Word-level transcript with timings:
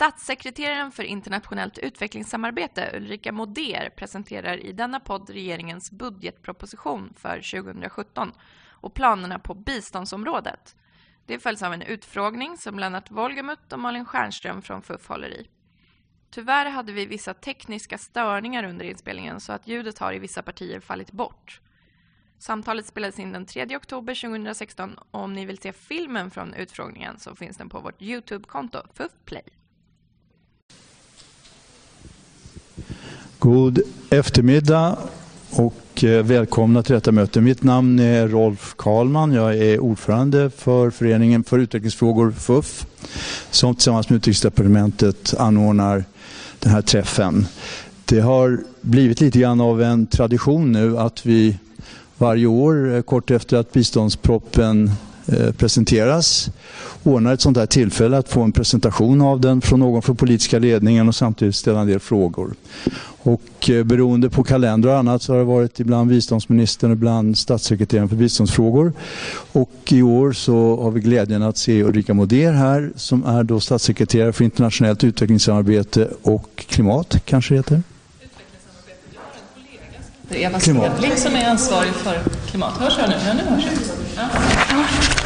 Statssekreteraren 0.00 0.92
för 0.92 1.02
internationellt 1.02 1.78
utvecklingssamarbete 1.78 2.90
Ulrika 2.94 3.32
Moder 3.32 3.90
presenterar 3.96 4.56
i 4.56 4.72
denna 4.72 5.00
podd 5.00 5.30
regeringens 5.30 5.90
budgetproposition 5.90 7.14
för 7.16 7.62
2017 7.62 8.32
och 8.70 8.94
planerna 8.94 9.38
på 9.38 9.54
biståndsområdet. 9.54 10.76
Det 11.26 11.38
följs 11.38 11.62
av 11.62 11.72
en 11.72 11.82
utfrågning 11.82 12.56
som 12.56 12.78
Lennart 12.78 13.10
Wolgemut 13.10 13.72
och 13.72 13.78
Malin 13.78 14.04
Stjernström 14.04 14.62
från 14.62 14.82
FUF 14.82 15.08
håller 15.08 15.28
i. 15.28 15.48
Tyvärr 16.30 16.70
hade 16.70 16.92
vi 16.92 17.06
vissa 17.06 17.34
tekniska 17.34 17.98
störningar 17.98 18.64
under 18.64 18.84
inspelningen 18.84 19.40
så 19.40 19.52
att 19.52 19.68
ljudet 19.68 19.98
har 19.98 20.12
i 20.12 20.18
vissa 20.18 20.42
partier 20.42 20.80
fallit 20.80 21.12
bort. 21.12 21.60
Samtalet 22.38 22.86
spelades 22.86 23.18
in 23.18 23.32
den 23.32 23.46
3 23.46 23.76
oktober 23.76 24.14
2016 24.14 24.94
och 24.94 25.20
om 25.20 25.32
ni 25.32 25.46
vill 25.46 25.58
se 25.58 25.72
filmen 25.72 26.30
från 26.30 26.54
utfrågningen 26.54 27.18
så 27.18 27.34
finns 27.34 27.56
den 27.56 27.68
på 27.68 27.80
vårt 27.80 28.02
Youtube-konto 28.02 28.78
FUF 28.94 29.12
Play. 29.24 29.59
God 33.40 33.80
eftermiddag 34.10 34.96
och 35.50 36.04
eh, 36.04 36.24
välkomna 36.24 36.82
till 36.82 36.94
detta 36.94 37.12
möte. 37.12 37.40
Mitt 37.40 37.62
namn 37.62 37.98
är 37.98 38.28
Rolf 38.28 38.74
Karlman. 38.76 39.32
Jag 39.32 39.58
är 39.58 39.78
ordförande 39.78 40.50
för 40.50 40.90
Föreningen 40.90 41.44
för 41.44 41.58
utvecklingsfrågor, 41.58 42.32
FUF, 42.32 42.86
som 43.50 43.74
tillsammans 43.74 44.08
med 44.08 44.16
Utrikesdepartementet 44.16 45.34
anordnar 45.38 46.04
den 46.58 46.72
här 46.72 46.82
träffen. 46.82 47.46
Det 48.04 48.20
har 48.20 48.60
blivit 48.80 49.20
lite 49.20 49.38
grann 49.38 49.60
av 49.60 49.82
en 49.82 50.06
tradition 50.06 50.72
nu 50.72 50.98
att 50.98 51.26
vi 51.26 51.58
varje 52.18 52.46
år, 52.46 52.94
eh, 52.94 53.02
kort 53.02 53.30
efter 53.30 53.56
att 53.56 53.72
biståndsproppen 53.72 54.90
presenteras 55.56 56.50
ordnar 57.02 57.34
ett 57.34 57.40
sånt 57.40 57.56
här 57.56 57.66
tillfälle 57.66 58.18
att 58.18 58.28
få 58.28 58.42
en 58.42 58.52
presentation 58.52 59.20
av 59.20 59.40
den 59.40 59.60
från 59.60 59.80
någon 59.80 60.02
från 60.02 60.16
politiska 60.16 60.58
ledningen 60.58 61.08
och 61.08 61.14
samtidigt 61.14 61.56
ställa 61.56 61.80
en 61.80 61.86
del 61.86 62.00
frågor. 62.00 62.54
Och 63.22 63.70
eh, 63.70 63.84
beroende 63.84 64.30
på 64.30 64.44
kalender 64.44 64.88
och 64.88 64.98
annat 64.98 65.22
så 65.22 65.32
har 65.32 65.38
det 65.38 65.44
varit 65.44 65.80
ibland 65.80 66.10
biståndsministern 66.10 66.90
och 66.90 66.96
ibland 66.96 67.38
statssekreteraren 67.38 68.08
för 68.08 68.16
biståndsfrågor. 68.16 68.92
Och 69.52 69.72
i 69.88 70.02
år 70.02 70.32
så 70.32 70.82
har 70.82 70.90
vi 70.90 71.00
glädjen 71.00 71.42
att 71.42 71.56
se 71.56 71.82
Ulrika 71.82 72.14
Moder 72.14 72.52
här 72.52 72.90
som 72.96 73.24
är 73.24 73.42
då 73.42 73.60
statssekreterare 73.60 74.32
för 74.32 74.44
internationellt 74.44 75.04
utvecklingssamarbete 75.04 76.08
och 76.22 76.64
klimat 76.68 77.16
kanske 77.24 77.54
det 77.54 77.58
heter. 77.58 77.82
Eva 80.32 80.60
Svedling 80.60 81.16
som 81.16 81.34
är 81.34 81.50
ansvarig 81.50 81.92
för 81.92 82.18
klimat. 82.50 82.72
Hörs 82.72 82.98
jag 82.98 83.08
nu? 83.08 83.16
Ja, 83.26 83.34
nu 83.34 83.54
hörs 83.54 83.64
jag. 83.64 84.26
Ja. 84.70 85.19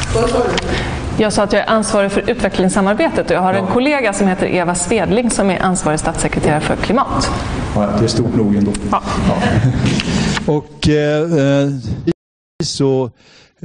Jag 1.17 1.33
sa 1.33 1.43
att 1.43 1.53
jag 1.53 1.61
är 1.61 1.69
ansvarig 1.69 2.11
för 2.11 2.29
utvecklingssamarbetet 2.29 3.25
och 3.25 3.35
jag 3.35 3.41
har 3.41 3.53
en 3.53 3.67
kollega 3.67 4.13
som 4.13 4.27
heter 4.27 4.47
Eva 4.47 4.75
Svedling 4.75 5.29
som 5.29 5.49
är 5.49 5.61
ansvarig 5.61 5.99
statssekreterare 5.99 6.61
för 6.61 6.75
klimat. 6.75 7.29
Ja, 7.75 7.89
det 7.99 8.03
är 8.03 8.07
stort 8.07 8.35
nog 8.35 8.55
ändå. 8.55 8.71
Ja. 8.91 9.01
ja. 9.27 9.35
Och 10.53 10.89
eh, 10.89 11.21
eh 11.21 11.69
så 12.63 13.11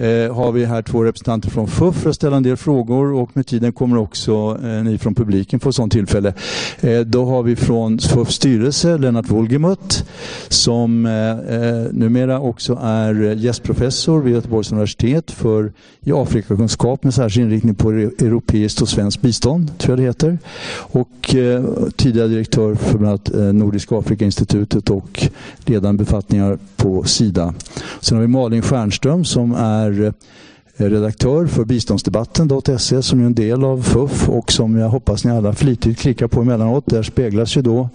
eh, 0.00 0.34
har 0.34 0.52
vi 0.52 0.64
här 0.64 0.82
två 0.82 1.04
representanter 1.04 1.50
från 1.50 1.66
FUF 1.66 1.96
för 1.96 2.10
att 2.10 2.16
ställa 2.16 2.36
en 2.36 2.42
del 2.42 2.56
frågor 2.56 3.14
och 3.14 3.30
med 3.32 3.46
tiden 3.46 3.72
kommer 3.72 3.96
också 3.96 4.58
eh, 4.64 4.84
ni 4.84 4.98
från 4.98 5.14
publiken 5.14 5.60
få 5.60 5.68
ett 5.68 5.74
sådant 5.74 5.92
tillfälle. 5.92 6.34
Eh, 6.80 7.00
då 7.00 7.24
har 7.24 7.42
vi 7.42 7.56
från 7.56 7.98
FUFs 7.98 8.34
styrelse 8.34 8.98
Lennart 8.98 9.30
Wolgemut 9.30 10.04
som 10.48 11.06
eh, 11.06 11.30
eh, 11.30 11.86
numera 11.92 12.40
också 12.40 12.78
är 12.82 13.14
gästprofessor 13.14 14.22
vid 14.22 14.34
Göteborgs 14.34 14.72
universitet 14.72 15.30
för 15.30 15.72
i 16.00 16.12
Afrikakunskap 16.12 17.04
med 17.04 17.14
särskild 17.14 17.46
inriktning 17.46 17.74
på 17.74 17.90
europeiskt 17.90 18.82
och 18.82 18.88
svenskt 18.88 19.20
bistånd, 19.20 19.78
tror 19.78 19.92
jag 19.92 19.98
det 19.98 20.08
heter. 20.08 20.38
Och 20.76 21.34
eh, 21.34 21.64
tidigare 21.96 22.28
direktör 22.28 22.74
för 22.74 22.98
bland 22.98 23.10
annat 23.10 23.34
eh, 23.34 23.40
Nordiska 23.40 23.98
Afrikainstitutet 23.98 24.90
och 24.90 25.28
ledande 25.64 26.04
befattningar 26.04 26.58
på 26.76 27.04
Sida. 27.04 27.54
Sen 28.00 28.16
har 28.16 28.22
vi 28.22 28.28
Malin 28.28 28.62
Stjernström 28.62 29.24
som 29.24 29.54
är 29.54 29.89
är 29.92 30.12
eh, 30.76 30.84
redaktör 30.90 31.46
för 31.46 31.64
biståndsdebatten.se 31.64 33.02
som 33.02 33.20
är 33.20 33.24
en 33.24 33.34
del 33.34 33.64
av 33.64 33.82
FUF 33.82 34.28
och 34.28 34.52
som 34.52 34.76
jag 34.76 34.88
hoppas 34.88 35.24
ni 35.24 35.30
alla 35.30 35.52
flitigt 35.52 35.98
klickar 35.98 36.26
på 36.26 36.40
emellanåt. 36.40 36.86
Där 36.86 37.02
speglas 37.02 37.56
ju 37.56 37.62
då 37.62 37.88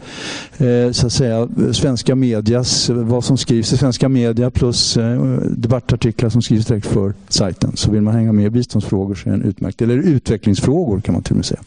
eh, 0.58 0.92
så 0.92 1.08
att 1.08 1.14
säga 1.14 1.50
svenska 1.72 2.16
medias, 2.16 2.90
vad 2.90 3.24
som 3.24 3.38
skrivs 3.38 3.74
i 3.74 3.78
svenska 3.78 4.10
media 4.10 4.52
plus 4.52 4.98
eh, 4.98 5.22
debattartiklar 5.42 6.30
som 6.30 6.42
skrivs 6.42 6.66
direkt 6.66 6.88
för 6.88 7.14
sajten. 7.30 7.72
Så 7.76 7.92
vill 7.92 8.02
man 8.02 8.16
hänga 8.16 8.34
med 8.34 8.46
i 8.46 8.50
biståndsfrågor 8.50 9.16
så 9.16 9.30
är 9.30 9.34
det 9.34 9.40
en 9.40 9.50
utmärkt, 9.50 9.82
eller 9.82 9.98
utvecklingsfrågor 9.98 11.02
kan 11.02 11.14
man 11.14 11.24
till 11.24 11.34
och 11.34 11.38
med 11.38 11.46
säga. 11.46 11.62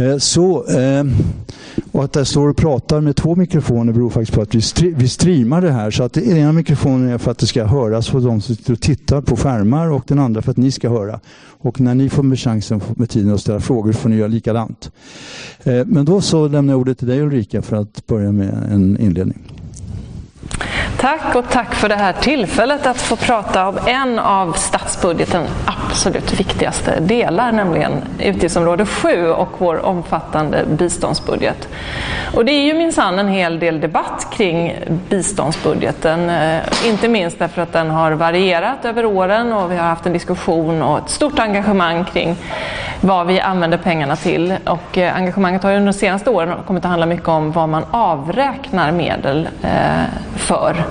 Eh, 0.00 0.18
så, 0.18 0.66
ehm, 0.68 1.12
och 1.92 2.04
att 2.04 2.16
jag 2.16 2.26
står 2.26 2.48
och 2.48 2.56
pratar 2.56 3.00
med 3.00 3.16
två 3.16 3.36
mikrofoner 3.36 3.92
beror 3.92 4.10
faktiskt 4.10 4.34
på 4.34 4.42
att 4.42 4.54
vi, 4.54 4.94
vi 4.96 5.08
streamar 5.08 5.60
det 5.60 5.72
här. 5.72 5.90
Så 5.90 6.02
att 6.02 6.12
den 6.12 6.36
ena 6.36 6.52
mikrofonen 6.52 7.08
är 7.08 7.18
för 7.18 7.30
att 7.30 7.38
det 7.38 7.46
ska 7.46 7.64
höras 7.64 8.08
för 8.08 8.20
de 8.20 8.40
som 8.40 8.56
sitter 8.56 8.72
och 8.72 8.80
tittar 8.80 9.20
på 9.20 9.36
skärmar 9.36 9.90
och 9.90 10.04
den 10.06 10.18
andra 10.18 10.42
för 10.42 10.50
att 10.50 10.56
ni 10.56 10.70
ska 10.70 10.88
höra. 10.88 11.20
Och 11.46 11.80
när 11.80 11.94
ni 11.94 12.08
får 12.08 12.22
med 12.22 12.38
chansen 12.38 12.80
med 12.96 13.10
tiden 13.10 13.34
att 13.34 13.40
ställa 13.40 13.60
frågor 13.60 13.92
får 13.92 14.08
ni 14.08 14.16
göra 14.16 14.28
likadant. 14.28 14.90
Eh, 15.62 15.86
men 15.86 16.04
då 16.04 16.20
så 16.20 16.48
lämnar 16.48 16.72
jag 16.72 16.80
ordet 16.80 16.98
till 16.98 17.08
dig 17.08 17.20
Ulrika 17.20 17.62
för 17.62 17.76
att 17.76 18.06
börja 18.06 18.32
med 18.32 18.68
en 18.72 19.00
inledning. 19.00 19.59
Tack 21.00 21.34
och 21.34 21.48
tack 21.50 21.74
för 21.74 21.88
det 21.88 21.94
här 21.94 22.12
tillfället 22.12 22.86
att 22.86 23.00
få 23.00 23.16
prata 23.16 23.68
om 23.68 23.78
en 23.86 24.18
av 24.18 24.52
statsbudgetens 24.52 25.50
absolut 25.66 26.40
viktigaste 26.40 27.00
delar, 27.00 27.52
nämligen 27.52 27.92
utgiftsområde 28.18 28.86
7 28.86 29.30
och 29.30 29.48
vår 29.58 29.86
omfattande 29.86 30.64
biståndsbudget. 30.66 31.68
Och 32.34 32.44
det 32.44 32.52
är 32.52 32.62
ju 32.62 32.74
minsann 32.74 33.18
en 33.18 33.28
hel 33.28 33.58
del 33.58 33.80
debatt 33.80 34.26
kring 34.32 34.76
biståndsbudgeten, 35.08 36.30
eh, 36.30 36.60
inte 36.86 37.08
minst 37.08 37.38
därför 37.38 37.62
att 37.62 37.72
den 37.72 37.90
har 37.90 38.12
varierat 38.12 38.84
över 38.84 39.04
åren 39.04 39.52
och 39.52 39.72
vi 39.72 39.76
har 39.76 39.86
haft 39.86 40.06
en 40.06 40.12
diskussion 40.12 40.82
och 40.82 40.98
ett 40.98 41.10
stort 41.10 41.38
engagemang 41.38 42.04
kring 42.04 42.36
vad 43.00 43.26
vi 43.26 43.40
använder 43.40 43.78
pengarna 43.78 44.16
till. 44.16 44.54
Och 44.64 44.98
eh, 44.98 45.16
engagemanget 45.16 45.62
har 45.62 45.70
ju 45.70 45.76
under 45.76 45.92
de 45.92 45.98
senaste 45.98 46.30
åren 46.30 46.54
kommit 46.66 46.84
att 46.84 46.90
handla 46.90 47.06
mycket 47.06 47.28
om 47.28 47.52
vad 47.52 47.68
man 47.68 47.84
avräknar 47.90 48.92
medel 48.92 49.48
eh, 49.62 49.70
för. 50.36 50.84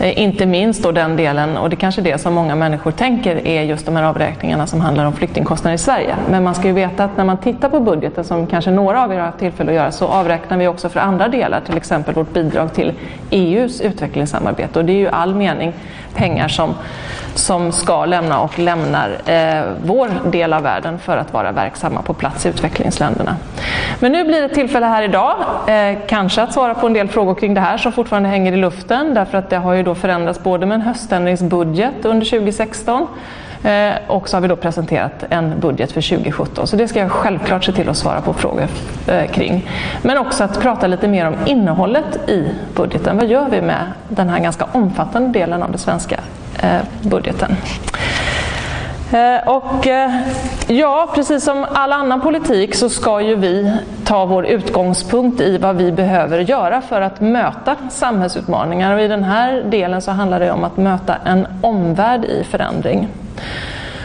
Eh, 0.00 0.22
inte 0.22 0.46
minst 0.46 0.82
då 0.82 0.92
den 0.92 1.16
delen, 1.16 1.56
och 1.56 1.70
det 1.70 1.76
kanske 1.76 2.00
är 2.00 2.02
det 2.02 2.18
som 2.18 2.34
många 2.34 2.54
människor 2.54 2.90
tänker 2.90 3.46
är 3.46 3.62
just 3.62 3.86
de 3.86 3.96
här 3.96 4.02
avräkningarna 4.02 4.66
som 4.66 4.80
handlar 4.80 5.04
om 5.04 5.12
flyktingkostnader 5.12 5.74
i 5.74 5.78
Sverige. 5.78 6.16
Men 6.30 6.44
man 6.44 6.54
ska 6.54 6.68
ju 6.68 6.74
veta 6.74 7.04
att 7.04 7.16
när 7.16 7.24
man 7.24 7.36
tittar 7.36 7.68
på 7.68 7.80
budgeten, 7.80 8.24
som 8.24 8.46
kanske 8.46 8.70
några 8.70 9.04
av 9.04 9.12
er 9.12 9.18
har 9.18 9.26
haft 9.26 9.38
tillfälle 9.38 9.70
att 9.70 9.76
göra, 9.76 9.92
så 9.92 10.06
avräknar 10.06 10.56
vi 10.56 10.68
också 10.68 10.88
för 10.88 11.00
andra 11.00 11.28
delar, 11.28 11.60
till 11.60 11.76
exempel 11.76 12.14
vårt 12.14 12.32
bidrag 12.32 12.72
till 12.74 12.92
EUs 13.30 13.80
utvecklingssamarbete. 13.80 14.78
Och 14.78 14.84
det 14.84 14.92
är 14.92 14.96
ju 14.96 15.08
all 15.08 15.34
mening 15.34 15.72
pengar 16.14 16.48
som, 16.48 16.74
som 17.34 17.72
ska 17.72 18.04
lämna 18.04 18.40
och 18.40 18.58
lämnar 18.58 19.10
eh, 19.26 19.62
vår 19.84 20.30
del 20.30 20.52
av 20.52 20.62
världen 20.62 20.98
för 20.98 21.16
att 21.16 21.32
vara 21.32 21.52
verksamma 21.52 22.02
på 22.02 22.14
plats 22.14 22.46
i 22.46 22.48
utvecklingsländerna. 22.48 23.36
Men 24.00 24.12
nu 24.12 24.24
blir 24.24 24.42
det 24.42 24.48
tillfälle 24.48 24.86
här 24.86 25.02
idag, 25.02 25.36
eh, 25.66 25.98
kanske 26.06 26.42
att 26.42 26.52
svara 26.52 26.74
på 26.74 26.86
en 26.86 26.92
del 26.92 27.08
frågor 27.08 27.34
kring 27.34 27.54
det 27.54 27.60
här 27.60 27.78
som 27.78 27.92
fortfarande 27.92 28.28
hänger 28.28 28.52
i 28.52 28.56
luften 28.56 29.14
därför 29.14 29.38
att 29.38 29.50
det 29.50 29.56
har 29.56 29.72
ju 29.72 29.82
då 29.82 29.94
förändrats 29.94 30.42
både 30.42 30.66
med 30.66 30.74
en 30.74 30.80
höständringsbudget 30.80 32.04
under 32.04 32.26
2016 32.26 33.06
eh, 33.64 33.92
och 34.06 34.28
så 34.28 34.36
har 34.36 34.40
vi 34.40 34.48
då 34.48 34.56
presenterat 34.56 35.24
en 35.30 35.60
budget 35.60 35.92
för 35.92 36.00
2017. 36.00 36.66
Så 36.66 36.76
det 36.76 36.88
ska 36.88 37.00
jag 37.00 37.10
självklart 37.10 37.64
se 37.64 37.72
till 37.72 37.88
att 37.88 37.96
svara 37.96 38.20
på 38.20 38.32
frågor 38.32 38.66
eh, 39.06 39.30
kring. 39.30 39.70
Men 40.02 40.18
också 40.18 40.44
att 40.44 40.60
prata 40.60 40.86
lite 40.86 41.08
mer 41.08 41.26
om 41.26 41.34
innehållet 41.46 42.28
i 42.28 42.48
budgeten. 42.76 43.16
Vad 43.16 43.26
gör 43.26 43.48
vi 43.50 43.62
med 43.62 43.92
den 44.08 44.28
här 44.28 44.40
ganska 44.40 44.66
omfattande 44.72 45.38
delen 45.38 45.62
av 45.62 45.72
det 45.72 45.78
svenska 45.78 46.20
Eh, 46.62 46.80
budgeten? 47.02 47.56
Eh, 49.12 49.48
och 49.48 49.86
eh, 49.86 50.10
ja, 50.66 51.08
precis 51.14 51.44
som 51.44 51.66
all 51.72 51.92
annan 51.92 52.20
politik 52.20 52.74
så 52.74 52.88
ska 52.88 53.20
ju 53.20 53.34
vi 53.34 53.72
ta 54.04 54.24
vår 54.24 54.46
utgångspunkt 54.46 55.40
i 55.40 55.58
vad 55.58 55.76
vi 55.76 55.92
behöver 55.92 56.38
göra 56.38 56.80
för 56.80 57.00
att 57.00 57.20
möta 57.20 57.76
samhällsutmaningar. 57.90 58.94
Och 58.94 59.00
i 59.00 59.08
den 59.08 59.24
här 59.24 59.62
delen 59.62 60.02
så 60.02 60.10
handlar 60.10 60.40
det 60.40 60.50
om 60.50 60.64
att 60.64 60.76
möta 60.76 61.16
en 61.24 61.46
omvärld 61.60 62.24
i 62.24 62.44
förändring. 62.44 63.08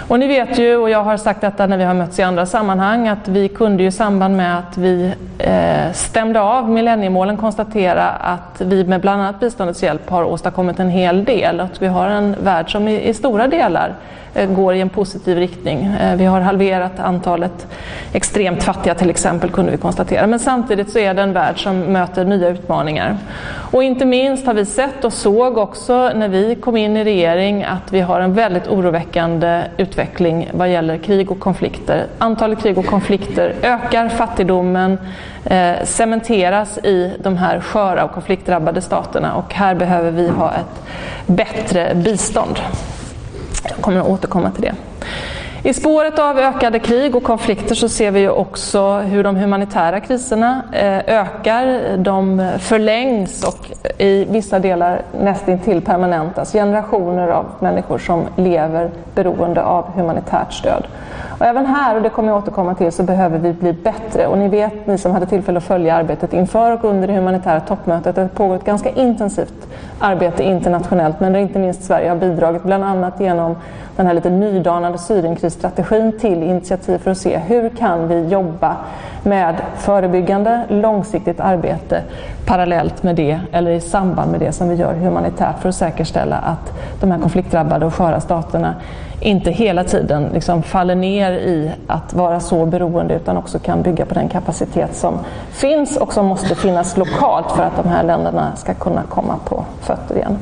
Och 0.09 0.19
ni 0.19 0.27
vet 0.27 0.59
ju, 0.59 0.77
och 0.77 0.89
jag 0.89 1.03
har 1.03 1.17
sagt 1.17 1.41
detta 1.41 1.67
när 1.67 1.77
vi 1.77 1.83
har 1.83 1.93
mötts 1.93 2.19
i 2.19 2.21
andra 2.21 2.45
sammanhang, 2.45 3.07
att 3.07 3.27
vi 3.27 3.47
kunde 3.47 3.83
ju 3.83 3.89
i 3.89 3.91
samband 3.91 4.37
med 4.37 4.57
att 4.57 4.77
vi 4.77 5.13
eh, 5.37 5.91
stämde 5.93 6.41
av 6.41 6.69
millenniemålen 6.69 7.37
konstatera 7.37 8.09
att 8.09 8.61
vi 8.61 8.83
med 8.83 9.01
bland 9.01 9.21
annat 9.21 9.39
biståndets 9.39 9.83
hjälp 9.83 10.09
har 10.09 10.23
åstadkommit 10.23 10.79
en 10.79 10.89
hel 10.89 11.23
del. 11.25 11.59
Att 11.59 11.81
vi 11.81 11.87
har 11.87 12.07
en 12.07 12.35
värld 12.43 12.71
som 12.71 12.87
i, 12.87 13.09
i 13.09 13.13
stora 13.13 13.47
delar 13.47 13.95
Eh, 14.33 14.49
går 14.49 14.75
i 14.75 14.81
en 14.81 14.89
positiv 14.89 15.37
riktning. 15.37 15.85
Eh, 15.85 16.15
vi 16.15 16.25
har 16.25 16.41
halverat 16.41 16.99
antalet 16.99 17.67
extremt 18.13 18.63
fattiga 18.63 18.95
till 18.95 19.09
exempel 19.09 19.49
kunde 19.49 19.71
vi 19.71 19.77
konstatera. 19.77 20.27
Men 20.27 20.39
samtidigt 20.39 20.89
så 20.89 20.99
är 20.99 21.13
det 21.13 21.21
en 21.21 21.33
värld 21.33 21.63
som 21.63 21.79
möter 21.79 22.25
nya 22.25 22.49
utmaningar. 22.49 23.17
Och 23.71 23.83
inte 23.83 24.05
minst 24.05 24.45
har 24.45 24.53
vi 24.53 24.65
sett 24.65 25.05
och 25.05 25.13
såg 25.13 25.57
också 25.57 26.11
när 26.15 26.27
vi 26.27 26.55
kom 26.55 26.77
in 26.77 26.97
i 26.97 27.03
regering 27.03 27.63
att 27.63 27.93
vi 27.93 28.01
har 28.01 28.21
en 28.21 28.33
väldigt 28.33 28.67
oroväckande 28.67 29.63
utveckling 29.77 29.98
utveckling 29.99 30.49
vad 30.53 30.71
gäller 30.71 30.97
krig 30.97 31.31
och 31.31 31.39
konflikter. 31.39 32.07
Antalet 32.17 32.59
krig 32.59 32.77
och 32.77 32.85
konflikter 32.85 33.55
ökar, 33.61 34.09
fattigdomen 34.09 34.97
eh, 35.43 35.75
cementeras 35.83 36.77
i 36.77 37.11
de 37.23 37.37
här 37.37 37.59
sköra 37.59 38.03
och 38.03 38.11
konfliktdrabbade 38.11 38.81
staterna 38.81 39.35
och 39.35 39.53
här 39.53 39.75
behöver 39.75 40.11
vi 40.11 40.29
ha 40.29 40.53
ett 40.53 40.83
bättre 41.27 41.95
bistånd. 41.95 42.59
Jag 43.63 43.77
kommer 43.77 43.99
att 43.99 44.07
återkomma 44.07 44.51
till 44.51 44.61
det. 44.61 44.73
I 45.63 45.73
spåret 45.73 46.19
av 46.19 46.39
ökade 46.39 46.79
krig 46.79 47.15
och 47.15 47.23
konflikter 47.23 47.75
så 47.75 47.89
ser 47.89 48.11
vi 48.11 48.19
ju 48.19 48.29
också 48.29 48.97
hur 48.97 49.23
de 49.23 49.35
humanitära 49.35 49.99
kriserna 49.99 50.61
eh, 50.73 50.97
ökar, 51.19 51.97
de 51.97 52.49
förlängs 52.59 53.43
och 53.43 53.71
eh, 53.97 54.05
i 54.05 54.27
vissa 54.29 54.59
delar 54.59 55.01
nästintill 55.19 55.81
permanentas. 55.81 56.51
Generationer 56.51 57.27
av 57.27 57.45
människor 57.59 57.97
som 57.97 58.23
lever 58.35 58.91
beroende 59.15 59.63
av 59.63 59.85
humanitärt 59.95 60.53
stöd. 60.53 60.87
Och 61.39 61.45
även 61.45 61.65
här, 61.65 61.95
och 61.95 62.01
det 62.01 62.09
kommer 62.09 62.29
jag 62.29 62.37
återkomma 62.37 62.75
till, 62.75 62.91
så 62.91 63.03
behöver 63.03 63.37
vi 63.37 63.53
bli 63.53 63.73
bättre. 63.73 64.27
Och 64.27 64.37
ni 64.37 64.47
vet, 64.47 64.87
ni 64.87 64.97
som 64.97 65.11
hade 65.11 65.25
tillfälle 65.25 65.57
att 65.57 65.63
följa 65.63 65.95
arbetet 65.95 66.33
inför 66.33 66.71
och 66.71 66.83
under 66.83 67.07
det 67.07 67.13
humanitära 67.13 67.59
toppmötet, 67.59 68.07
att 68.07 68.15
det 68.15 68.35
pågår 68.35 68.55
ett 68.55 68.65
ganska 68.65 68.89
intensivt 68.89 69.67
arbete 69.99 70.43
internationellt, 70.43 71.19
men 71.19 71.33
där 71.33 71.39
inte 71.39 71.59
minst 71.59 71.83
Sverige 71.83 72.09
har 72.09 72.15
bidragit, 72.15 72.63
bland 72.63 72.83
annat 72.83 73.19
genom 73.19 73.55
den 73.95 74.07
här 74.07 74.13
lite 74.13 74.29
nydanande 74.29 74.97
Syrienkrisstrategin 74.97 76.19
till 76.19 76.43
initiativ 76.43 76.97
för 76.97 77.11
att 77.11 77.17
se 77.17 77.37
hur 77.37 77.69
kan 77.69 78.07
vi 78.07 78.27
jobba 78.27 78.77
med 79.23 79.55
förebyggande, 79.77 80.61
långsiktigt 80.69 81.39
arbete 81.39 82.01
parallellt 82.45 83.03
med 83.03 83.15
det 83.15 83.39
eller 83.51 83.71
i 83.71 83.81
samband 83.81 84.31
med 84.31 84.39
det 84.39 84.51
som 84.51 84.69
vi 84.69 84.75
gör 84.75 84.93
humanitärt 84.93 85.59
för 85.61 85.69
att 85.69 85.75
säkerställa 85.75 86.35
att 86.35 86.73
de 87.01 87.11
här 87.11 87.19
konfliktdrabbade 87.19 87.85
och 87.85 87.93
sköra 87.93 88.19
staterna 88.19 88.75
inte 89.21 89.51
hela 89.51 89.83
tiden 89.83 90.29
liksom 90.33 90.63
faller 90.63 90.95
ner 90.95 91.28
i 91.33 91.71
att 91.87 92.13
vara 92.13 92.39
så 92.39 92.65
beroende 92.65 93.15
utan 93.15 93.37
också 93.37 93.59
kan 93.59 93.81
bygga 93.81 94.05
på 94.05 94.13
den 94.13 94.29
kapacitet 94.29 94.95
som 94.95 95.19
finns 95.51 95.97
och 95.97 96.13
som 96.13 96.25
måste 96.25 96.55
finnas 96.55 96.97
lokalt 96.97 97.51
för 97.51 97.63
att 97.63 97.83
de 97.83 97.89
här 97.89 98.03
länderna 98.03 98.55
ska 98.55 98.73
kunna 98.73 99.03
komma 99.03 99.35
på 99.45 99.65
fötter 99.81 100.15
igen. 100.15 100.37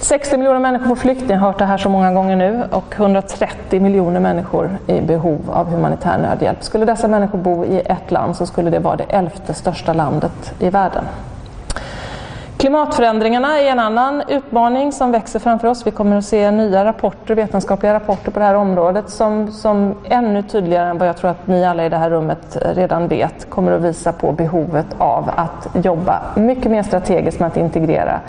60 0.00 0.36
miljoner 0.36 0.60
människor 0.60 0.86
på 0.86 0.96
flykt, 0.96 1.28
ni 1.28 1.34
har 1.34 1.46
hört 1.46 1.58
det 1.58 1.64
här 1.64 1.78
så 1.78 1.88
många 1.88 2.12
gånger 2.12 2.36
nu, 2.36 2.64
och 2.72 2.94
130 2.96 3.80
miljoner 3.80 4.20
människor 4.20 4.78
i 4.86 5.00
behov 5.00 5.40
av 5.50 5.66
humanitär 5.66 6.18
nödhjälp. 6.18 6.62
Skulle 6.62 6.84
dessa 6.84 7.08
människor 7.08 7.38
bo 7.38 7.64
i 7.64 7.80
ett 7.80 8.10
land 8.10 8.36
så 8.36 8.46
skulle 8.46 8.70
det 8.70 8.78
vara 8.78 8.96
det 8.96 9.04
elfte 9.08 9.54
största 9.54 9.92
landet 9.92 10.54
i 10.58 10.70
världen. 10.70 11.04
Klimatförändringarna 12.66 13.60
är 13.60 13.70
en 13.70 13.78
annan 13.78 14.22
utmaning 14.28 14.92
som 14.92 15.12
växer 15.12 15.38
framför 15.38 15.68
oss. 15.68 15.86
Vi 15.86 15.90
kommer 15.90 16.16
att 16.16 16.24
se 16.24 16.50
nya 16.50 16.84
rapporter, 16.84 17.34
vetenskapliga 17.34 17.94
rapporter 17.94 18.30
på 18.30 18.38
det 18.38 18.44
här 18.44 18.54
området 18.54 19.10
som, 19.10 19.52
som 19.52 19.94
ännu 20.04 20.42
tydligare 20.42 20.88
än 20.88 20.98
vad 20.98 21.08
jag 21.08 21.16
tror 21.16 21.30
att 21.30 21.46
ni 21.46 21.64
alla 21.64 21.86
i 21.86 21.88
det 21.88 21.96
här 21.96 22.10
rummet 22.10 22.56
redan 22.62 23.08
vet 23.08 23.50
kommer 23.50 23.72
att 23.72 23.82
visa 23.82 24.12
på 24.12 24.32
behovet 24.32 24.86
av 24.98 25.30
att 25.36 25.84
jobba 25.84 26.22
mycket 26.36 26.70
mer 26.70 26.82
strategiskt 26.82 27.40
med 27.40 27.46
att 27.46 27.56
integrera 27.56 28.20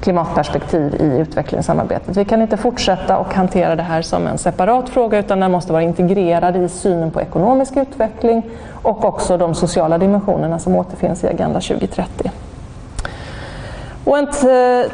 klimatperspektiv 0.00 0.94
i 0.94 1.18
utvecklingssamarbetet. 1.18 2.16
Vi 2.16 2.24
kan 2.24 2.42
inte 2.42 2.56
fortsätta 2.56 3.18
och 3.18 3.34
hantera 3.34 3.76
det 3.76 3.82
här 3.82 4.02
som 4.02 4.26
en 4.26 4.38
separat 4.38 4.88
fråga 4.88 5.18
utan 5.18 5.40
den 5.40 5.50
måste 5.50 5.72
vara 5.72 5.82
integrerad 5.82 6.56
i 6.56 6.68
synen 6.68 7.10
på 7.10 7.20
ekonomisk 7.20 7.76
utveckling 7.76 8.42
och 8.82 9.04
också 9.04 9.36
de 9.36 9.54
sociala 9.54 9.98
dimensionerna 9.98 10.58
som 10.58 10.76
återfinns 10.76 11.24
i 11.24 11.28
Agenda 11.28 11.60
2030. 11.60 12.30
Och 14.06 14.18
en 14.18 14.26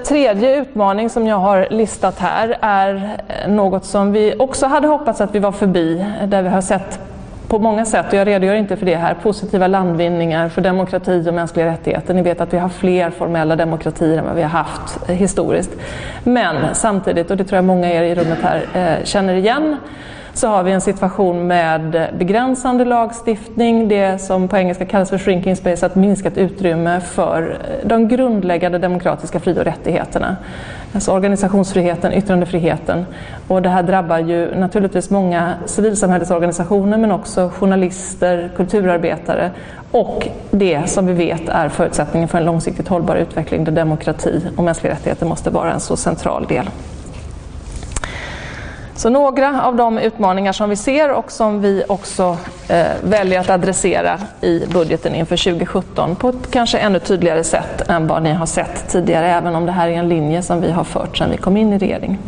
tredje 0.04 0.56
utmaning 0.60 1.10
som 1.10 1.26
jag 1.26 1.36
har 1.36 1.66
listat 1.70 2.18
här 2.18 2.58
är 2.60 3.18
eh, 3.28 3.50
något 3.50 3.84
som 3.84 4.12
vi 4.12 4.34
också 4.38 4.66
hade 4.66 4.88
hoppats 4.88 5.20
att 5.20 5.34
vi 5.34 5.38
var 5.38 5.52
förbi, 5.52 6.06
eh, 6.20 6.28
där 6.28 6.42
vi 6.42 6.48
har 6.48 6.60
sett 6.60 7.00
på 7.48 7.58
många 7.58 7.84
sätt, 7.84 8.06
och 8.08 8.14
jag 8.14 8.26
redogör 8.26 8.54
inte 8.54 8.76
för 8.76 8.86
det 8.86 8.96
här, 8.96 9.14
positiva 9.14 9.66
landvinningar 9.66 10.48
för 10.48 10.60
demokrati 10.60 11.28
och 11.28 11.34
mänskliga 11.34 11.66
rättigheter. 11.66 12.14
Ni 12.14 12.22
vet 12.22 12.40
att 12.40 12.52
vi 12.52 12.58
har 12.58 12.68
fler 12.68 13.10
formella 13.10 13.56
demokratier 13.56 14.18
än 14.18 14.24
vad 14.24 14.34
vi 14.34 14.42
har 14.42 14.48
haft 14.48 15.08
eh, 15.08 15.14
historiskt. 15.14 15.70
Men 16.24 16.74
samtidigt, 16.74 17.30
och 17.30 17.36
det 17.36 17.44
tror 17.44 17.56
jag 17.56 17.64
många 17.64 17.92
er 17.92 18.02
i 18.02 18.14
rummet 18.14 18.38
här 18.42 18.66
eh, 18.74 19.04
känner 19.04 19.34
igen, 19.34 19.76
så 20.34 20.48
har 20.48 20.62
vi 20.62 20.72
en 20.72 20.80
situation 20.80 21.46
med 21.46 22.08
begränsande 22.18 22.84
lagstiftning, 22.84 23.88
det 23.88 24.18
som 24.18 24.48
på 24.48 24.56
engelska 24.56 24.84
kallas 24.84 25.10
för 25.10 25.18
shrinking 25.18 25.56
space, 25.56 25.86
ett 25.86 25.94
minskat 25.94 26.38
utrymme 26.38 27.00
för 27.00 27.42
eh, 27.42 27.88
de 27.88 28.08
grundläggande 28.08 28.78
demokratiska 28.78 29.40
fri 29.40 29.58
och 29.58 29.64
rättigheterna. 29.64 30.36
Alltså 30.94 31.12
organisationsfriheten, 31.12 32.12
yttrandefriheten. 32.12 33.06
Och 33.48 33.62
det 33.62 33.68
här 33.68 33.82
drabbar 33.82 34.18
ju 34.18 34.54
naturligtvis 34.54 35.10
många 35.10 35.54
civilsamhällesorganisationer 35.66 36.98
men 36.98 37.12
också 37.12 37.50
journalister, 37.58 38.50
kulturarbetare 38.56 39.50
och 39.90 40.28
det 40.50 40.90
som 40.90 41.06
vi 41.06 41.12
vet 41.12 41.48
är 41.48 41.68
förutsättningen 41.68 42.28
för 42.28 42.38
en 42.38 42.44
långsiktigt 42.44 42.88
hållbar 42.88 43.16
utveckling 43.16 43.64
där 43.64 43.72
demokrati 43.72 44.42
och 44.56 44.64
mänskliga 44.64 44.92
rättigheter 44.92 45.26
måste 45.26 45.50
vara 45.50 45.72
en 45.72 45.80
så 45.80 45.96
central 45.96 46.46
del. 46.46 46.70
Så 49.02 49.10
några 49.10 49.62
av 49.62 49.76
de 49.76 49.98
utmaningar 49.98 50.52
som 50.52 50.70
vi 50.70 50.76
ser 50.76 51.10
och 51.10 51.32
som 51.32 51.60
vi 51.60 51.84
också 51.88 52.36
eh, 52.68 52.86
väljer 53.02 53.40
att 53.40 53.50
adressera 53.50 54.18
i 54.40 54.66
budgeten 54.66 55.14
inför 55.14 55.36
2017 55.36 56.16
på 56.16 56.28
ett 56.28 56.50
kanske 56.50 56.78
ännu 56.78 56.98
tydligare 56.98 57.44
sätt 57.44 57.88
än 57.88 58.06
vad 58.06 58.22
ni 58.22 58.32
har 58.32 58.46
sett 58.46 58.88
tidigare, 58.88 59.30
även 59.30 59.56
om 59.56 59.66
det 59.66 59.72
här 59.72 59.88
är 59.88 59.92
en 59.92 60.08
linje 60.08 60.42
som 60.42 60.60
vi 60.60 60.70
har 60.70 60.84
fört 60.84 61.16
sedan 61.16 61.30
vi 61.30 61.36
kom 61.36 61.56
in 61.56 61.72
i 61.72 61.78
regering. 61.78 62.18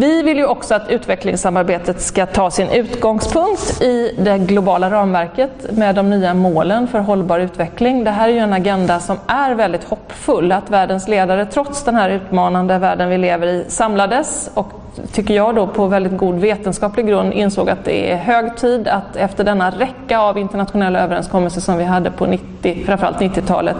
Vi 0.00 0.22
vill 0.22 0.38
ju 0.38 0.46
också 0.46 0.74
att 0.74 0.90
utvecklingssamarbetet 0.90 2.00
ska 2.00 2.26
ta 2.26 2.50
sin 2.50 2.68
utgångspunkt 2.70 3.82
i 3.82 4.14
det 4.18 4.38
globala 4.38 4.90
ramverket 4.90 5.50
med 5.70 5.94
de 5.94 6.10
nya 6.10 6.34
målen 6.34 6.88
för 6.88 6.98
hållbar 6.98 7.38
utveckling. 7.38 8.04
Det 8.04 8.10
här 8.10 8.28
är 8.28 8.32
ju 8.32 8.38
en 8.38 8.52
agenda 8.52 9.00
som 9.00 9.16
är 9.26 9.54
väldigt 9.54 9.84
hoppfull, 9.84 10.52
att 10.52 10.70
världens 10.70 11.08
ledare 11.08 11.46
trots 11.46 11.84
den 11.84 11.94
här 11.94 12.10
utmanande 12.10 12.78
världen 12.78 13.08
vi 13.08 13.18
lever 13.18 13.46
i 13.46 13.64
samlades 13.68 14.50
och 14.54 14.72
tycker 15.12 15.34
jag 15.34 15.54
då 15.54 15.66
på 15.66 15.86
väldigt 15.86 16.16
god 16.16 16.34
vetenskaplig 16.34 17.06
grund 17.06 17.32
insåg 17.32 17.70
att 17.70 17.84
det 17.84 18.12
är 18.12 18.16
hög 18.16 18.56
tid 18.56 18.88
att 18.88 19.16
efter 19.16 19.44
denna 19.44 19.70
räcka 19.70 20.18
av 20.18 20.38
internationella 20.38 21.00
överenskommelser 21.00 21.60
som 21.60 21.78
vi 21.78 21.84
hade 21.84 22.10
på 22.10 22.26
90, 22.26 22.84
framförallt 22.86 23.18
90-talet 23.18 23.76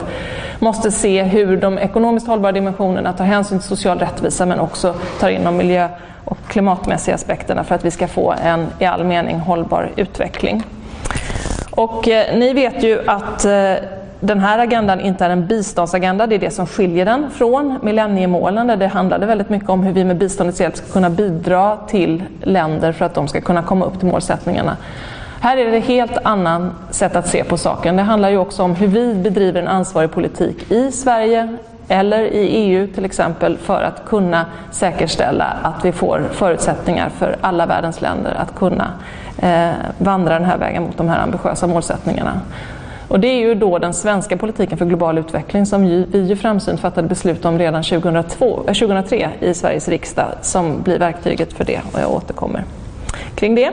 måste 0.59 0.91
se 0.91 1.23
hur 1.23 1.57
de 1.57 1.79
ekonomiskt 1.79 2.27
hållbara 2.27 2.53
dimensionerna 2.53 3.13
tar 3.13 3.25
hänsyn 3.25 3.59
till 3.59 3.69
social 3.69 3.99
rättvisa 3.99 4.47
men 4.47 4.61
också 4.61 4.95
tar 5.21 5.29
in 5.29 5.45
de 5.45 5.57
miljö 5.57 5.89
och 6.25 6.39
klimatmässiga 6.49 7.15
aspekterna 7.15 7.65
för 7.65 7.75
att 7.75 7.85
vi 7.85 7.91
ska 7.91 8.09
få 8.09 8.35
en 8.45 8.67
i 8.79 8.85
all 8.85 9.05
mening 9.05 9.39
hållbar 9.39 9.91
utveckling. 9.97 10.63
Och 11.71 12.09
eh, 12.09 12.39
ni 12.39 12.53
vet 12.53 12.83
ju 12.83 13.01
att 13.07 13.45
eh, 13.45 13.75
den 14.21 14.41
här 14.41 14.59
agendan 14.59 15.01
inte 15.01 15.25
är 15.25 15.31
en 15.31 15.47
biståndsagenda, 15.47 16.27
det 16.27 16.35
är 16.35 16.39
det 16.39 16.51
som 16.51 16.67
skiljer 16.67 17.05
den 17.05 17.31
från 17.31 17.79
millenniemålen 17.83 18.67
där 18.67 18.77
det 18.77 18.87
handlade 18.87 19.27
väldigt 19.27 19.49
mycket 19.49 19.69
om 19.69 19.83
hur 19.83 19.93
vi 19.93 20.05
med 20.05 20.17
biståndets 20.17 20.61
hjälp 20.61 20.77
ska 20.77 20.93
kunna 20.93 21.11
bidra 21.11 21.77
till 21.77 22.23
länder 22.43 22.93
för 22.93 23.05
att 23.05 23.15
de 23.15 23.29
ska 23.29 23.41
kunna 23.41 23.63
komma 23.63 23.85
upp 23.85 23.99
till 23.99 24.09
målsättningarna. 24.09 24.77
Här 25.41 25.57
är 25.57 25.71
det 25.71 25.77
ett 25.77 25.85
helt 25.85 26.19
annat 26.23 26.73
sätt 26.91 27.17
att 27.17 27.29
se 27.29 27.45
på 27.45 27.57
saken. 27.57 27.97
Det 27.97 28.03
handlar 28.03 28.31
ju 28.31 28.39
också 28.39 28.63
om 28.63 28.75
hur 28.75 28.87
vi 28.87 29.15
bedriver 29.15 29.61
en 29.61 29.69
ansvarig 29.69 30.11
politik 30.11 30.73
i 30.73 30.93
Sverige 30.93 31.57
eller 31.89 32.23
i 32.23 32.47
EU 32.47 32.87
till 32.87 33.05
exempel 33.05 33.59
för 33.59 33.83
att 33.83 34.05
kunna 34.07 34.47
säkerställa 34.71 35.45
att 35.63 35.85
vi 35.85 35.93
får 35.93 36.23
förutsättningar 36.33 37.09
för 37.09 37.37
alla 37.41 37.67
världens 37.67 38.01
länder 38.01 38.35
att 38.39 38.55
kunna 38.55 38.91
eh, 39.39 39.71
vandra 39.99 40.35
den 40.35 40.45
här 40.45 40.59
vägen 40.59 40.83
mot 40.83 40.97
de 40.97 41.09
här 41.09 41.23
ambitiösa 41.23 41.67
målsättningarna. 41.67 42.41
Och 43.09 43.21
det 43.21 43.29
är 43.29 43.39
ju 43.39 43.55
då 43.55 43.79
den 43.79 43.95
svenska 43.95 44.37
politiken 44.37 44.79
för 44.79 44.87
global 44.87 45.19
utveckling 45.19 45.67
som 45.67 45.83
vi 46.11 46.21
ju 46.29 46.37
framsynt 46.37 46.81
fattade 46.81 47.09
beslut 47.09 47.45
om 47.45 47.59
redan 47.59 47.83
2002, 47.83 48.63
2003 48.67 49.31
eh, 49.41 49.49
i 49.49 49.55
Sveriges 49.55 49.89
riksdag 49.89 50.27
som 50.43 50.83
blir 50.83 50.99
verktyget 50.99 51.53
för 51.53 51.65
det 51.65 51.81
och 51.93 52.01
jag 52.01 52.13
återkommer 52.13 52.65
kring 53.35 53.55
det. 53.55 53.73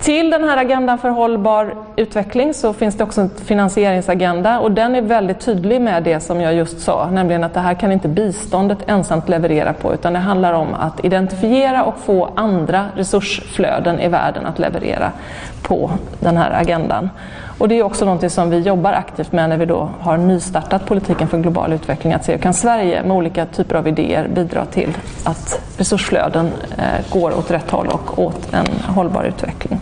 Till 0.00 0.30
den 0.30 0.44
här 0.44 0.56
agendan 0.56 0.98
för 0.98 1.08
hållbar 1.08 1.74
utveckling 1.96 2.54
så 2.54 2.72
finns 2.72 2.96
det 2.96 3.04
också 3.04 3.20
en 3.20 3.30
finansieringsagenda 3.44 4.60
och 4.60 4.72
den 4.72 4.94
är 4.94 5.02
väldigt 5.02 5.40
tydlig 5.40 5.80
med 5.80 6.02
det 6.02 6.20
som 6.20 6.40
jag 6.40 6.54
just 6.54 6.80
sa, 6.80 7.10
nämligen 7.10 7.44
att 7.44 7.54
det 7.54 7.60
här 7.60 7.74
kan 7.74 7.92
inte 7.92 8.08
biståndet 8.08 8.78
ensamt 8.86 9.28
leverera 9.28 9.72
på 9.72 9.94
utan 9.94 10.12
det 10.12 10.18
handlar 10.18 10.52
om 10.52 10.74
att 10.74 11.04
identifiera 11.04 11.84
och 11.84 11.98
få 12.04 12.30
andra 12.34 12.86
resursflöden 12.96 14.00
i 14.00 14.08
världen 14.08 14.46
att 14.46 14.58
leverera 14.58 15.12
på 15.62 15.90
den 16.20 16.36
här 16.36 16.60
agendan. 16.60 17.10
Och 17.60 17.68
det 17.68 17.78
är 17.78 17.82
också 17.82 18.04
något 18.04 18.32
som 18.32 18.50
vi 18.50 18.58
jobbar 18.58 18.92
aktivt 18.92 19.32
med 19.32 19.48
när 19.48 19.56
vi 19.56 19.66
då 19.66 19.88
har 20.00 20.16
nystartat 20.16 20.86
politiken 20.86 21.28
för 21.28 21.38
global 21.38 21.72
utveckling, 21.72 22.12
att 22.12 22.24
se 22.24 22.32
hur 22.32 22.38
kan 22.38 22.54
Sverige 22.54 23.02
med 23.02 23.16
olika 23.16 23.46
typer 23.46 23.74
av 23.74 23.88
idéer 23.88 24.28
bidra 24.28 24.66
till 24.66 24.96
att 25.24 25.60
resursflöden 25.76 26.50
eh, 26.78 27.12
går 27.12 27.38
åt 27.38 27.50
rätt 27.50 27.70
håll 27.70 27.86
och 27.86 28.18
åt 28.18 28.52
en 28.52 28.66
hållbar 28.94 29.24
utveckling. 29.24 29.80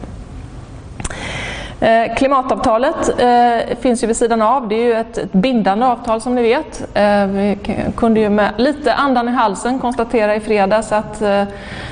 Eh, 1.81 2.15
klimatavtalet 2.17 3.21
eh, 3.21 3.77
finns 3.81 4.03
ju 4.03 4.07
vid 4.07 4.17
sidan 4.17 4.43
av. 4.43 4.69
Det 4.69 4.75
är 4.75 4.85
ju 4.85 4.93
ett, 4.93 5.19
ett 5.19 5.33
bindande 5.33 5.87
avtal 5.87 6.21
som 6.21 6.35
ni 6.35 6.43
vet. 6.43 6.89
Eh, 6.95 7.27
vi 7.27 7.59
kunde 7.97 8.21
ju 8.21 8.31
med 8.31 8.53
lite 8.57 8.95
andan 8.95 9.29
i 9.29 9.33
halsen 9.33 9.79
konstatera 9.79 10.37
i 10.37 10.41
fredags 10.41 10.93
att 10.93 11.23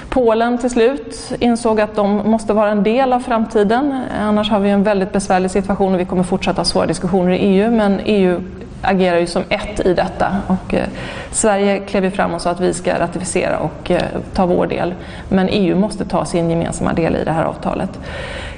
Polen 0.09 0.59
till 0.59 0.71
slut 0.71 1.33
insåg 1.41 1.81
att 1.81 1.95
de 1.95 2.31
måste 2.31 2.53
vara 2.53 2.71
en 2.71 2.83
del 2.83 3.13
av 3.13 3.21
framtiden. 3.21 4.01
Annars 4.21 4.51
har 4.51 4.61
vi 4.61 4.71
en 4.71 4.83
väldigt 4.83 5.13
besvärlig 5.13 5.51
situation 5.51 5.95
och 5.95 6.01
vi 6.01 6.05
kommer 6.05 6.23
fortsätta 6.23 6.61
ha 6.61 6.65
svåra 6.65 6.87
diskussioner 6.87 7.33
i 7.33 7.37
EU. 7.37 7.71
Men 7.71 8.01
EU 8.05 8.41
agerar 8.83 9.19
ju 9.19 9.27
som 9.27 9.43
ett 9.49 9.87
i 9.87 9.95
detta. 9.95 10.37
Och, 10.47 10.75
Sverige 11.31 11.79
klev 11.79 12.11
fram 12.11 12.35
och 12.35 12.41
sa 12.41 12.51
att 12.51 12.61
vi 12.61 12.75
ska 12.75 12.99
ratificera 12.99 13.59
och 13.59 13.93
ta 14.35 14.47
vår 14.47 14.67
del. 14.67 14.95
Men 15.29 15.49
EU 15.49 15.77
måste 15.77 16.05
ta 16.05 16.25
sin 16.25 16.51
gemensamma 16.51 16.93
del 16.93 17.17
i 17.17 17.25
det 17.25 17.33
här 17.33 17.45
avtalet. 17.45 17.99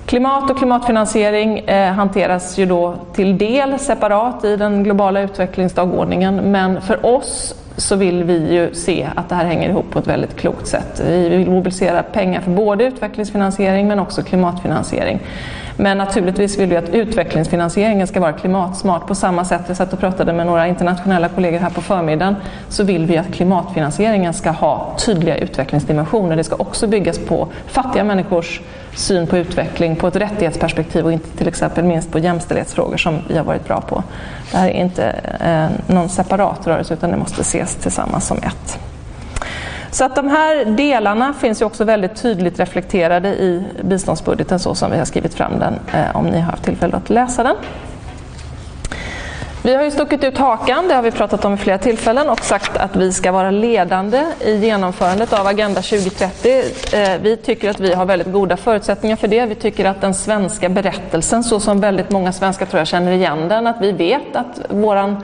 Klimat 0.08 0.50
och 0.50 0.58
klimatfinansiering 0.58 1.58
eh, 1.58 1.92
hanteras 1.92 2.58
ju 2.58 2.66
då 2.66 2.94
till 3.12 3.38
del 3.38 3.78
separat 3.78 4.44
i 4.44 4.56
den 4.56 4.84
globala 4.84 5.20
utvecklingsdagordningen 5.20 6.36
men 6.36 6.80
för 6.80 7.06
oss 7.06 7.54
så 7.76 7.96
vill 7.96 8.24
vi 8.24 8.54
ju 8.54 8.74
se 8.74 9.08
att 9.14 9.28
det 9.28 9.34
här 9.34 9.44
hänger 9.44 9.68
ihop 9.68 9.90
på 9.90 9.98
ett 9.98 10.06
väldigt 10.06 10.36
klokt 10.36 10.66
sätt. 10.66 11.02
Vi 11.06 11.28
vill 11.28 11.50
mobilisera 11.50 12.02
pengar 12.02 12.40
för 12.40 12.50
både 12.50 12.84
utvecklingsfinansiering 12.84 13.88
men 13.88 13.98
också 13.98 14.22
klimatfinansiering. 14.22 15.20
Men 15.76 15.98
naturligtvis 15.98 16.58
vill 16.58 16.68
vi 16.68 16.76
att 16.76 16.88
utvecklingsfinansieringen 16.88 18.06
ska 18.06 18.20
vara 18.20 18.32
klimatsmart. 18.32 19.06
På 19.06 19.14
samma 19.14 19.44
sätt, 19.44 19.62
jag 19.68 19.76
satt 19.76 19.92
och 19.92 19.98
pratade 19.98 20.32
med 20.32 20.46
några 20.46 20.68
internationella 20.68 21.28
kollegor 21.28 21.58
här 21.58 21.70
på 21.70 21.80
förmiddagen, 21.80 22.36
så 22.68 22.84
vill 22.84 23.06
vi 23.06 23.16
att 23.16 23.32
klimatfinansieringen 23.32 24.34
ska 24.34 24.50
ha 24.50 24.96
tydliga 25.06 25.36
utvecklingsdimensioner. 25.36 26.36
Det 26.36 26.44
ska 26.44 26.56
också 26.56 26.86
byggas 26.86 27.18
på 27.18 27.48
fattiga 27.66 28.04
människors 28.04 28.60
syn 28.94 29.26
på 29.26 29.38
utveckling, 29.38 29.96
på 29.96 30.08
ett 30.08 30.16
rättighetsperspektiv 30.16 31.04
och 31.04 31.12
inte 31.12 31.36
till 31.36 31.48
exempel 31.48 31.84
minst 31.84 32.12
på 32.12 32.18
jämställdhetsfrågor 32.18 32.96
som 32.96 33.18
vi 33.28 33.36
har 33.36 33.44
varit 33.44 33.64
bra 33.64 33.80
på. 33.80 34.02
Det 34.50 34.56
här 34.56 34.68
är 34.68 34.72
inte 34.72 35.04
eh, 35.40 35.94
någon 35.94 36.08
separat 36.08 36.66
rörelse 36.66 36.94
utan 36.94 37.10
det 37.10 37.16
måste 37.16 37.40
ses 37.40 37.74
tillsammans 37.74 38.26
som 38.26 38.38
ett. 38.38 38.78
Så 39.90 40.04
att 40.04 40.16
de 40.16 40.28
här 40.28 40.64
delarna 40.64 41.34
finns 41.34 41.62
ju 41.62 41.66
också 41.66 41.84
väldigt 41.84 42.22
tydligt 42.22 42.58
reflekterade 42.58 43.28
i 43.28 43.64
biståndsbudgeten 43.82 44.58
så 44.58 44.74
som 44.74 44.90
vi 44.90 44.98
har 44.98 45.04
skrivit 45.04 45.34
fram 45.34 45.58
den, 45.58 45.74
eh, 45.92 46.16
om 46.16 46.26
ni 46.26 46.40
har 46.40 46.50
haft 46.50 46.64
tillfälle 46.64 46.96
att 46.96 47.10
läsa 47.10 47.42
den. 47.42 47.56
Vi 49.68 49.74
har 49.74 49.84
ju 49.84 49.90
stuckit 49.90 50.24
ut 50.24 50.38
hakan, 50.38 50.88
det 50.88 50.94
har 50.94 51.02
vi 51.02 51.10
pratat 51.10 51.44
om 51.44 51.54
i 51.54 51.56
flera 51.56 51.78
tillfällen, 51.78 52.28
och 52.28 52.40
sagt 52.40 52.76
att 52.76 52.96
vi 52.96 53.12
ska 53.12 53.32
vara 53.32 53.50
ledande 53.50 54.24
i 54.40 54.56
genomförandet 54.56 55.32
av 55.32 55.46
Agenda 55.46 55.82
2030. 55.82 56.62
Eh, 56.92 57.20
vi 57.22 57.36
tycker 57.36 57.70
att 57.70 57.80
vi 57.80 57.94
har 57.94 58.06
väldigt 58.06 58.32
goda 58.32 58.56
förutsättningar 58.56 59.16
för 59.16 59.28
det. 59.28 59.46
Vi 59.46 59.54
tycker 59.54 59.84
att 59.84 60.00
den 60.00 60.14
svenska 60.14 60.68
berättelsen, 60.68 61.44
så 61.44 61.60
som 61.60 61.80
väldigt 61.80 62.10
många 62.10 62.32
svenskar 62.32 62.66
tror 62.66 62.78
jag 62.78 62.86
känner 62.86 63.12
igen 63.12 63.48
den, 63.48 63.66
att 63.66 63.80
vi 63.80 63.92
vet 63.92 64.36
att 64.36 64.60
vår 64.68 65.16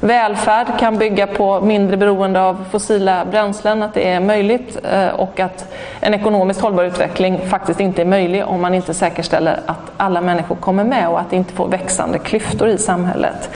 välfärd 0.00 0.78
kan 0.78 0.98
bygga 0.98 1.26
på 1.26 1.60
mindre 1.60 1.96
beroende 1.96 2.40
av 2.40 2.64
fossila 2.70 3.24
bränslen, 3.24 3.82
att 3.82 3.94
det 3.94 4.08
är 4.08 4.20
möjligt 4.20 4.78
eh, 4.92 5.08
och 5.08 5.40
att 5.40 5.72
en 6.00 6.14
ekonomiskt 6.14 6.60
hållbar 6.60 6.84
utveckling 6.84 7.40
faktiskt 7.48 7.80
inte 7.80 8.02
är 8.02 8.06
möjlig 8.06 8.44
om 8.44 8.60
man 8.60 8.74
inte 8.74 8.94
säkerställer 8.94 9.60
att 9.66 9.92
alla 9.96 10.20
människor 10.20 10.56
kommer 10.56 10.84
med 10.84 11.08
och 11.08 11.20
att 11.20 11.30
det 11.30 11.36
inte 11.36 11.52
får 11.52 11.68
växande 11.68 12.18
klyftor 12.18 12.68
i 12.68 12.78
samhället. 12.78 13.50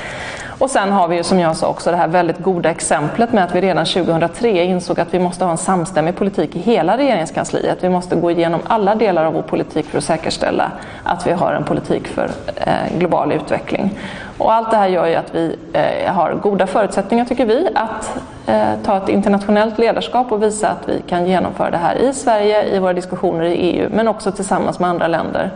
Och 0.64 0.70
sen 0.70 0.92
har 0.92 1.08
vi 1.08 1.16
ju 1.16 1.22
som 1.22 1.40
jag 1.40 1.56
sa 1.56 1.68
också 1.68 1.90
det 1.90 1.96
här 1.96 2.08
väldigt 2.08 2.38
goda 2.38 2.70
exemplet 2.70 3.32
med 3.32 3.44
att 3.44 3.54
vi 3.54 3.60
redan 3.60 3.86
2003 3.86 4.64
insåg 4.64 5.00
att 5.00 5.14
vi 5.14 5.18
måste 5.18 5.44
ha 5.44 5.52
en 5.52 5.58
samstämmig 5.58 6.16
politik 6.16 6.56
i 6.56 6.58
hela 6.58 6.98
regeringskansliet. 6.98 7.84
Vi 7.84 7.88
måste 7.88 8.16
gå 8.16 8.30
igenom 8.30 8.60
alla 8.66 8.94
delar 8.94 9.24
av 9.24 9.32
vår 9.32 9.42
politik 9.42 9.86
för 9.86 9.98
att 9.98 10.04
säkerställa 10.04 10.70
att 11.02 11.26
vi 11.26 11.32
har 11.32 11.52
en 11.52 11.64
politik 11.64 12.08
för 12.08 12.30
eh, 12.56 12.98
global 12.98 13.32
utveckling. 13.32 13.98
Och 14.38 14.52
allt 14.52 14.70
det 14.70 14.76
här 14.76 14.88
gör 14.88 15.06
ju 15.06 15.14
att 15.14 15.34
vi 15.34 15.56
eh, 15.72 16.12
har 16.12 16.34
goda 16.34 16.66
förutsättningar, 16.66 17.24
tycker 17.24 17.46
vi, 17.46 17.68
att 17.74 18.16
eh, 18.46 18.62
ta 18.84 18.96
ett 18.96 19.08
internationellt 19.08 19.78
ledarskap 19.78 20.32
och 20.32 20.42
visa 20.42 20.68
att 20.68 20.88
vi 20.88 21.02
kan 21.08 21.26
genomföra 21.26 21.70
det 21.70 21.76
här 21.76 21.96
i 21.96 22.12
Sverige, 22.12 22.64
i 22.64 22.78
våra 22.78 22.92
diskussioner 22.92 23.44
i 23.44 23.54
EU, 23.54 23.88
men 23.92 24.08
också 24.08 24.32
tillsammans 24.32 24.78
med 24.78 24.90
andra 24.90 25.08
länder. 25.08 25.50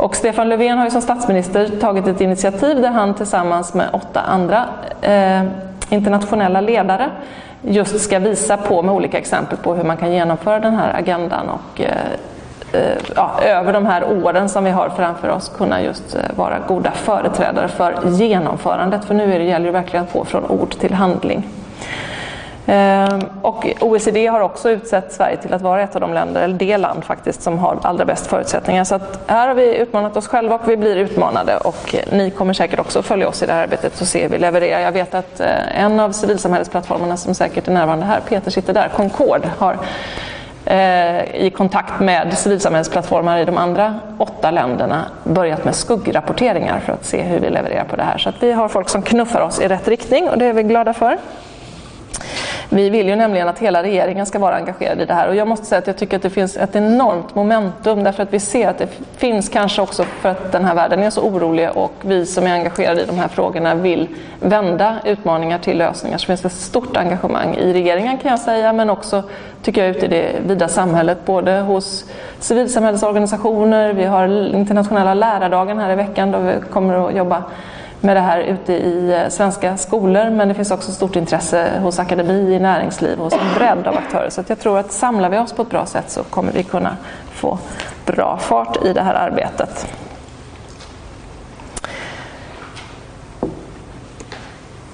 Och 0.00 0.16
Stefan 0.16 0.48
Löfven 0.48 0.78
har 0.78 0.84
ju 0.84 0.90
som 0.90 1.02
statsminister 1.02 1.68
tagit 1.80 2.06
ett 2.06 2.20
initiativ 2.20 2.82
där 2.82 2.88
han 2.88 3.14
tillsammans 3.14 3.74
med 3.74 3.88
åtta 3.92 4.20
andra 4.30 4.64
eh, 5.00 5.42
internationella 5.90 6.60
ledare 6.60 7.10
just 7.62 8.00
ska 8.00 8.18
visa 8.18 8.56
på 8.56 8.82
med 8.82 8.94
olika 8.94 9.18
exempel 9.18 9.58
på 9.58 9.74
hur 9.74 9.84
man 9.84 9.96
kan 9.96 10.12
genomföra 10.12 10.60
den 10.60 10.74
här 10.74 10.94
agendan 10.98 11.48
och 11.48 11.80
eh, 11.80 11.90
eh 12.72 12.96
ja, 13.16 13.40
över 13.42 13.72
de 13.72 13.86
här 13.86 14.04
åren 14.24 14.48
som 14.48 14.64
vi 14.64 14.70
har 14.70 14.88
framför 14.88 15.28
oss 15.28 15.52
kunna 15.56 15.82
just 15.82 16.14
eh, 16.14 16.20
vara 16.36 16.58
goda 16.68 16.90
företrädare 16.90 17.68
för 17.68 17.94
genomförandet. 18.08 19.04
För 19.04 19.14
nu 19.14 19.34
är 19.34 19.38
det, 19.38 19.44
gäller 19.44 19.66
det 19.66 19.72
verkligen 19.72 20.04
att 20.04 20.12
gå 20.12 20.24
från 20.24 20.44
ord 20.44 20.70
till 20.70 20.94
handling. 20.94 21.48
Ehm, 22.70 23.20
och 23.42 23.66
OECD 23.80 24.26
har 24.26 24.40
också 24.40 24.70
utsett 24.70 25.12
Sverige 25.12 25.36
till 25.36 25.54
att 25.54 25.62
vara 25.62 25.82
ett 25.82 25.94
av 25.94 26.00
de 26.00 26.14
länder, 26.14 26.42
eller 26.42 26.54
det 26.54 26.76
land 26.76 27.04
faktiskt, 27.04 27.42
som 27.42 27.58
har 27.58 27.78
allra 27.82 28.04
bäst 28.04 28.26
förutsättningar. 28.26 28.84
Så 28.84 28.94
att 28.94 29.20
här 29.26 29.48
har 29.48 29.54
vi 29.54 29.76
utmanat 29.76 30.16
oss 30.16 30.28
själva 30.28 30.54
och 30.54 30.68
vi 30.68 30.76
blir 30.76 30.96
utmanade 30.96 31.56
och 31.56 31.94
ni 32.12 32.30
kommer 32.30 32.52
säkert 32.52 32.78
också 32.80 33.02
följa 33.02 33.28
oss 33.28 33.42
i 33.42 33.46
det 33.46 33.52
här 33.52 33.62
arbetet 33.62 34.00
och 34.00 34.06
se 34.06 34.22
hur 34.22 34.28
vi 34.28 34.38
levererar. 34.38 34.80
Jag 34.80 34.92
vet 34.92 35.14
att 35.14 35.40
eh, 35.40 35.82
en 35.84 36.00
av 36.00 36.12
civilsamhällesplattformarna 36.12 37.16
som 37.16 37.34
säkert 37.34 37.68
är 37.68 37.72
närvarande 37.72 38.06
här, 38.06 38.20
Peter 38.28 38.50
sitter 38.50 38.74
där, 38.74 38.88
Concord, 38.96 39.42
har 39.58 39.78
eh, 40.64 41.34
i 41.34 41.52
kontakt 41.56 42.00
med 42.00 42.38
civilsamhällesplattformar 42.38 43.38
i 43.38 43.44
de 43.44 43.58
andra 43.58 44.00
åtta 44.18 44.50
länderna 44.50 45.04
börjat 45.24 45.64
med 45.64 45.74
skuggrapporteringar 45.74 46.80
för 46.80 46.92
att 46.92 47.04
se 47.04 47.22
hur 47.22 47.40
vi 47.40 47.50
levererar 47.50 47.84
på 47.84 47.96
det 47.96 48.02
här. 48.02 48.18
Så 48.18 48.28
att 48.28 48.42
vi 48.42 48.52
har 48.52 48.68
folk 48.68 48.88
som 48.88 49.02
knuffar 49.02 49.40
oss 49.40 49.60
i 49.60 49.68
rätt 49.68 49.88
riktning 49.88 50.28
och 50.28 50.38
det 50.38 50.46
är 50.46 50.52
vi 50.52 50.62
glada 50.62 50.94
för. 50.94 51.18
Vi 52.72 52.90
vill 52.90 53.08
ju 53.08 53.16
nämligen 53.16 53.48
att 53.48 53.58
hela 53.58 53.82
regeringen 53.82 54.26
ska 54.26 54.38
vara 54.38 54.56
engagerad 54.56 55.00
i 55.00 55.04
det 55.04 55.14
här. 55.14 55.28
Och 55.28 55.34
jag 55.34 55.48
måste 55.48 55.66
säga 55.66 55.78
att 55.78 55.86
jag 55.86 55.96
tycker 55.96 56.16
att 56.16 56.22
det 56.22 56.30
finns 56.30 56.56
ett 56.56 56.76
enormt 56.76 57.34
momentum. 57.34 58.04
Därför 58.04 58.22
att 58.22 58.32
vi 58.32 58.40
ser 58.40 58.68
att 58.68 58.78
det 58.78 58.88
finns 59.16 59.48
kanske 59.48 59.82
också 59.82 60.04
för 60.04 60.28
att 60.28 60.52
den 60.52 60.64
här 60.64 60.74
världen 60.74 61.02
är 61.02 61.10
så 61.10 61.22
orolig. 61.22 61.70
Och 61.74 61.92
vi 62.02 62.26
som 62.26 62.46
är 62.46 62.52
engagerade 62.52 63.02
i 63.02 63.04
de 63.04 63.18
här 63.18 63.28
frågorna 63.28 63.74
vill 63.74 64.08
vända 64.40 64.96
utmaningar 65.04 65.58
till 65.58 65.78
lösningar. 65.78 66.18
Så 66.18 66.26
finns 66.26 66.40
det 66.40 66.48
ett 66.48 66.52
stort 66.52 66.96
engagemang 66.96 67.54
i 67.54 67.72
regeringen 67.72 68.18
kan 68.18 68.30
jag 68.30 68.40
säga. 68.40 68.72
Men 68.72 68.90
också 68.90 69.22
tycker 69.62 69.84
jag 69.84 69.96
ute 69.96 70.06
i 70.06 70.08
det 70.08 70.32
vida 70.46 70.68
samhället. 70.68 71.18
Både 71.24 71.60
hos 71.60 72.04
civilsamhällesorganisationer, 72.38 73.92
vi 73.92 74.04
har 74.04 74.54
internationella 74.54 75.14
lärardagen 75.14 75.78
här 75.78 75.92
i 75.92 75.94
veckan 75.94 76.30
då 76.30 76.38
vi 76.38 76.54
kommer 76.70 77.08
att 77.08 77.16
jobba 77.16 77.42
med 78.00 78.16
det 78.16 78.20
här 78.20 78.40
ute 78.40 78.72
i 78.72 79.12
eh, 79.12 79.28
svenska 79.28 79.76
skolor 79.76 80.30
men 80.30 80.48
det 80.48 80.54
finns 80.54 80.70
också 80.70 80.92
stort 80.92 81.16
intresse 81.16 81.78
hos 81.82 81.98
akademi, 81.98 82.54
i 82.54 82.58
näringsliv 82.58 83.18
och 83.18 83.24
hos 83.24 83.32
en 83.32 83.54
bredd 83.58 83.86
av 83.86 83.96
aktörer. 83.96 84.30
Så 84.30 84.42
jag 84.46 84.58
tror 84.58 84.78
att 84.78 84.92
samlar 84.92 85.28
vi 85.30 85.38
oss 85.38 85.52
på 85.52 85.62
ett 85.62 85.70
bra 85.70 85.86
sätt 85.86 86.10
så 86.10 86.22
kommer 86.22 86.52
vi 86.52 86.62
kunna 86.62 86.96
få 87.32 87.58
bra 88.06 88.38
fart 88.38 88.84
i 88.84 88.92
det 88.92 89.02
här 89.02 89.14
arbetet. 89.14 89.86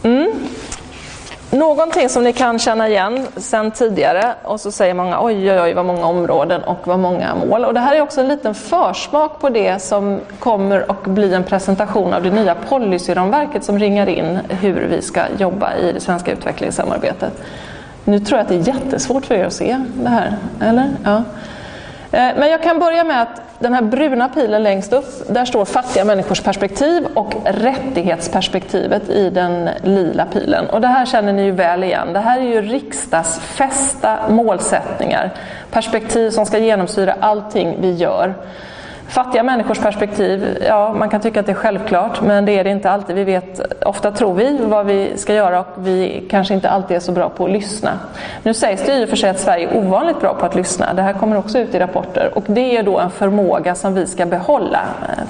Mm. 0.02 0.32
Någonting 1.56 2.08
som 2.08 2.24
ni 2.24 2.32
kan 2.32 2.58
känna 2.58 2.88
igen 2.88 3.26
sen 3.36 3.70
tidigare 3.70 4.34
och 4.42 4.60
så 4.60 4.72
säger 4.72 4.94
många 4.94 5.22
oj 5.22 5.52
oj 5.52 5.60
oj 5.60 5.74
vad 5.74 5.84
många 5.84 6.06
områden 6.06 6.64
och 6.64 6.78
vad 6.84 6.98
många 6.98 7.34
mål. 7.34 7.64
Och 7.64 7.74
det 7.74 7.80
här 7.80 7.96
är 7.96 8.00
också 8.00 8.20
en 8.20 8.28
liten 8.28 8.54
försmak 8.54 9.40
på 9.40 9.48
det 9.48 9.82
som 9.82 10.20
kommer 10.38 10.90
att 10.90 11.04
bli 11.04 11.34
en 11.34 11.44
presentation 11.44 12.14
av 12.14 12.22
det 12.22 12.30
nya 12.30 12.54
policyramverket 12.54 13.64
som 13.64 13.78
ringar 13.78 14.08
in 14.08 14.38
hur 14.48 14.86
vi 14.90 15.02
ska 15.02 15.20
jobba 15.38 15.74
i 15.76 15.92
det 15.92 16.00
svenska 16.00 16.32
utvecklingssamarbetet. 16.32 17.32
Nu 18.04 18.20
tror 18.20 18.38
jag 18.38 18.44
att 18.44 18.48
det 18.48 18.54
är 18.54 18.74
jättesvårt 18.74 19.26
för 19.26 19.34
er 19.34 19.44
att 19.44 19.52
se 19.52 19.84
det 19.94 20.08
här, 20.08 20.36
eller? 20.60 20.90
Ja. 21.04 21.16
Eh, 22.12 22.28
men 22.38 22.50
jag 22.50 22.62
kan 22.62 22.78
börja 22.78 23.04
med 23.04 23.22
att 23.22 23.42
den 23.58 23.74
här 23.74 23.82
bruna 23.82 24.28
pilen 24.28 24.62
längst 24.62 24.92
upp, 24.92 25.28
där 25.28 25.44
står 25.44 25.64
fattiga 25.64 26.04
människors 26.04 26.40
perspektiv 26.40 27.06
och 27.14 27.34
rättighetsperspektivet 27.44 29.08
i 29.08 29.30
den 29.30 29.70
lila 29.82 30.26
pilen. 30.26 30.70
Och 30.70 30.80
det 30.80 30.86
här 30.86 31.06
känner 31.06 31.32
ni 31.32 31.42
ju 31.42 31.50
väl 31.50 31.84
igen. 31.84 32.12
Det 32.12 32.20
här 32.20 32.40
är 32.40 32.44
ju 32.44 32.62
riksdagsfästa 32.62 34.18
målsättningar, 34.28 35.30
perspektiv 35.70 36.30
som 36.30 36.46
ska 36.46 36.58
genomsyra 36.58 37.16
allting 37.20 37.76
vi 37.80 37.92
gör. 37.92 38.34
Fattiga 39.08 39.42
människors 39.42 39.78
perspektiv, 39.78 40.58
ja 40.66 40.92
man 40.92 41.08
kan 41.08 41.20
tycka 41.20 41.40
att 41.40 41.46
det 41.46 41.52
är 41.52 41.56
självklart 41.56 42.22
men 42.22 42.44
det 42.44 42.58
är 42.58 42.64
det 42.64 42.70
inte 42.70 42.90
alltid. 42.90 43.16
Vi 43.16 43.24
vet, 43.24 43.84
ofta 43.84 44.10
tror 44.10 44.34
vi 44.34 44.58
vad 44.62 44.86
vi 44.86 45.12
ska 45.16 45.34
göra 45.34 45.60
och 45.60 45.66
vi 45.76 46.26
kanske 46.30 46.54
inte 46.54 46.70
alltid 46.70 46.96
är 46.96 47.00
så 47.00 47.12
bra 47.12 47.28
på 47.28 47.44
att 47.44 47.50
lyssna. 47.50 47.90
Nu 48.42 48.54
sägs 48.54 48.82
det 48.86 48.92
i 48.92 49.04
och 49.04 49.08
för 49.08 49.16
sig 49.16 49.30
att 49.30 49.40
Sverige 49.40 49.68
är 49.68 49.76
ovanligt 49.76 50.20
bra 50.20 50.34
på 50.34 50.46
att 50.46 50.54
lyssna. 50.54 50.94
Det 50.94 51.02
här 51.02 51.12
kommer 51.12 51.38
också 51.38 51.58
ut 51.58 51.74
i 51.74 51.78
rapporter 51.78 52.30
och 52.34 52.44
det 52.46 52.76
är 52.76 52.82
då 52.82 52.98
en 52.98 53.10
förmåga 53.10 53.74
som 53.74 53.94
vi 53.94 54.06
ska 54.06 54.26
behålla. 54.26 54.80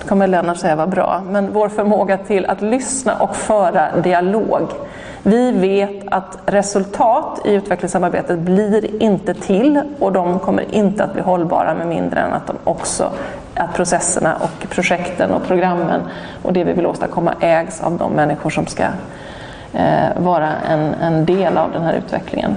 Det 0.01 0.09
kommer 0.09 0.27
Lennart 0.27 0.59
säga 0.59 0.77
var 0.77 0.87
bra. 0.87 1.23
Men 1.31 1.53
vår 1.53 1.69
förmåga 1.69 2.19
till 2.19 2.47
att 2.47 2.63
lyssna 2.63 3.17
och 3.19 3.37
föra 3.37 3.97
dialog 3.97 4.69
Vi 5.23 5.53
vet 5.53 6.03
att 6.11 6.39
resultat 6.47 7.41
i 7.45 7.53
utvecklingssamarbetet 7.55 8.39
blir 8.39 9.03
inte 9.03 9.35
till 9.35 9.81
och 9.99 10.13
de 10.13 10.39
kommer 10.39 10.65
inte 10.75 11.05
att 11.05 11.13
bli 11.13 11.23
hållbara 11.23 11.75
med 11.75 11.87
mindre 11.87 12.21
än 12.21 12.33
att 12.33 12.47
de 12.47 12.57
också 12.65 13.11
att 13.57 13.75
processerna 13.75 14.37
och 14.37 14.71
projekten 14.71 15.31
och 15.31 15.47
programmen 15.47 16.01
och 16.43 16.53
det 16.53 16.65
vi 16.65 16.73
vill 16.73 16.87
åstadkomma 16.87 17.35
ägs 17.41 17.81
av 17.81 17.99
de 17.99 18.13
människor 18.13 18.51
som 18.51 18.67
ska 18.67 18.85
eh, 19.73 20.09
vara 20.17 20.49
en, 20.71 20.95
en 20.95 21.25
del 21.25 21.59
av 21.59 21.73
den 21.73 21.83
här 21.83 21.95
utvecklingen. 21.95 22.57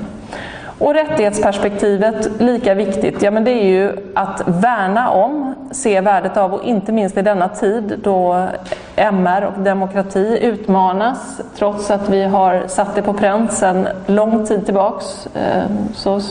Och 0.79 0.93
rättighetsperspektivet, 0.93 2.41
lika 2.41 2.73
viktigt, 2.73 3.21
ja 3.21 3.31
men 3.31 3.43
det 3.43 3.51
är 3.51 3.65
ju 3.65 3.91
att 4.15 4.41
värna 4.45 5.09
om, 5.09 5.55
se 5.71 6.01
värdet 6.01 6.37
av 6.37 6.53
och 6.53 6.63
inte 6.63 6.91
minst 6.91 7.17
i 7.17 7.21
denna 7.21 7.49
tid 7.49 7.99
då 8.03 8.47
MR 8.95 9.43
och 9.43 9.61
demokrati 9.61 10.39
utmanas 10.41 11.41
trots 11.57 11.91
att 11.91 12.09
vi 12.09 12.23
har 12.23 12.63
satt 12.67 12.95
det 12.95 13.01
på 13.01 13.13
pränt 13.13 13.53
sedan 13.53 13.87
lång 14.05 14.45
tid 14.45 14.65
tillbaks. 14.65 15.27
Eh, 15.35 15.63
så 15.95 16.21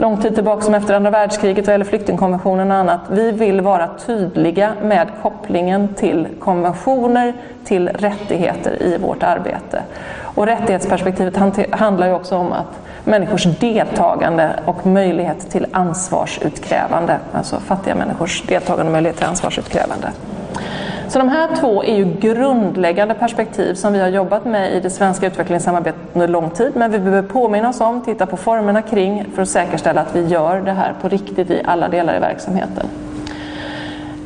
lång 0.00 0.16
tid 0.16 0.34
tillbaka 0.34 0.62
som 0.62 0.74
efter 0.74 0.94
andra 0.94 1.10
världskriget 1.10 1.66
vad 1.66 1.74
gäller 1.74 1.84
flyktingkonventionen 1.84 2.70
och 2.70 2.76
annat. 2.76 3.00
Vi 3.10 3.32
vill 3.32 3.60
vara 3.60 3.88
tydliga 4.06 4.72
med 4.82 5.08
kopplingen 5.22 5.94
till 5.94 6.28
konventioner, 6.38 7.32
till 7.64 7.88
rättigheter 7.88 8.82
i 8.82 8.98
vårt 8.98 9.22
arbete. 9.22 9.82
Och 10.20 10.46
rättighetsperspektivet 10.46 11.36
handlar 11.70 12.06
ju 12.06 12.12
också 12.12 12.36
om 12.36 12.52
att 12.52 12.80
människors 13.04 13.44
deltagande 13.44 14.50
och 14.64 14.86
möjlighet 14.86 15.50
till 15.50 15.66
ansvarsutkrävande, 15.72 17.18
alltså 17.32 17.60
fattiga 17.60 17.94
människors 17.94 18.42
deltagande 18.42 18.88
och 18.88 18.92
möjlighet 18.92 19.16
till 19.16 19.26
ansvarsutkrävande. 19.26 20.08
Så 21.10 21.18
de 21.18 21.28
här 21.28 21.56
två 21.56 21.84
är 21.84 21.96
ju 21.96 22.04
grundläggande 22.04 23.14
perspektiv 23.14 23.74
som 23.74 23.92
vi 23.92 24.00
har 24.00 24.08
jobbat 24.08 24.44
med 24.44 24.72
i 24.72 24.80
det 24.80 24.90
svenska 24.90 25.26
utvecklingssamarbetet 25.26 26.00
under 26.12 26.28
lång 26.28 26.50
tid, 26.50 26.72
men 26.74 26.90
vi 26.90 26.98
behöver 26.98 27.28
påminna 27.28 27.68
oss 27.68 27.80
om, 27.80 28.00
titta 28.00 28.26
på 28.26 28.36
formerna 28.36 28.82
kring 28.82 29.24
för 29.34 29.42
att 29.42 29.48
säkerställa 29.48 30.00
att 30.00 30.16
vi 30.16 30.26
gör 30.26 30.60
det 30.60 30.72
här 30.72 30.94
på 31.02 31.08
riktigt 31.08 31.50
i 31.50 31.62
alla 31.64 31.88
delar 31.88 32.16
i 32.16 32.18
verksamheten. 32.18 32.86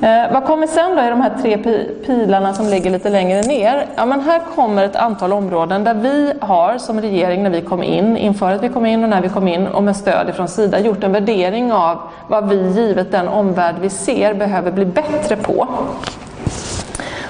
Eh, 0.02 0.32
vad 0.32 0.44
kommer 0.44 0.66
sen 0.66 0.96
då 0.96 1.02
i 1.02 1.08
de 1.08 1.20
här 1.20 1.32
tre 1.42 1.58
pilarna 2.06 2.54
som 2.54 2.66
ligger 2.66 2.90
lite 2.90 3.10
längre 3.10 3.42
ner? 3.42 3.86
Ja, 3.96 4.06
men 4.06 4.20
här 4.20 4.40
kommer 4.54 4.84
ett 4.84 4.96
antal 4.96 5.32
områden 5.32 5.84
där 5.84 5.94
vi 5.94 6.32
har 6.40 6.78
som 6.78 7.00
regering 7.00 7.42
när 7.42 7.50
vi 7.50 7.60
kom 7.60 7.82
in, 7.82 8.16
inför 8.16 8.52
att 8.52 8.62
vi 8.62 8.68
kom 8.68 8.86
in 8.86 9.02
och 9.02 9.10
när 9.10 9.22
vi 9.22 9.28
kom 9.28 9.48
in 9.48 9.66
och 9.66 9.82
med 9.82 9.96
stöd 9.96 10.34
från 10.34 10.48
Sida 10.48 10.80
gjort 10.80 11.04
en 11.04 11.12
värdering 11.12 11.72
av 11.72 11.98
vad 12.28 12.48
vi 12.48 12.70
givet 12.70 13.12
den 13.12 13.28
omvärld 13.28 13.74
vi 13.80 13.90
ser 13.90 14.34
behöver 14.34 14.72
bli 14.72 14.84
bättre 14.84 15.36
på. 15.36 15.68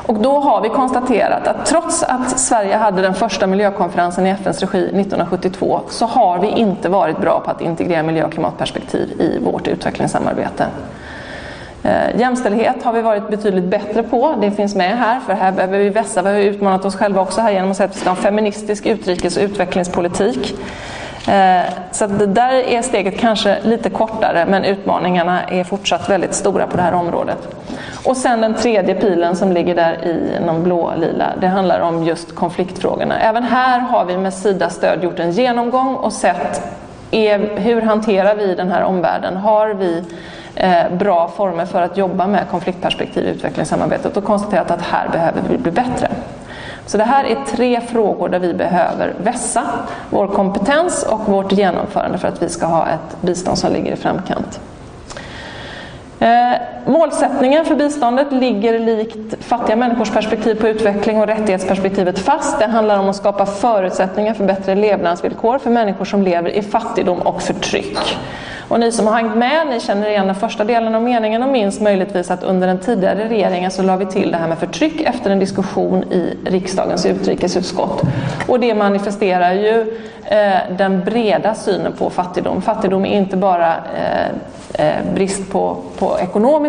Och 0.06 0.14
då 0.14 0.40
har 0.40 0.61
vi 0.61 0.68
konstaterat 0.68 1.46
att 1.46 1.66
trots 1.66 2.02
att 2.02 2.38
Sverige 2.38 2.76
hade 2.76 3.02
den 3.02 3.14
första 3.14 3.46
miljökonferensen 3.46 4.26
i 4.26 4.30
FNs 4.30 4.61
regi 4.61 4.78
1972 4.78 5.80
så 5.88 6.06
har 6.06 6.38
vi 6.38 6.49
inte 6.49 6.88
varit 6.88 7.20
bra 7.20 7.40
på 7.44 7.50
att 7.50 7.61
integrera 7.61 8.02
miljö 8.02 8.25
och 8.25 8.32
klimatperspektiv 8.32 9.20
i 9.20 9.38
vårt 9.44 9.68
utvecklingssamarbete. 9.68 10.66
Eh, 11.82 12.20
jämställdhet 12.20 12.82
har 12.82 12.92
vi 12.92 13.02
varit 13.02 13.28
betydligt 13.30 13.64
bättre 13.64 14.02
på, 14.02 14.34
det 14.40 14.50
finns 14.50 14.75
med 14.75 14.99
här, 14.99 15.20
för 15.20 15.32
här 15.32 15.52
behöver 15.52 15.78
vi 15.78 15.88
vässa, 15.88 16.23
vi 16.23 16.28
har 16.28 16.38
utmanat 16.38 16.84
oss 16.84 16.96
själva 16.96 17.23
också 17.23 17.40
här 17.40 17.52
genom 17.52 17.70
att 17.70 17.76
säga 17.76 17.88
att 17.88 17.96
vi 17.96 18.00
ska 18.00 18.11
ha 18.11 18.16
en 18.16 18.23
feministisk 18.23 18.87
utrikes 18.87 19.37
och 19.37 19.42
utvecklingspolitik. 19.42 20.54
Eh, 21.28 21.72
så 21.90 22.06
där 22.06 22.52
är 22.52 22.82
steget 22.82 23.18
kanske 23.18 23.58
lite 23.62 23.90
kortare 23.90 24.46
men 24.48 24.64
utmaningarna 24.64 25.42
är 25.42 25.64
fortsatt 25.64 26.10
väldigt 26.10 26.34
stora 26.34 26.66
på 26.66 26.76
det 26.76 26.82
här 26.82 26.94
området. 26.94 27.38
Och 28.04 28.16
sen 28.16 28.40
den 28.40 28.54
tredje 28.54 28.94
pilen 28.94 29.36
som 29.36 29.52
ligger 29.52 29.74
där 29.74 30.04
i 30.04 30.38
någon 30.46 30.62
blå-lila, 30.62 31.32
det 31.40 31.46
handlar 31.46 31.80
om 31.80 32.04
just 32.04 32.34
konfliktfrågorna. 32.34 33.18
Även 33.20 33.42
här 33.42 33.80
har 33.80 34.04
vi 34.04 34.16
med 34.16 34.34
Sida 34.34 34.70
stöd 34.70 35.04
gjort 35.04 35.18
en 35.18 35.30
genomgång 35.30 35.94
och 35.94 36.12
sett 36.12 36.62
är, 37.10 37.56
hur 37.56 37.82
hanterar 37.82 38.34
vi 38.34 38.54
den 38.54 38.70
här 38.70 38.82
omvärlden? 38.82 39.36
Har 39.36 39.68
vi 39.68 40.04
eh, 40.54 40.92
bra 40.92 41.28
former 41.28 41.66
för 41.66 41.82
att 41.82 41.96
jobba 41.96 42.26
med 42.26 42.48
konfliktperspektiv 42.50 43.26
i 43.26 43.30
utvecklingssamarbetet 43.30 44.16
och 44.16 44.24
konstaterat 44.24 44.70
att 44.70 44.82
här 44.82 45.08
behöver 45.08 45.40
vi 45.48 45.58
bli 45.58 45.72
bättre. 45.72 46.08
Så 46.86 46.98
det 46.98 47.04
här 47.04 47.24
är 47.24 47.44
tre 47.44 47.80
frågor 47.80 48.28
där 48.28 48.38
vi 48.38 48.54
behöver 48.54 49.14
vässa 49.18 49.62
vår 50.10 50.26
kompetens 50.26 51.02
och 51.02 51.28
vårt 51.28 51.52
genomförande 51.52 52.18
för 52.18 52.28
att 52.28 52.42
vi 52.42 52.48
ska 52.48 52.66
ha 52.66 52.86
ett 52.86 53.20
bistånd 53.20 53.58
som 53.58 53.72
ligger 53.72 53.92
i 53.92 53.96
framkant. 53.96 54.61
Eh, 56.18 56.52
Målsättningen 56.87 57.64
för 57.64 57.75
biståndet 57.75 58.33
ligger 58.33 58.79
likt 58.79 59.44
fattiga 59.44 59.77
människors 59.77 60.11
perspektiv 60.11 60.55
på 60.55 60.68
utveckling 60.68 61.20
och 61.20 61.27
rättighetsperspektivet 61.27 62.18
fast. 62.18 62.59
Det 62.59 62.66
handlar 62.66 62.99
om 62.99 63.09
att 63.09 63.16
skapa 63.16 63.47
förutsättningar 63.47 64.35
för 64.35 64.44
bättre 64.44 64.75
levnadsvillkor 64.75 65.59
för 65.59 65.70
människor 65.70 66.05
som 66.05 66.23
lever 66.23 66.51
i 66.51 66.62
fattigdom 66.62 67.18
och 67.18 67.42
förtryck. 67.42 67.99
Och 68.68 68.81
ni 68.81 68.92
som 68.92 69.07
har 69.07 69.14
hängt 69.14 69.37
med, 69.37 69.66
ni 69.66 69.81
känner 69.81 70.09
igen 70.09 70.27
den 70.27 70.35
första 70.35 70.64
delen 70.64 70.94
av 70.94 71.03
meningen 71.03 71.42
och 71.42 71.49
minns 71.49 71.81
möjligtvis 71.81 72.31
att 72.31 72.42
under 72.42 72.66
den 72.66 72.79
tidigare 72.79 73.29
regeringen 73.29 73.70
så 73.70 73.83
la 73.83 73.97
vi 73.97 74.07
till 74.07 74.31
det 74.31 74.37
här 74.37 74.49
med 74.49 74.59
förtryck 74.59 75.01
efter 75.01 75.31
en 75.31 75.38
diskussion 75.38 76.05
i 76.05 76.37
riksdagens 76.44 77.07
utrikesutskott. 77.07 78.03
Och 78.49 78.61
det 78.61 78.75
manifesterar 78.75 79.53
ju 79.53 79.97
eh, 80.25 80.77
den 80.79 81.05
breda 81.05 81.55
synen 81.55 81.92
på 81.92 82.11
fattigdom. 82.11 82.62
Fattigdom 82.62 83.07
är 83.07 83.18
inte 83.18 83.37
bara 83.37 83.75
eh, 83.75 84.87
eh, 84.87 85.14
brist 85.14 85.53
på, 85.53 85.77
på 85.99 86.18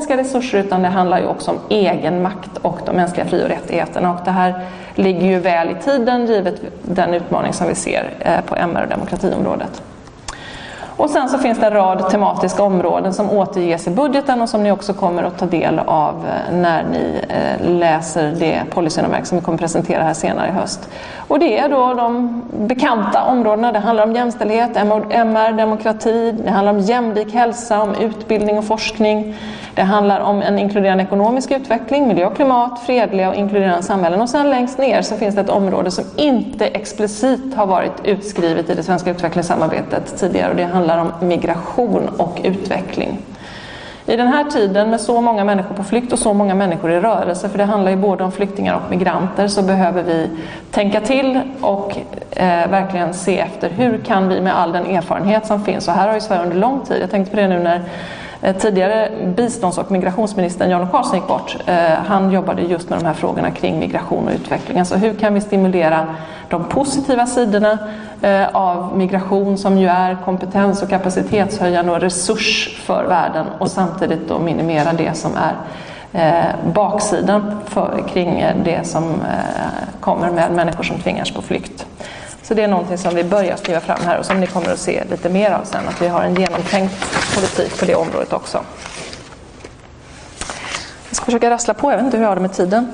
ekonomiska 0.06 0.18
resurser 0.18 0.60
utan 0.60 0.82
det 0.82 0.88
handlar 0.88 1.20
ju 1.20 1.26
också 1.26 1.52
om 1.52 1.60
egen 1.70 2.22
makt 2.22 2.58
och 2.62 2.80
de 2.86 2.96
mänskliga 2.96 3.26
fri 3.26 3.44
och 3.44 3.50
rättigheterna. 3.50 4.14
Och 4.14 4.26
det 4.26 4.32
här 4.32 4.66
ligger 4.96 5.28
ju 5.28 5.40
väl 5.40 5.70
i 5.70 5.76
tiden 5.84 6.26
givet 6.26 6.62
den 6.82 7.14
utmaning 7.14 7.54
som 7.54 7.68
vi 7.68 7.76
ser 7.76 8.14
eh, 8.20 8.42
på 8.46 8.56
MR 8.56 8.84
och 8.84 8.90
demokratiområdet. 8.90 9.82
Och 10.98 11.10
sen 11.10 11.30
så 11.30 11.38
finns 11.38 11.60
det 11.60 11.66
en 11.66 11.74
rad 11.74 12.10
tematiska 12.10 12.64
områden 12.64 13.14
som 13.14 13.32
återges 13.32 13.88
i 13.88 13.90
budgeten 13.90 14.42
och 14.42 14.50
som 14.50 14.64
ni 14.64 14.72
också 14.72 14.94
kommer 14.94 15.24
att 15.24 15.38
ta 15.38 15.46
del 15.46 15.80
av 15.80 16.14
eh, 16.14 16.56
när 16.56 16.84
ni 16.84 17.22
eh, 17.30 17.70
läser 17.70 18.36
det 18.40 18.62
policyramverk 18.70 19.26
som 19.26 19.38
vi 19.38 19.44
kommer 19.44 19.58
presentera 19.58 20.04
här 20.04 20.14
senare 20.14 20.48
i 20.48 20.52
höst. 20.52 20.90
Och 21.28 21.40
det 21.40 21.58
är 21.58 21.70
då 21.70 21.94
de 21.94 22.44
bekanta 22.58 23.24
områdena. 23.24 23.72
Det 23.72 23.80
handlar 23.80 24.04
om 24.04 24.14
jämställdhet, 24.14 24.78
MR, 24.78 25.58
demokrati, 25.58 26.32
det 26.32 26.50
handlar 26.50 26.74
om 26.74 26.80
jämlik 26.80 27.34
hälsa, 27.34 27.82
om 27.82 27.96
utbildning 27.96 28.58
och 28.58 28.66
forskning. 28.66 29.36
Det 29.76 29.82
handlar 29.82 30.20
om 30.20 30.42
en 30.42 30.60
inkluderande 30.60 31.04
ekonomisk 31.04 31.52
utveckling, 31.52 32.08
miljö 32.08 32.26
och 32.26 32.36
klimat, 32.36 32.80
fredliga 32.80 33.30
och 33.30 33.36
inkluderande 33.36 33.84
samhällen. 33.84 34.22
Och 34.22 34.30
sen 34.30 34.50
längst 34.50 34.78
ner 34.78 35.02
så 35.02 35.16
finns 35.16 35.36
det 35.36 35.42
ett 35.42 35.50
område 35.50 35.92
som 35.92 36.04
inte 36.16 36.68
explicit 36.68 37.56
har 37.56 37.66
varit 37.66 37.94
utskrivet 38.04 38.70
i 38.70 38.74
det 38.74 38.84
svenska 38.84 39.12
utvecklingssamarbetet 39.12 40.18
tidigare 40.20 40.50
och 40.50 40.56
det 40.56 40.64
handlar 40.64 40.85
om 40.92 41.28
migration 41.28 42.10
och 42.18 42.40
utveckling. 42.44 43.18
I 44.08 44.16
den 44.16 44.28
här 44.28 44.44
tiden 44.44 44.90
med 44.90 45.02
så 45.02 45.22
många 45.22 45.44
människor 45.44 45.76
på 45.76 45.84
flykt 45.84 46.14
och 46.14 46.20
så 46.20 46.34
många 46.34 46.56
människor 46.56 46.92
i 46.92 47.00
rörelse, 47.00 47.50
för 47.50 47.58
det 47.58 47.64
handlar 47.64 47.92
ju 47.92 47.98
både 47.98 48.24
om 48.24 48.32
flyktingar 48.32 48.76
och 48.76 48.92
migranter, 48.92 49.48
så 49.48 49.62
behöver 49.62 50.04
vi 50.04 50.30
tänka 50.72 51.02
till 51.02 51.42
och 51.62 51.98
eh, 52.32 52.70
verkligen 52.70 53.14
se 53.14 53.40
efter 53.40 53.70
hur 53.70 53.98
kan 53.98 54.28
vi 54.30 54.42
med 54.42 54.60
all 54.60 54.72
den 54.72 54.86
erfarenhet 54.86 55.46
som 55.46 55.64
finns, 55.64 55.88
och 55.88 55.94
här 55.94 56.08
har 56.08 56.14
ju 56.16 56.22
Sverige 56.22 56.44
under 56.44 56.58
lång 56.58 56.80
tid, 56.80 56.98
jag 57.02 57.12
tänkte 57.12 57.36
på 57.36 57.42
det 57.42 57.48
nu 57.48 57.60
när 57.60 57.82
Eh, 58.46 58.56
tidigare 58.56 59.12
bistånds 59.38 59.78
och 59.78 59.92
migrationsministern 59.92 60.70
Jan 60.70 60.88
Karlsson 60.92 61.16
gick 61.16 61.28
bort. 61.28 61.58
Eh, 61.66 61.76
han 62.06 62.32
jobbade 62.32 62.62
just 62.62 62.90
med 62.90 63.00
de 63.00 63.06
här 63.06 63.14
frågorna 63.14 63.52
kring 63.52 63.80
migration 63.80 64.28
och 64.28 64.34
utveckling. 64.34 64.80
Alltså 64.80 64.96
hur 64.96 65.14
kan 65.14 65.34
vi 65.34 65.42
stimulera 65.42 66.16
de 66.50 66.64
positiva 66.64 67.26
sidorna 67.26 67.78
eh, 68.22 68.48
av 68.56 68.98
migration 68.98 69.58
som 69.58 69.78
ju 69.78 69.88
är 69.88 70.18
kompetens 70.26 70.84
och 70.84 70.90
kapacitetshöjande 70.90 71.92
och 71.92 72.02
resurs 72.02 72.78
för 72.84 73.04
världen 73.04 73.46
och 73.60 73.72
samtidigt 73.72 74.28
då 74.28 74.40
minimera 74.40 74.94
det 74.94 75.14
som 75.14 75.32
är 75.36 75.56
baksidan 76.74 77.60
för, 77.66 78.04
kring 78.08 78.46
det 78.64 78.88
som 78.88 79.14
kommer 80.00 80.32
med 80.32 80.52
människor 80.52 80.84
som 80.84 81.00
tvingas 81.00 81.32
på 81.32 81.42
flykt. 81.42 81.86
Så 82.48 82.54
det 82.54 82.64
är 82.64 82.68
någonting 82.68 82.98
som 82.98 83.16
vi 83.16 83.24
börjar 83.24 83.56
skriva 83.56 83.80
fram 83.80 84.00
här 84.06 84.20
och 84.20 84.26
som 84.26 84.40
ni 84.40 84.48
kommer 84.48 84.74
att 84.74 84.80
se 84.80 85.04
lite 85.10 85.30
mer 85.30 85.52
av 85.52 85.64
sen, 85.64 85.88
att 85.88 86.02
vi 86.02 86.08
har 86.08 86.22
en 86.22 86.36
genomtänkt 86.36 86.94
politik 87.36 87.80
på 87.80 87.86
det 87.86 87.96
området 87.96 88.34
också. 88.34 88.60
Jag 91.10 91.16
ska 91.16 91.26
försöka 91.26 91.50
rassla 91.50 91.74
på, 91.74 91.92
jag 91.92 91.98
vet 91.98 92.06
inte 92.06 92.18
hur 92.18 92.24
jag 92.24 92.32
har 92.32 92.36
det 92.36 92.42
med 92.42 92.54
tiden. 92.54 92.94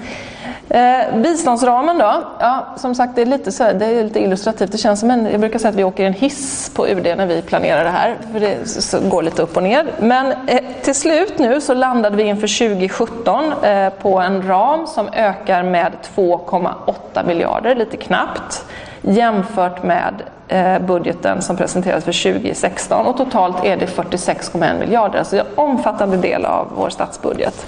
Eh, 0.70 1.18
biståndsramen 1.18 1.98
då, 1.98 2.24
ja, 2.40 2.66
som 2.78 2.96
sagt 2.96 3.16
det 3.16 3.22
är, 3.22 3.26
lite 3.26 3.52
så, 3.52 3.64
det 3.64 3.86
är 3.86 4.04
lite 4.04 4.20
illustrativt. 4.20 4.72
Det 4.72 4.78
känns 4.78 5.00
som 5.00 5.12
en, 5.12 5.26
jag 5.26 5.40
brukar 5.40 5.60
säga 5.60 5.70
att 5.70 5.76
vi 5.76 5.84
åker 5.84 6.04
i 6.04 6.06
en 6.06 6.14
hiss 6.14 6.72
på 6.76 6.88
UD 6.88 7.04
när 7.04 7.26
vi 7.26 7.42
planerar 7.42 7.84
det 7.84 7.90
här, 7.90 8.18
för 8.32 8.40
det 8.40 9.10
går 9.10 9.24
lite 9.24 9.42
upp 9.42 9.58
och 9.58 9.64
ner. 9.64 9.86
Men 10.00 10.34
eh, 10.48 10.62
till 10.82 10.96
slut 10.96 11.40
nu 11.40 11.62
så 11.62 11.74
landade 11.74 12.16
vi 12.16 12.24
inför 12.24 12.70
2017 12.70 13.54
eh, 13.64 13.90
på 13.90 14.20
en 14.20 14.48
ram 14.48 14.88
som 14.88 15.10
ökar 15.14 15.64
med 15.64 15.92
2,8 16.16 17.28
miljarder, 17.28 17.76
lite 17.76 17.98
knappt 17.98 18.66
jämfört 19.02 19.84
med 19.84 20.14
eh, 20.48 20.80
budgeten 20.80 21.42
som 21.42 21.58
presenterades 21.58 22.04
för 22.04 22.34
2016 22.34 23.06
och 23.06 23.18
totalt 23.18 23.66
är 23.66 23.78
det 23.78 23.86
46,1 23.86 24.80
miljarder, 24.80 25.20
alltså 25.20 25.38
en 25.38 25.46
omfattande 25.56 26.18
del 26.18 26.46
av 26.46 26.68
vår 26.76 26.90
statsbudget. 26.90 27.68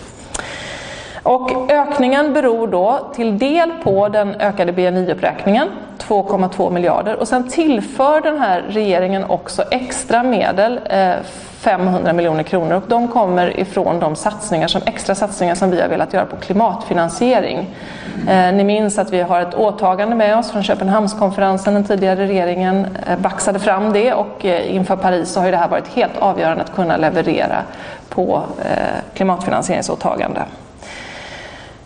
Och 1.24 1.72
ökningen 1.72 2.34
beror 2.34 2.68
då 2.68 3.00
till 3.16 3.40
del 3.40 3.72
på 3.84 4.10
den 4.10 4.36
ökade 4.36 4.72
BNI-uppräkningen, 4.72 5.68
2,2 5.98 6.72
miljarder. 6.72 7.16
Och 7.16 7.28
sen 7.28 7.50
tillför 7.50 8.22
den 8.22 8.40
här 8.40 8.62
regeringen 8.70 9.24
också 9.24 9.64
extra 9.72 10.24
medel, 10.24 10.80
eh, 10.86 11.14
500 11.64 12.14
miljoner 12.14 12.44
kronor. 12.44 12.76
Och 12.76 12.84
de 12.88 13.08
kommer 13.08 13.60
ifrån 13.60 14.00
de 14.00 14.16
satsningar 14.16 14.68
som, 14.68 14.82
extra 14.86 15.16
satsningar 15.16 15.56
som 15.56 15.72
vi 15.72 15.82
har 15.82 15.88
velat 15.88 16.14
göra 16.14 16.26
på 16.26 16.36
klimatfinansiering. 16.36 17.76
Eh, 18.30 18.54
ni 18.54 18.64
minns 18.64 18.98
att 18.98 19.14
vi 19.14 19.22
har 19.22 19.42
ett 19.42 19.54
åtagande 19.54 20.16
med 20.16 20.38
oss 20.38 20.52
från 20.52 20.64
Köpenhamnskonferensen. 20.64 21.74
Den 21.74 21.84
tidigare 21.84 22.28
regeringen 22.28 22.88
eh, 23.08 23.20
baxade 23.20 23.60
fram 23.60 23.94
det 23.94 24.14
och 24.14 24.46
eh, 24.46 24.76
inför 24.76 24.96
Paris 24.96 25.30
så 25.30 25.40
har 25.40 25.52
det 25.52 25.58
här 25.58 25.68
varit 25.68 25.88
helt 25.88 26.18
avgörande 26.18 26.64
att 26.64 26.76
kunna 26.76 26.98
leverera 26.98 27.64
på 28.10 28.44
eh, 28.60 29.14
klimatfinansieringsåtagande. 29.14 30.42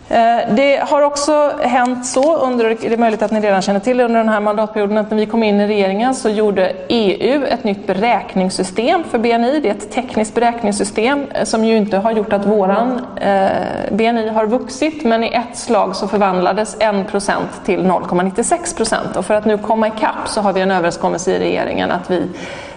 Eh, 0.10 0.54
det 0.56 0.84
har 0.90 1.02
också 1.02 1.52
hänt 1.62 2.06
så, 2.06 2.38
under, 2.38 2.78
det 2.82 2.94
är 2.94 2.98
möjligt 2.98 3.22
att 3.22 3.32
ni 3.32 3.40
redan 3.40 3.62
känner 3.62 3.80
till 3.80 3.98
det, 3.98 4.04
under 4.04 4.20
den 4.20 4.30
här 4.30 4.40
mandatperioden 4.40 4.98
att 4.98 5.12
när 5.12 5.18
vi 5.18 5.26
kom 5.26 5.44
in 5.44 5.60
i 5.60 5.68
regeringen 5.68 6.16
så 6.16 6.30
gjorde 6.30 6.74
EU 6.88 7.46
ett 7.46 7.64
nytt 7.64 7.88
beräkningssystem 7.88 9.04
för 9.04 9.18
BNI. 9.18 9.60
Det 9.60 9.70
är 9.70 9.74
ett 9.74 9.92
tekniskt 9.92 10.36
beräkningssystem 10.36 11.26
eh, 11.34 11.44
som 11.44 11.66
ju 11.66 11.78
inte 11.78 11.98
har 11.98 12.12
gjort 12.12 12.34
att 12.34 12.46
våran 12.46 13.06
eh, 13.22 13.50
BNI 13.92 14.30
har 14.30 14.46
vuxit 14.48 15.04
men 15.04 15.24
i 15.24 15.28
ett 15.28 15.58
slag 15.58 15.96
så 15.96 16.08
förvandlades 16.08 16.78
1% 16.78 17.32
till 17.66 17.80
0,96% 17.80 19.18
och 19.18 19.26
för 19.26 19.34
att 19.34 19.46
nu 19.46 19.58
komma 19.58 19.88
ikapp 19.88 20.28
så 20.28 20.42
har 20.42 20.54
vi 20.54 20.62
en 20.62 20.72
överenskommelse 20.72 21.32
i 21.32 21.40
regeringen 21.40 21.92
att 21.92 22.12
vi 22.12 22.24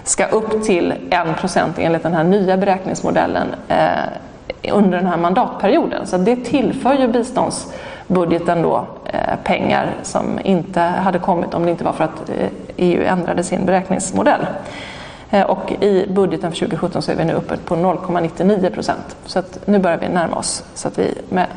ska 0.03 0.25
upp 0.25 0.63
till 0.63 0.93
1% 1.09 1.69
enligt 1.77 2.03
den 2.03 2.13
här 2.13 2.23
nya 2.23 2.57
beräkningsmodellen 2.57 3.47
eh, 3.67 3.77
under 4.69 4.97
den 4.97 5.07
här 5.07 5.17
mandatperioden. 5.17 6.07
Så 6.07 6.17
det 6.17 6.35
tillför 6.35 6.93
ju 6.93 7.07
biståndsbudgeten 7.07 8.61
då 8.61 8.85
eh, 9.05 9.35
pengar 9.43 9.95
som 10.03 10.39
inte 10.43 10.81
hade 10.81 11.19
kommit 11.19 11.53
om 11.53 11.65
det 11.65 11.71
inte 11.71 11.83
var 11.83 11.93
för 11.93 12.03
att 12.03 12.31
EU 12.77 13.01
eh, 13.01 13.11
ändrade 13.11 13.43
sin 13.43 13.65
beräkningsmodell. 13.65 14.45
Eh, 15.29 15.45
och 15.45 15.71
i 15.71 16.07
budgeten 16.09 16.51
för 16.51 16.59
2017 16.59 17.01
så 17.01 17.11
är 17.11 17.15
vi 17.15 17.25
nu 17.25 17.33
uppe 17.33 17.57
på 17.57 17.75
0,99 17.75 18.69
procent. 18.69 19.17
Så 19.25 19.39
att 19.39 19.67
nu 19.67 19.79
börjar 19.79 19.97
vi 19.97 20.09
närma 20.09 20.35
oss 20.35 20.63
så 20.73 20.87
att 20.87 20.99
vi 20.99 21.13
med 21.29 21.47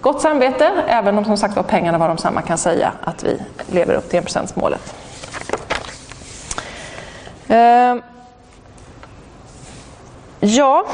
gott 0.00 0.20
samvete, 0.20 0.70
även 0.88 1.18
om 1.18 1.24
som 1.24 1.36
sagt 1.36 1.56
var 1.56 1.62
pengarna 1.62 1.98
var 1.98 2.08
de 2.08 2.18
samma, 2.18 2.42
kan 2.42 2.58
säga 2.58 2.92
att 3.04 3.24
vi 3.24 3.38
lever 3.74 3.94
upp 3.94 4.08
till 4.08 4.18
enprocentsmålet. 4.18 4.94
Eh, 7.48 7.96
Ja, 10.44 10.84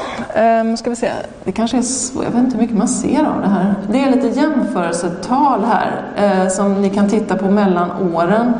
um, 0.61 0.77
ska 0.77 0.89
vi 0.89 0.95
se. 0.95 1.11
Det 1.43 1.51
kanske 1.51 1.77
är 1.77 1.81
så, 1.81 2.23
jag 2.23 2.31
vet 2.31 2.39
inte 2.39 2.55
hur 2.55 2.61
mycket 2.61 2.77
man 2.77 2.87
ser 2.87 3.25
av 3.25 3.41
det 3.41 3.47
här. 3.47 3.75
Det 3.91 4.03
är 4.03 4.11
lite 4.11 4.27
jämförelsetal 4.27 5.63
här 5.63 6.01
uh, 6.43 6.49
som 6.49 6.81
ni 6.81 6.89
kan 6.89 7.09
titta 7.09 7.35
på 7.35 7.45
mellan 7.45 8.13
åren 8.15 8.53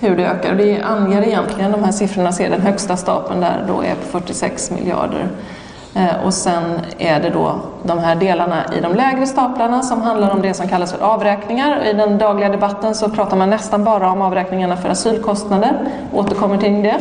hur 0.00 0.16
det 0.16 0.26
ökar. 0.26 0.54
Det 0.54 0.82
anger 0.82 1.22
egentligen, 1.22 1.72
de 1.72 1.84
här 1.84 1.92
siffrorna 1.92 2.32
ser 2.32 2.50
den 2.50 2.60
högsta 2.60 2.96
stapeln 2.96 3.40
där 3.40 3.64
då 3.68 3.82
är 3.82 3.94
på 3.94 4.20
46 4.20 4.70
miljarder. 4.70 5.28
Eh, 5.94 6.24
och 6.24 6.34
sen 6.34 6.80
är 6.98 7.20
det 7.20 7.30
då 7.30 7.60
de 7.82 7.98
här 7.98 8.16
delarna 8.16 8.64
i 8.78 8.80
de 8.80 8.94
lägre 8.94 9.26
staplarna 9.26 9.82
som 9.82 10.02
handlar 10.02 10.30
om 10.30 10.42
det 10.42 10.54
som 10.54 10.68
kallas 10.68 10.92
för 10.92 11.04
avräkningar. 11.04 11.84
I 11.84 11.92
den 11.92 12.18
dagliga 12.18 12.48
debatten 12.48 12.94
så 12.94 13.08
pratar 13.08 13.36
man 13.36 13.50
nästan 13.50 13.84
bara 13.84 14.10
om 14.10 14.22
avräkningarna 14.22 14.76
för 14.76 14.88
asylkostnader, 14.88 15.72
återkommer 16.12 16.58
till 16.58 16.82
det. 16.82 16.96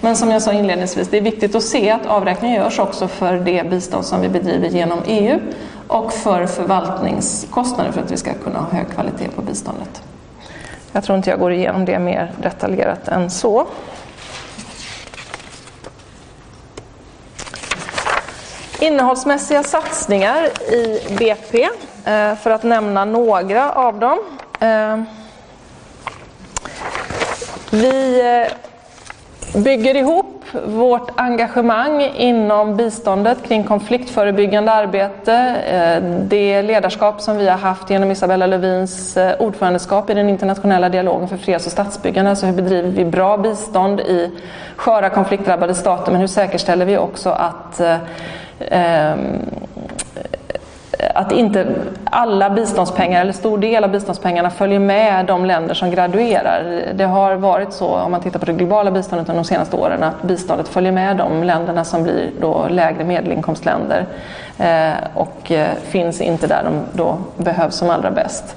Men 0.00 0.16
som 0.16 0.30
jag 0.30 0.42
sa 0.42 0.52
inledningsvis, 0.52 1.08
det 1.08 1.16
är 1.16 1.20
viktigt 1.22 1.54
att 1.54 1.62
se 1.62 1.90
att 1.90 2.06
avräkning 2.06 2.54
görs 2.54 2.78
också 2.78 3.08
för 3.08 3.36
det 3.36 3.70
bistånd 3.70 4.04
som 4.04 4.20
vi 4.20 4.28
bedriver 4.28 4.68
genom 4.68 4.98
EU 5.06 5.40
och 5.88 6.12
för 6.12 6.46
förvaltningskostnader 6.46 7.92
för 7.92 8.00
att 8.00 8.10
vi 8.10 8.16
ska 8.16 8.34
kunna 8.34 8.58
ha 8.58 8.70
hög 8.70 8.88
kvalitet 8.94 9.28
på 9.28 9.42
biståndet. 9.42 10.02
Jag 10.92 11.04
tror 11.04 11.16
inte 11.16 11.30
jag 11.30 11.38
går 11.38 11.52
igenom 11.52 11.84
det 11.84 11.98
mer 11.98 12.32
detaljerat 12.42 13.08
än 13.08 13.30
så. 13.30 13.66
Innehållsmässiga 18.80 19.62
satsningar 19.62 20.44
i 20.72 21.00
BP, 21.18 21.62
eh, 22.04 22.34
för 22.34 22.50
att 22.50 22.62
nämna 22.62 23.04
några 23.04 23.72
av 23.72 23.98
dem. 23.98 24.18
Eh, 24.60 25.02
vi 27.70 28.20
eh, 28.20 28.69
bygger 29.54 29.94
ihop 29.94 30.44
vårt 30.64 31.10
engagemang 31.20 32.02
inom 32.16 32.76
biståndet 32.76 33.42
kring 33.48 33.64
konfliktförebyggande 33.64 34.72
arbete, 34.72 35.34
eh, 35.70 36.02
det 36.28 36.62
ledarskap 36.62 37.20
som 37.20 37.36
vi 37.36 37.48
har 37.48 37.58
haft 37.58 37.90
genom 37.90 38.10
Isabella 38.10 38.46
Lövins 38.46 39.16
eh, 39.16 39.40
ordförandeskap 39.40 40.10
i 40.10 40.14
den 40.14 40.28
internationella 40.28 40.88
dialogen 40.88 41.28
för 41.28 41.36
freds 41.36 41.66
och 41.66 41.72
statsbyggande. 41.72 42.30
Alltså 42.30 42.46
hur 42.46 42.52
bedriver 42.52 42.90
vi 42.90 43.04
bra 43.04 43.36
bistånd 43.36 44.00
i 44.00 44.30
sköra 44.76 45.10
konfliktdrabbade 45.10 45.74
stater 45.74 46.12
men 46.12 46.20
hur 46.20 46.28
säkerställer 46.28 46.86
vi 46.86 46.98
också 46.98 47.30
att 47.30 47.80
eh, 47.80 47.96
ehm, 48.60 49.18
att 51.14 51.32
inte 51.32 51.66
alla 52.04 52.50
biståndspengar, 52.50 53.20
eller 53.20 53.32
stor 53.32 53.58
del 53.58 53.84
av 53.84 53.90
biståndspengarna, 53.90 54.50
följer 54.50 54.78
med 54.78 55.26
de 55.26 55.44
länder 55.44 55.74
som 55.74 55.90
graduerar. 55.90 56.82
Det 56.94 57.04
har 57.04 57.34
varit 57.34 57.72
så, 57.72 57.96
om 57.96 58.10
man 58.10 58.20
tittar 58.20 58.38
på 58.38 58.46
det 58.46 58.52
globala 58.52 58.90
biståndet 58.90 59.28
under 59.28 59.42
de 59.42 59.48
senaste 59.48 59.76
åren, 59.76 60.02
att 60.02 60.22
biståndet 60.22 60.68
följer 60.68 60.92
med 60.92 61.16
de 61.16 61.42
länderna 61.42 61.84
som 61.84 62.02
blir 62.02 62.30
då 62.40 62.66
lägre 62.68 63.04
medelinkomstländer 63.04 64.06
eh, 64.58 64.92
och 65.14 65.52
eh, 65.52 65.68
finns 65.82 66.20
inte 66.20 66.46
där 66.46 66.62
de 66.64 66.82
då 66.92 67.18
behövs 67.36 67.74
som 67.74 67.90
allra 67.90 68.10
bäst. 68.10 68.56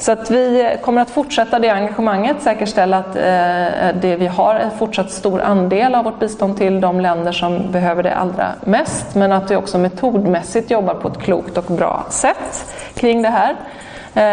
Så 0.00 0.12
att 0.12 0.30
vi 0.30 0.60
eh, 0.60 0.80
kommer 0.80 1.02
att 1.02 1.10
fortsätta 1.10 1.58
det 1.58 1.68
engagemanget, 1.68 2.42
säkerställa 2.42 2.98
att 2.98 3.16
eh, 3.16 3.88
eh, 3.88 3.94
det 4.00 4.16
vi 4.16 4.26
har 4.26 4.54
en 4.54 4.70
fortsatt 4.70 5.10
stor 5.10 5.40
andel 5.40 5.94
av 5.94 6.04
vårt 6.04 6.18
bistånd 6.18 6.56
till 6.56 6.80
de 6.80 7.00
länder 7.00 7.32
som 7.32 7.72
behöver 7.72 8.02
det 8.02 8.14
allra 8.14 8.46
mest, 8.64 9.14
men 9.14 9.32
att 9.32 9.50
vi 9.50 9.56
också 9.56 9.78
metodmässigt 9.78 10.70
jobbar 10.70 10.94
på 10.94 11.08
ett 11.08 11.18
klokt 11.18 11.58
och 11.58 11.64
bra 11.64 12.06
sätt 12.10 12.74
kring 12.94 13.22
det 13.22 13.28
här. 13.28 13.56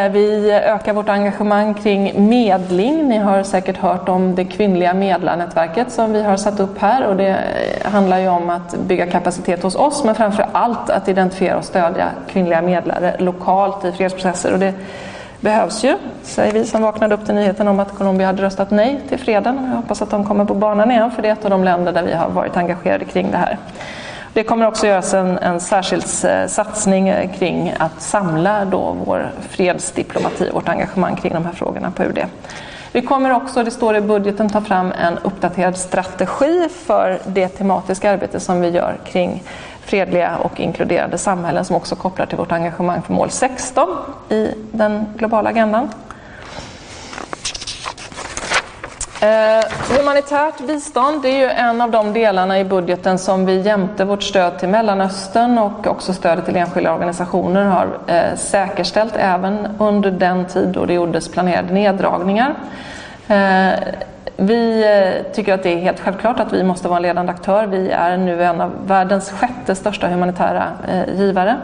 Vi 0.10 0.52
ökar 0.52 0.94
vårt 0.94 1.10
engagemang 1.10 1.74
kring 1.74 2.30
medling. 2.30 3.08
Ni 3.08 3.18
har 3.18 3.44
säkert 3.44 3.78
hört 3.78 4.10
om 4.10 4.36
det 4.36 4.46
kvinnliga 4.46 4.94
medlarnätverket 4.94 5.92
som 5.92 6.14
vi 6.14 6.24
har 6.24 6.38
satt 6.38 6.60
upp 6.60 6.78
här 6.80 7.06
och 7.06 7.16
det 7.16 7.38
handlar 7.84 8.20
ju 8.20 8.28
om 8.28 8.50
att 8.50 8.76
bygga 8.78 9.08
kapacitet 9.08 9.64
hos 9.64 9.76
oss 9.76 10.04
men 10.04 10.16
framför 10.16 10.46
allt 10.52 10.90
att 10.90 11.08
identifiera 11.08 11.58
och 11.58 11.64
stödja 11.64 12.10
kvinnliga 12.28 12.62
medlare 12.62 13.16
lokalt 13.20 13.86
i 13.86 13.92
fredsprocesser. 13.92 14.54
Och 14.54 14.60
det 14.60 14.74
behövs 15.40 15.84
ju, 15.84 15.98
säger 16.24 16.54
vi 16.54 16.66
som 16.66 16.82
vaknade 16.82 17.16
upp 17.16 17.26
till 17.26 17.36
nyheten 17.36 17.68
om 17.68 17.80
att 17.80 17.98
Colombia 17.98 18.28
hade 18.28 18.44
röstat 18.44 18.72
nej 18.72 19.02
till 19.10 19.20
freden. 19.20 19.68
Jag 19.70 19.76
hoppas 19.76 20.02
att 20.02 20.10
de 20.10 20.26
kommer 20.26 20.46
på 20.46 20.54
banan 20.54 20.92
igen, 20.92 21.12
för 21.12 21.22
det 21.22 21.28
är 21.28 21.34
ett 21.34 21.46
av 21.46 21.52
de 21.52 21.64
länder 21.64 21.92
där 21.92 22.04
vi 22.04 22.14
har 22.14 22.30
varit 22.30 22.58
engagerade 22.58 23.06
kring 23.06 23.32
det 23.32 23.38
här. 23.38 23.58
Det 24.34 24.44
kommer 24.44 24.68
också 24.68 24.88
göras 24.88 25.14
en, 25.14 25.38
en 25.38 25.60
särskild 25.60 26.06
eh, 26.26 26.48
satsning 26.48 27.10
eh, 27.10 27.32
kring 27.38 27.74
att 27.80 28.02
samla 28.02 28.66
då 28.66 28.96
vår 29.06 29.32
fredsdiplomati, 29.50 30.50
vårt 30.54 30.70
engagemang 30.70 31.16
kring 31.16 31.34
de 31.34 31.46
här 31.46 31.54
frågorna 31.54 31.92
på 31.92 32.04
UD. 32.04 32.20
Vi 32.92 33.02
kommer 33.02 33.32
också, 33.32 33.64
det 33.64 33.72
står 33.72 33.96
i 33.96 34.02
budgeten, 34.02 34.50
ta 34.50 34.62
fram 34.62 34.92
en 34.92 35.18
uppdaterad 35.18 35.78
strategi 35.78 36.70
för 36.86 37.20
det 37.26 37.48
tematiska 37.48 38.12
arbete 38.12 38.40
som 38.40 38.62
vi 38.62 38.70
gör 38.70 38.98
kring 39.06 39.44
fredliga 39.88 40.38
och 40.38 40.60
inkluderande 40.60 41.18
samhällen 41.18 41.66
som 41.66 41.76
också 41.76 41.96
kopplar 41.96 42.26
till 42.26 42.38
vårt 42.38 42.52
engagemang 42.52 43.02
för 43.02 43.14
mål 43.14 43.30
16 43.30 43.90
i 44.30 44.52
den 44.72 45.06
globala 45.18 45.50
agendan. 45.50 45.90
Eh, 49.22 49.64
humanitärt 49.98 50.68
bistånd 50.68 51.22
det 51.22 51.30
är 51.30 51.40
ju 51.40 51.50
en 51.50 51.82
av 51.82 51.92
de 51.92 52.14
delarna 52.14 52.60
i 52.60 52.64
budgeten 52.64 53.18
som 53.18 53.46
vi 53.46 53.62
jämte 53.62 54.06
vårt 54.06 54.24
stöd 54.24 54.60
till 54.60 54.70
Mellanöstern 54.70 55.58
och 55.58 55.88
också 55.88 56.14
stödet 56.14 56.46
till 56.46 56.56
enskilda 56.56 56.94
organisationer 56.94 57.66
har 57.66 58.00
eh, 58.08 58.36
säkerställt 58.38 59.14
även 59.16 59.68
under 59.80 60.12
den 60.12 60.46
tid 60.46 60.68
då 60.68 60.86
det 60.86 60.94
gjordes 60.94 61.32
planerade 61.32 61.74
neddragningar. 61.74 62.56
Eh, 63.28 63.70
vi 64.38 64.84
eh, 64.84 65.34
tycker 65.34 65.54
att 65.54 65.64
det 65.64 65.74
är 65.74 65.78
helt 65.78 66.00
självklart 66.00 66.40
att 66.40 66.54
vi 66.54 66.64
måste 66.64 66.88
vara 66.88 66.98
en 66.98 67.04
ledande 67.04 67.32
aktör. 67.32 67.68
Vi 67.68 67.92
är 67.92 68.18
nu 68.18 68.44
en 68.44 68.62
av 68.62 68.72
världens 68.88 69.32
sjätte 69.32 69.76
största 69.76 70.08
humanitära 70.08 70.72
eh, 70.88 71.16
givare. 71.16 71.58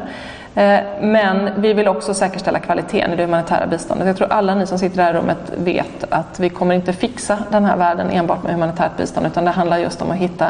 Eh, 0.55 0.79
men 1.01 1.49
vi 1.55 1.73
vill 1.73 1.87
också 1.87 2.13
säkerställa 2.13 2.59
kvaliteten 2.59 3.13
i 3.13 3.15
det 3.15 3.23
humanitära 3.23 3.67
biståndet. 3.67 4.07
Jag 4.07 4.17
tror 4.17 4.31
alla 4.31 4.55
ni 4.55 4.67
som 4.67 4.79
sitter 4.79 4.95
i 4.95 4.97
det 4.97 5.03
här 5.03 5.13
rummet 5.13 5.51
vet 5.57 6.05
att 6.09 6.39
vi 6.39 6.49
kommer 6.49 6.75
inte 6.75 6.93
fixa 6.93 7.39
den 7.49 7.65
här 7.65 7.77
världen 7.77 8.09
enbart 8.09 8.43
med 8.43 8.53
humanitärt 8.53 8.97
bistånd 8.97 9.27
utan 9.27 9.45
det 9.45 9.51
handlar 9.51 9.77
just 9.77 10.01
om 10.01 10.11
att 10.11 10.17
hitta 10.17 10.47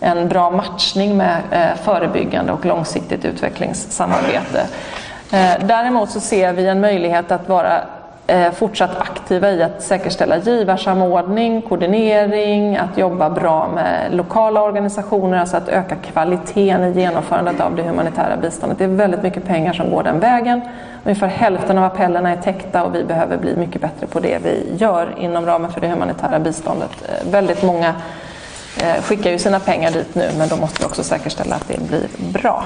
en 0.00 0.28
bra 0.28 0.50
matchning 0.50 1.16
med 1.16 1.40
förebyggande 1.82 2.52
och 2.52 2.66
långsiktigt 2.66 3.24
utvecklingssamarbete. 3.24 4.66
Däremot 5.60 6.10
så 6.10 6.20
ser 6.20 6.52
vi 6.52 6.66
en 6.66 6.80
möjlighet 6.80 7.30
att 7.32 7.48
vara 7.48 7.80
Eh, 8.28 8.52
fortsatt 8.52 9.00
aktiva 9.00 9.50
i 9.50 9.62
att 9.62 9.82
säkerställa 9.82 10.38
givarsamordning, 10.38 11.62
koordinering, 11.62 12.76
att 12.76 12.98
jobba 12.98 13.30
bra 13.30 13.68
med 13.74 14.14
lokala 14.14 14.62
organisationer, 14.62 15.38
alltså 15.38 15.56
att 15.56 15.68
öka 15.68 15.96
kvaliteten 15.96 16.84
i 16.84 17.00
genomförandet 17.00 17.60
av 17.60 17.76
det 17.76 17.82
humanitära 17.82 18.36
biståndet. 18.36 18.78
Det 18.78 18.84
är 18.84 18.88
väldigt 18.88 19.22
mycket 19.22 19.44
pengar 19.44 19.72
som 19.72 19.90
går 19.90 20.02
den 20.02 20.20
vägen. 20.20 20.60
Ungefär 21.04 21.26
hälften 21.26 21.78
av 21.78 21.84
appellerna 21.84 22.30
är 22.30 22.36
täckta 22.36 22.84
och 22.84 22.94
vi 22.94 23.04
behöver 23.04 23.36
bli 23.36 23.56
mycket 23.56 23.80
bättre 23.80 24.06
på 24.06 24.20
det 24.20 24.38
vi 24.44 24.76
gör 24.76 25.14
inom 25.18 25.46
ramen 25.46 25.72
för 25.72 25.80
det 25.80 25.88
humanitära 25.88 26.38
biståndet. 26.38 26.90
Eh, 27.08 27.30
väldigt 27.30 27.62
många 27.62 27.94
eh, 28.82 29.02
skickar 29.02 29.30
ju 29.30 29.38
sina 29.38 29.60
pengar 29.60 29.90
dit 29.90 30.14
nu 30.14 30.30
men 30.38 30.48
då 30.48 30.56
måste 30.56 30.82
vi 30.82 30.86
också 30.86 31.02
säkerställa 31.02 31.54
att 31.54 31.68
det 31.68 31.88
blir 31.88 32.08
bra. 32.32 32.64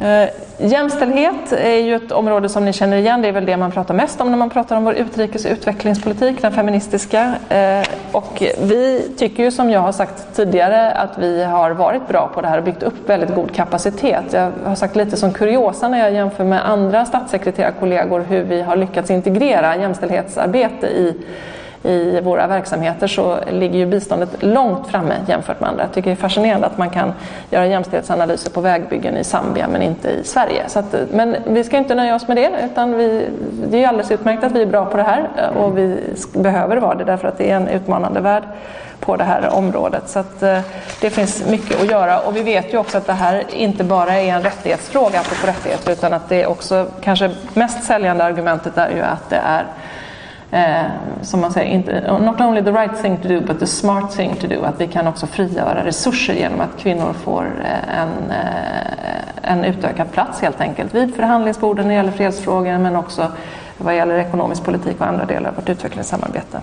Eh, 0.00 0.28
jämställdhet 0.58 1.52
är 1.52 1.76
ju 1.76 1.94
ett 1.94 2.12
område 2.12 2.48
som 2.48 2.64
ni 2.64 2.72
känner 2.72 2.96
igen. 2.96 3.22
Det 3.22 3.28
är 3.28 3.32
väl 3.32 3.46
det 3.46 3.56
man 3.56 3.70
pratar 3.70 3.94
mest 3.94 4.20
om 4.20 4.30
när 4.30 4.38
man 4.38 4.50
pratar 4.50 4.76
om 4.76 4.84
vår 4.84 4.94
utrikes 4.94 5.44
och 5.44 5.50
utvecklingspolitik, 5.50 6.42
den 6.42 6.52
feministiska. 6.52 7.34
Eh, 7.48 7.88
och 8.12 8.42
vi 8.62 9.10
tycker 9.18 9.42
ju 9.42 9.50
som 9.50 9.70
jag 9.70 9.80
har 9.80 9.92
sagt 9.92 10.36
tidigare 10.36 10.92
att 10.92 11.18
vi 11.18 11.44
har 11.44 11.70
varit 11.70 12.08
bra 12.08 12.30
på 12.34 12.40
det 12.40 12.48
här 12.48 12.58
och 12.58 12.64
byggt 12.64 12.82
upp 12.82 13.08
väldigt 13.08 13.34
god 13.34 13.54
kapacitet. 13.54 14.24
Jag 14.32 14.52
har 14.64 14.74
sagt 14.74 14.96
lite 14.96 15.16
som 15.16 15.32
kuriosa 15.32 15.88
när 15.88 15.98
jag 15.98 16.12
jämför 16.12 16.44
med 16.44 16.68
andra 16.68 17.04
statssekreterarkollegor 17.04 18.20
hur 18.20 18.42
vi 18.42 18.62
har 18.62 18.76
lyckats 18.76 19.10
integrera 19.10 19.76
jämställdhetsarbete 19.76 20.86
i 20.86 21.16
i 21.82 22.20
våra 22.20 22.46
verksamheter 22.46 23.06
så 23.06 23.38
ligger 23.50 23.78
ju 23.78 23.86
biståndet 23.86 24.42
långt 24.42 24.88
framme 24.88 25.14
jämfört 25.26 25.60
med 25.60 25.68
andra. 25.68 25.82
Jag 25.82 25.92
tycker 25.92 26.10
det 26.10 26.14
är 26.14 26.16
fascinerande 26.16 26.66
att 26.66 26.78
man 26.78 26.90
kan 26.90 27.12
göra 27.50 27.66
jämställdhetsanalyser 27.66 28.50
på 28.50 28.60
vägbyggen 28.60 29.16
i 29.16 29.24
Zambia 29.24 29.68
men 29.68 29.82
inte 29.82 30.08
i 30.08 30.24
Sverige. 30.24 30.64
Att, 30.74 30.94
men 31.12 31.36
vi 31.46 31.64
ska 31.64 31.76
inte 31.76 31.94
nöja 31.94 32.14
oss 32.14 32.28
med 32.28 32.36
det 32.36 32.50
utan 32.64 32.96
vi, 32.96 33.28
det 33.70 33.84
är 33.84 33.88
alldeles 33.88 34.10
utmärkt 34.10 34.44
att 34.44 34.52
vi 34.52 34.62
är 34.62 34.66
bra 34.66 34.84
på 34.84 34.96
det 34.96 35.02
här 35.02 35.28
och 35.56 35.78
vi 35.78 36.00
behöver 36.32 36.76
vara 36.76 36.94
det 36.94 37.04
därför 37.04 37.28
att 37.28 37.38
det 37.38 37.50
är 37.50 37.56
en 37.56 37.68
utmanande 37.68 38.20
värld 38.20 38.42
på 39.00 39.16
det 39.16 39.24
här 39.24 39.48
området. 39.54 40.08
Så 40.08 40.18
att, 40.18 40.42
eh, 40.42 40.60
det 41.00 41.10
finns 41.10 41.46
mycket 41.48 41.80
att 41.82 41.90
göra 41.90 42.20
och 42.20 42.36
vi 42.36 42.42
vet 42.42 42.74
ju 42.74 42.78
också 42.78 42.98
att 42.98 43.06
det 43.06 43.12
här 43.12 43.44
inte 43.52 43.84
bara 43.84 44.14
är 44.14 44.32
en 44.32 44.42
rättighetsfråga, 44.42 45.20
apropå 45.20 45.46
rättigheter, 45.46 45.92
utan 45.92 46.12
att 46.12 46.28
det 46.28 46.42
är 46.42 46.46
också 46.46 46.86
kanske 47.00 47.30
mest 47.54 47.84
säljande 47.84 48.24
argumentet 48.24 48.78
är 48.78 48.90
ju 48.90 49.00
att 49.00 49.30
det 49.30 49.40
är 49.44 49.64
eh, 50.50 50.84
som 51.22 51.40
man 51.40 51.52
säger, 51.52 51.70
inte, 51.70 52.18
not 52.18 52.40
only 52.40 52.62
the 52.62 52.72
right 52.72 53.02
thing 53.02 53.16
to 53.16 53.28
do 53.28 53.40
but 53.40 53.58
the 53.58 53.66
smart 53.66 54.16
thing 54.16 54.34
to 54.34 54.46
do. 54.46 54.62
Att 54.62 54.80
vi 54.80 54.86
kan 54.86 55.06
också 55.06 55.26
frigöra 55.26 55.84
resurser 55.84 56.34
genom 56.34 56.60
att 56.60 56.78
kvinnor 56.78 57.12
får 57.12 57.44
eh, 57.64 58.00
en, 58.00 58.30
eh, 58.30 59.52
en 59.52 59.64
utökad 59.64 60.12
plats 60.12 60.40
helt 60.40 60.60
enkelt 60.60 60.94
vid 60.94 61.14
förhandlingsborden 61.14 61.86
när 61.86 61.94
det 61.94 61.96
gäller 61.96 62.12
fredsfrågor 62.12 62.78
men 62.78 62.96
också 62.96 63.26
vad 63.78 63.96
gäller 63.96 64.18
ekonomisk 64.18 64.64
politik 64.64 65.00
och 65.00 65.06
andra 65.06 65.24
delar 65.24 65.50
av 65.50 65.56
vårt 65.56 65.68
utvecklingssamarbete. 65.68 66.60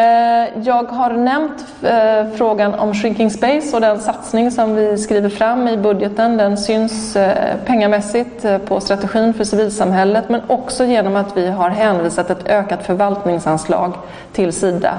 Eh, 0.00 0.48
jag 0.62 0.82
har 0.82 1.10
nämnt 1.10 1.64
eh, 1.82 2.36
frågan 2.36 2.74
om 2.74 2.94
Shrinking 2.94 3.30
Space 3.30 3.76
och 3.76 3.80
den 3.80 4.00
satsning 4.00 4.50
som 4.50 4.74
vi 4.74 4.98
skriver 4.98 5.28
fram 5.28 5.68
i 5.68 5.76
budgeten. 5.76 6.36
Den 6.36 6.56
syns 6.56 7.16
eh, 7.16 7.56
pengamässigt 7.64 8.46
på 8.66 8.80
strategin 8.80 9.34
för 9.34 9.44
civilsamhället 9.44 10.28
men 10.28 10.40
också 10.46 10.84
genom 10.84 11.16
att 11.16 11.36
vi 11.36 11.46
har 11.46 11.70
hänvisat 11.70 12.30
ett 12.30 12.48
ökat 12.48 12.86
förvaltningsanslag 12.86 13.92
till 14.32 14.52
Sida 14.52 14.94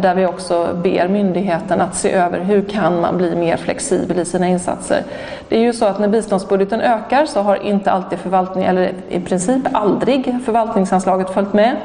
där 0.00 0.14
vi 0.14 0.26
också 0.26 0.68
ber 0.82 1.08
myndigheten 1.08 1.80
att 1.80 1.94
se 1.94 2.12
över 2.12 2.40
hur 2.40 2.62
kan 2.62 3.00
man 3.00 3.16
bli 3.16 3.36
mer 3.36 3.56
flexibel 3.56 4.18
i 4.18 4.24
sina 4.24 4.48
insatser. 4.48 5.02
Det 5.48 5.56
är 5.56 5.60
ju 5.60 5.72
så 5.72 5.84
att 5.84 5.98
när 5.98 6.08
biståndsbudgeten 6.08 6.80
ökar 6.80 7.26
så 7.26 7.40
har 7.40 7.56
inte 7.56 7.90
alltid 7.90 8.18
förvaltning, 8.18 8.64
eller 8.64 8.92
i 9.08 9.20
princip 9.20 9.62
aldrig 9.72 10.38
förvaltningsanslaget 10.44 11.30
följt 11.30 11.52
med. 11.52 11.76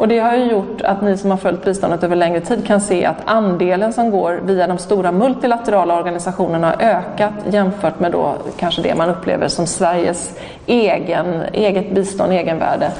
Och 0.00 0.08
det 0.08 0.18
har 0.18 0.34
ju 0.34 0.44
gjort 0.44 0.82
att 0.82 1.02
ni 1.02 1.16
som 1.16 1.30
har 1.30 1.38
följt 1.38 1.64
biståndet 1.64 2.04
över 2.04 2.16
längre 2.16 2.40
tid 2.40 2.66
kan 2.66 2.80
se 2.80 3.04
att 3.04 3.16
andelen 3.24 3.92
som 3.92 4.10
går 4.10 4.40
via 4.44 4.66
de 4.66 4.78
stora 4.78 5.12
multilaterala 5.12 5.98
organisationerna 5.98 6.66
har 6.66 6.82
ökat 6.82 7.32
jämfört 7.50 8.00
med 8.00 8.12
då 8.12 8.34
kanske 8.56 8.82
det 8.82 8.94
man 8.94 9.10
upplever 9.10 9.48
som 9.48 9.66
Sveriges 9.66 10.38
egen, 10.66 11.42
eget 11.52 11.94
bistånd, 11.94 12.32
egenvärde. 12.32 12.90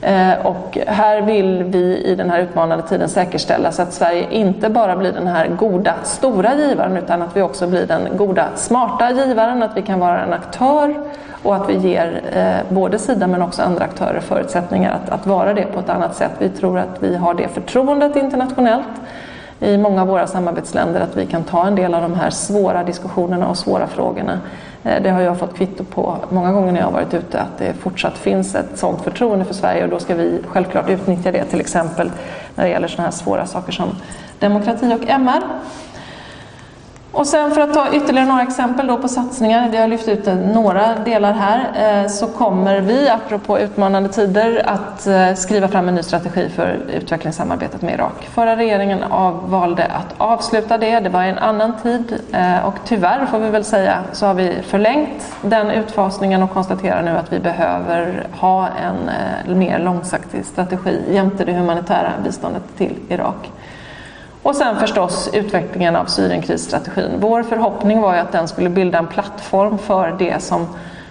Eh, 0.00 0.46
och 0.46 0.78
här 0.86 1.22
vill 1.22 1.62
vi 1.62 2.02
i 2.04 2.14
den 2.14 2.30
här 2.30 2.40
utmanande 2.40 2.88
tiden 2.88 3.08
säkerställa 3.08 3.72
så 3.72 3.82
att 3.82 3.92
Sverige 3.92 4.26
inte 4.30 4.68
bara 4.68 4.96
blir 4.96 5.12
den 5.12 5.26
här 5.26 5.48
goda, 5.48 5.94
stora 6.02 6.54
givaren 6.54 6.96
utan 6.96 7.22
att 7.22 7.36
vi 7.36 7.42
också 7.42 7.66
blir 7.66 7.86
den 7.86 8.08
goda, 8.16 8.48
smarta 8.54 9.10
givaren, 9.10 9.62
att 9.62 9.76
vi 9.76 9.82
kan 9.82 10.00
vara 10.00 10.20
en 10.20 10.32
aktör 10.32 10.94
och 11.42 11.56
att 11.56 11.68
vi 11.68 11.76
ger 11.76 12.22
eh, 12.32 12.74
både 12.74 12.98
Sida 12.98 13.26
men 13.26 13.42
också 13.42 13.62
andra 13.62 13.84
aktörer 13.84 14.20
förutsättningar 14.20 14.92
att, 14.92 15.10
att 15.10 15.26
vara 15.26 15.54
det 15.54 15.64
på 15.64 15.80
ett 15.80 15.88
annat 15.88 16.16
sätt. 16.16 16.32
Vi 16.38 16.48
tror 16.48 16.78
att 16.78 17.02
vi 17.02 17.16
har 17.16 17.34
det 17.34 17.48
förtroendet 17.48 18.16
internationellt 18.16 18.86
i 19.60 19.78
många 19.78 20.02
av 20.02 20.08
våra 20.08 20.26
samarbetsländer 20.26 21.00
att 21.00 21.16
vi 21.16 21.26
kan 21.26 21.44
ta 21.44 21.66
en 21.66 21.74
del 21.74 21.94
av 21.94 22.02
de 22.02 22.14
här 22.14 22.30
svåra 22.30 22.84
diskussionerna 22.84 23.48
och 23.48 23.58
svåra 23.58 23.86
frågorna. 23.86 24.40
Eh, 24.84 25.02
det 25.02 25.10
har 25.10 25.20
jag 25.20 25.38
fått 25.38 25.56
kvitto 25.56 25.84
på 25.84 26.16
många 26.30 26.52
gånger 26.52 26.72
när 26.72 26.80
jag 26.80 26.86
har 26.86 26.92
varit 26.92 27.14
ute 27.14 27.40
att 27.40 27.58
det 27.58 27.72
fortsatt 27.72 28.18
finns 28.18 28.54
ett 28.54 28.78
sådant 28.78 29.02
förtroende 29.02 29.44
för 29.44 29.54
Sverige 29.54 29.84
och 29.84 29.90
då 29.90 29.98
ska 29.98 30.14
vi 30.14 30.40
självklart 30.48 30.90
utnyttja 30.90 31.32
det 31.32 31.44
till 31.44 31.60
exempel 31.60 32.10
när 32.54 32.64
det 32.64 32.70
gäller 32.70 32.88
sådana 32.88 33.04
här 33.04 33.16
svåra 33.16 33.46
saker 33.46 33.72
som 33.72 33.88
demokrati 34.38 34.94
och 34.94 35.08
MR. 35.08 35.42
Och 37.12 37.26
sen 37.26 37.50
för 37.50 37.60
att 37.60 37.74
ta 37.74 37.94
ytterligare 37.94 38.28
några 38.28 38.42
exempel 38.42 38.86
då 38.86 38.98
på 38.98 39.08
satsningar, 39.08 39.68
vi 39.68 39.76
har 39.76 39.88
lyft 39.88 40.08
ut 40.08 40.26
några 40.54 40.94
delar 40.94 41.32
här, 41.32 42.02
eh, 42.02 42.08
så 42.08 42.26
kommer 42.26 42.80
vi, 42.80 43.08
apropå 43.08 43.58
utmanande 43.58 44.08
tider, 44.08 44.62
att 44.66 45.06
eh, 45.06 45.34
skriva 45.34 45.68
fram 45.68 45.88
en 45.88 45.94
ny 45.94 46.02
strategi 46.02 46.48
för 46.48 46.78
utvecklingssamarbetet 46.94 47.82
med 47.82 47.94
Irak. 47.94 48.28
Förra 48.34 48.56
regeringen 48.56 49.04
valde 49.44 49.84
att 49.84 50.14
avsluta 50.18 50.78
det, 50.78 51.00
det 51.00 51.08
var 51.08 51.22
en 51.22 51.38
annan 51.38 51.72
tid 51.82 52.20
eh, 52.32 52.66
och 52.66 52.74
tyvärr 52.84 53.26
får 53.26 53.38
vi 53.38 53.50
väl 53.50 53.64
säga 53.64 53.98
så 54.12 54.26
har 54.26 54.34
vi 54.34 54.62
förlängt 54.62 55.36
den 55.42 55.70
utfasningen 55.70 56.42
och 56.42 56.50
konstaterar 56.50 57.02
nu 57.02 57.10
att 57.10 57.32
vi 57.32 57.38
behöver 57.38 58.26
ha 58.40 58.68
en 58.68 59.58
mer 59.58 59.78
långsiktig 59.78 60.44
strategi 60.44 61.02
jämte 61.10 61.44
det 61.44 61.52
humanitära 61.52 62.12
biståndet 62.24 62.62
till 62.76 62.94
Irak. 63.08 63.50
Och 64.42 64.56
sen 64.56 64.76
förstås 64.76 65.30
utvecklingen 65.32 65.96
av 65.96 66.04
Syrienkrisstrategin. 66.04 67.10
Vår 67.18 67.42
förhoppning 67.42 68.00
var 68.00 68.14
ju 68.14 68.20
att 68.20 68.32
den 68.32 68.48
skulle 68.48 68.70
bilda 68.70 68.98
en 68.98 69.06
plattform 69.06 69.78
för 69.78 70.16
det 70.18 70.42
som 70.42 70.66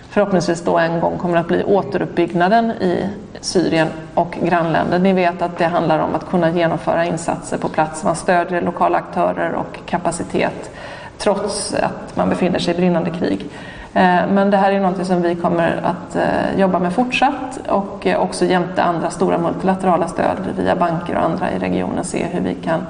förhoppningsvis 0.10 0.64
då 0.64 0.78
en 0.78 1.00
gång 1.00 1.18
kommer 1.18 1.38
att 1.38 1.48
bli 1.48 1.64
återuppbyggnaden 1.64 2.72
i 2.72 3.10
Syrien 3.42 3.88
och 4.14 4.38
grannländer. 4.42 5.00
Ni 5.00 5.14
vet 5.14 5.42
att 5.42 5.58
det 5.58 5.66
handlar 5.66 6.00
om 6.00 6.16
att 6.16 6.30
kunna 6.30 6.52
genomföra 6.52 7.06
insatser 7.06 7.58
på 7.58 7.70
plats. 7.70 8.04
Man 8.04 8.16
stödjer 8.16 8.62
lokala 8.62 8.98
aktörer 8.98 9.54
och 9.54 9.80
kapacitet 9.86 10.72
trots 11.18 11.74
att 11.74 12.16
man 12.16 12.30
befinner 12.30 12.60
sig 12.60 12.74
i 12.74 12.78
brinnande 12.78 13.10
krig. 13.10 13.46
Eh, 13.94 14.28
men 14.32 14.52
det 14.52 14.58
här 14.58 14.72
är 14.72 14.80
något 14.80 15.08
som 15.08 15.22
vi 15.22 15.36
kommer 15.36 15.82
att 15.84 16.16
eh, 16.16 16.60
jobba 16.60 16.80
med 16.80 16.94
fortsatt 16.94 17.60
och 17.68 18.08
eh, 18.08 18.20
också 18.20 18.46
jämte 18.46 18.84
andra 18.84 19.10
stora 19.10 19.38
multilaterala 19.38 20.08
stöd 20.08 20.38
via 20.58 20.76
banker 20.76 21.16
och 21.16 21.24
andra 21.24 21.52
i 21.52 21.60
regionen 21.60 22.04
se 22.04 22.26
hur 22.32 22.42
vi 22.42 22.56
kan 22.56 22.82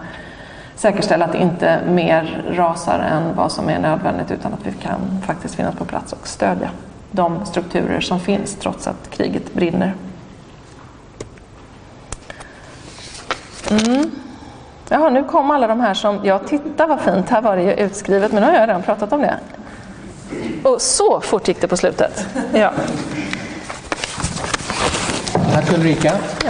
säkerställa 0.78 1.26
att 1.26 1.32
det 1.32 1.38
inte 1.38 1.80
mer 1.88 2.44
rasar 2.50 3.00
än 3.00 3.36
vad 3.36 3.52
som 3.52 3.70
är 3.70 3.80
nödvändigt 3.80 4.32
utan 4.32 4.54
att 4.54 4.66
vi 4.68 4.72
kan 4.72 5.22
faktiskt 5.26 5.56
finnas 5.56 5.76
på 5.76 5.86
plats 5.86 6.14
och 6.14 6.28
stödja 6.28 6.70
de 7.12 7.46
strukturer 7.46 8.00
som 8.00 8.20
finns 8.20 8.56
trots 8.56 8.88
att 8.88 9.10
kriget 9.10 9.54
brinner. 9.54 9.94
Mm. 13.72 14.12
Jaha, 14.90 15.10
nu 15.10 15.24
kom 15.24 15.52
alla 15.52 15.68
de 15.68 15.80
här 15.80 15.94
som, 15.94 16.20
ja 16.24 16.40
titta 16.40 16.88
vad 16.88 17.02
fint, 17.02 17.30
här 17.30 17.42
var 17.42 17.56
det 17.56 17.64
ju 17.64 17.74
utskrivet 17.74 18.32
men 18.32 18.44
nu 18.44 18.48
har 18.50 18.56
jag 18.56 18.70
redan 18.70 18.84
pratat 18.84 19.14
om 19.14 19.22
det. 19.22 19.38
Och 20.64 20.82
så 20.82 21.22
fort 21.22 21.48
gick 21.48 21.62
det 21.62 21.68
på 21.68 21.78
slutet. 21.78 22.28
Ja. 22.54 22.72
Tack 25.54 25.74
Ulrika. 25.74 26.14
Ja. 26.44 26.50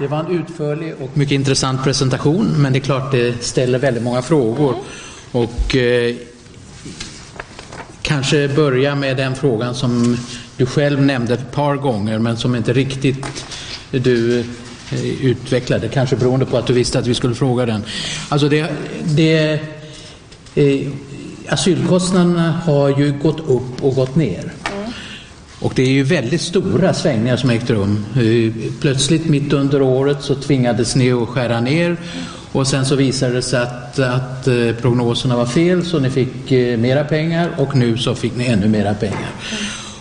Det 0.00 0.06
var 0.06 0.20
en 0.20 0.30
utförlig 0.30 0.94
och 1.00 1.16
mycket 1.16 1.34
intressant 1.34 1.84
presentation, 1.84 2.54
men 2.56 2.72
det 2.72 2.78
är 2.78 2.80
klart 2.80 3.12
det 3.12 3.44
ställer 3.44 3.78
väldigt 3.78 4.02
många 4.02 4.22
frågor. 4.22 4.76
Och 5.32 5.76
eh, 5.76 6.14
kanske 8.02 8.48
börja 8.48 8.94
med 8.94 9.16
den 9.16 9.34
frågan 9.34 9.74
som 9.74 10.16
du 10.56 10.66
själv 10.66 11.02
nämnde 11.02 11.34
ett 11.34 11.52
par 11.52 11.76
gånger, 11.76 12.18
men 12.18 12.36
som 12.36 12.54
inte 12.54 12.72
riktigt 12.72 13.26
du 13.90 14.40
eh, 14.92 15.24
utvecklade, 15.24 15.88
kanske 15.88 16.16
beroende 16.16 16.46
på 16.46 16.56
att 16.56 16.66
du 16.66 16.72
visste 16.72 16.98
att 16.98 17.06
vi 17.06 17.14
skulle 17.14 17.34
fråga 17.34 17.66
den. 17.66 17.84
Alltså 18.28 18.48
det, 18.48 18.70
det 19.04 19.60
eh, 20.54 20.88
asylkostnaderna 21.48 22.52
har 22.52 22.88
ju 22.88 23.12
gått 23.22 23.40
upp 23.40 23.84
och 23.84 23.94
gått 23.94 24.16
ner. 24.16 24.52
Och 25.60 25.72
det 25.76 25.82
är 25.82 25.90
ju 25.90 26.02
väldigt 26.02 26.40
stora 26.40 26.94
svängningar 26.94 27.36
som 27.36 27.50
ägt 27.50 27.70
rum. 27.70 28.04
Eh, 28.16 28.70
plötsligt 28.80 29.26
mitt 29.26 29.52
under 29.52 29.82
året 29.82 30.22
så 30.22 30.34
tvingades 30.34 30.96
ni 30.96 31.12
att 31.12 31.28
skära 31.28 31.60
ner 31.60 31.96
Och 32.52 32.66
sen 32.66 32.84
så 32.84 32.96
visade 32.96 33.34
det 33.34 33.42
sig 33.42 33.60
att, 33.60 33.98
att 33.98 34.48
eh, 34.48 34.72
prognoserna 34.80 35.36
var 35.36 35.46
fel 35.46 35.84
så 35.84 35.98
ni 35.98 36.10
fick 36.10 36.52
eh, 36.52 36.78
mera 36.78 37.04
pengar 37.04 37.50
och 37.56 37.76
nu 37.76 37.96
så 37.96 38.14
fick 38.14 38.36
ni 38.36 38.46
ännu 38.46 38.68
mera 38.68 38.94
pengar. 38.94 39.30